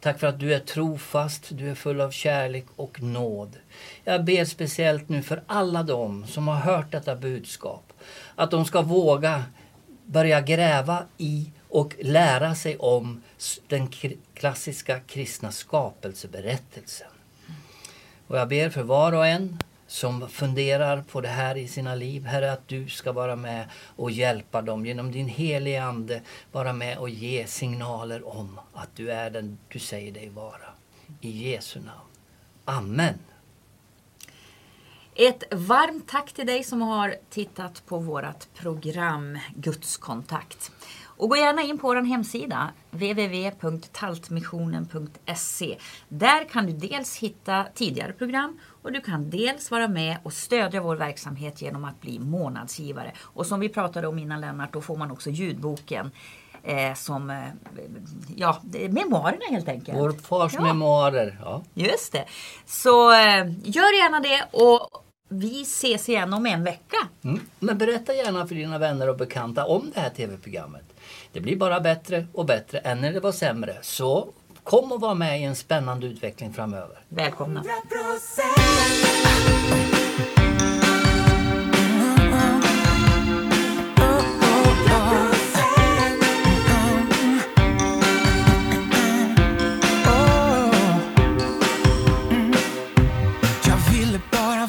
Tack 0.00 0.20
för 0.20 0.26
att 0.26 0.40
du 0.40 0.54
är 0.54 0.60
trofast, 0.60 1.48
du 1.48 1.70
är 1.70 1.74
full 1.74 2.00
av 2.00 2.10
kärlek 2.10 2.66
och 2.76 3.02
nåd. 3.02 3.56
Jag 4.04 4.24
ber 4.24 4.44
speciellt 4.44 5.08
nu 5.08 5.22
för 5.22 5.42
alla 5.46 5.82
dem 5.82 6.26
som 6.26 6.48
har 6.48 6.56
hört 6.56 6.92
detta 6.92 7.16
budskap. 7.16 7.92
Att 8.34 8.50
de 8.50 8.64
ska 8.64 8.82
våga 8.82 9.44
börja 10.04 10.40
gräva 10.40 11.02
i 11.18 11.50
och 11.68 11.94
lära 12.00 12.54
sig 12.54 12.76
om 12.76 13.22
den 13.68 13.88
klassiska 14.34 15.00
kristna 15.00 15.52
skapelseberättelsen. 15.52 17.08
Och 18.26 18.38
jag 18.38 18.48
ber 18.48 18.70
för 18.70 18.82
var 18.82 19.12
och 19.12 19.26
en 19.26 19.58
som 19.86 20.28
funderar 20.28 21.02
på 21.02 21.20
det 21.20 21.28
här 21.28 21.56
i 21.56 21.68
sina 21.68 21.94
liv, 21.94 22.24
Herre, 22.24 22.52
att 22.52 22.68
du 22.68 22.88
ska 22.88 23.12
vara 23.12 23.36
med 23.36 23.68
och 23.96 24.10
hjälpa 24.10 24.62
dem 24.62 24.86
genom 24.86 25.12
din 25.12 25.28
heliga 25.28 25.84
Ande, 25.84 26.22
vara 26.52 26.72
med 26.72 26.98
och 26.98 27.08
ge 27.08 27.46
signaler 27.46 28.28
om 28.28 28.60
att 28.72 28.96
du 28.96 29.10
är 29.12 29.30
den 29.30 29.58
du 29.68 29.78
säger 29.78 30.12
dig 30.12 30.28
vara. 30.28 30.68
I 31.20 31.50
Jesu 31.50 31.80
namn. 31.80 32.10
Amen. 32.64 33.18
Ett 35.14 35.44
varmt 35.50 36.08
tack 36.08 36.32
till 36.32 36.46
dig 36.46 36.64
som 36.64 36.82
har 36.82 37.14
tittat 37.30 37.82
på 37.86 37.98
vårt 37.98 38.54
program 38.54 39.38
Gudskontakt. 39.54 40.72
Och 41.16 41.28
gå 41.28 41.36
gärna 41.36 41.62
in 41.62 41.78
på 41.78 41.86
vår 41.86 42.02
hemsida 42.02 42.70
www.taltmissionen.se. 42.90 45.76
Där 46.08 46.44
kan 46.44 46.66
du 46.66 46.72
dels 46.72 47.16
hitta 47.18 47.64
tidigare 47.74 48.12
program 48.12 48.58
och 48.82 48.92
du 48.92 49.00
kan 49.00 49.30
dels 49.30 49.70
vara 49.70 49.88
med 49.88 50.16
och 50.22 50.32
stödja 50.32 50.80
vår 50.80 50.96
verksamhet 50.96 51.62
genom 51.62 51.84
att 51.84 52.00
bli 52.00 52.18
månadsgivare. 52.18 53.12
Och 53.22 53.46
som 53.46 53.60
vi 53.60 53.68
pratade 53.68 54.06
om 54.06 54.18
innan 54.18 54.40
Lennart, 54.40 54.72
då 54.72 54.80
får 54.80 54.96
man 54.96 55.10
också 55.10 55.30
ljudboken 55.30 56.10
eh, 56.62 56.94
som 56.94 57.30
eh, 57.30 57.36
ja, 58.36 58.60
memoarerna 58.90 59.44
helt 59.50 59.68
enkelt. 59.68 59.98
Vår 59.98 60.12
fars 60.12 60.52
Ja. 60.54 60.60
memoarer. 60.62 61.38
Ja. 61.44 61.62
Just 61.74 62.12
det. 62.12 62.24
Så 62.66 63.10
eh, 63.10 63.46
gör 63.64 64.02
gärna 64.02 64.20
det 64.20 64.44
och 64.52 65.02
vi 65.28 65.62
ses 65.62 66.08
igen 66.08 66.32
om 66.34 66.46
en 66.46 66.64
vecka. 66.64 66.96
Mm. 67.24 67.40
Men 67.58 67.78
berätta 67.78 68.14
gärna 68.14 68.46
för 68.46 68.54
dina 68.54 68.78
vänner 68.78 69.08
och 69.08 69.16
bekanta 69.16 69.66
om 69.66 69.90
det 69.94 70.00
här 70.00 70.10
tv-programmet. 70.10 70.82
Det 71.36 71.42
blir 71.42 71.56
bara 71.56 71.80
bättre 71.80 72.26
och 72.32 72.46
bättre 72.46 72.78
än 72.78 73.00
när 73.00 73.12
det 73.12 73.20
var 73.20 73.32
sämre. 73.32 73.76
Så 73.82 74.28
kom 74.64 74.92
och 74.92 75.00
var 75.00 75.14
med 75.14 75.40
i 75.40 75.44
en 75.44 75.56
spännande 75.56 76.06
utveckling 76.06 76.52
framöver. 76.52 76.98
Välkomna. 77.08 77.64
Jag 93.66 93.76
ville 93.92 94.20
bara 94.32 94.68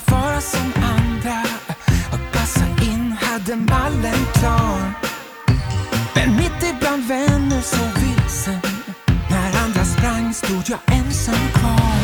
to 10.47 10.63
your 10.69 10.79
ends. 10.87 11.96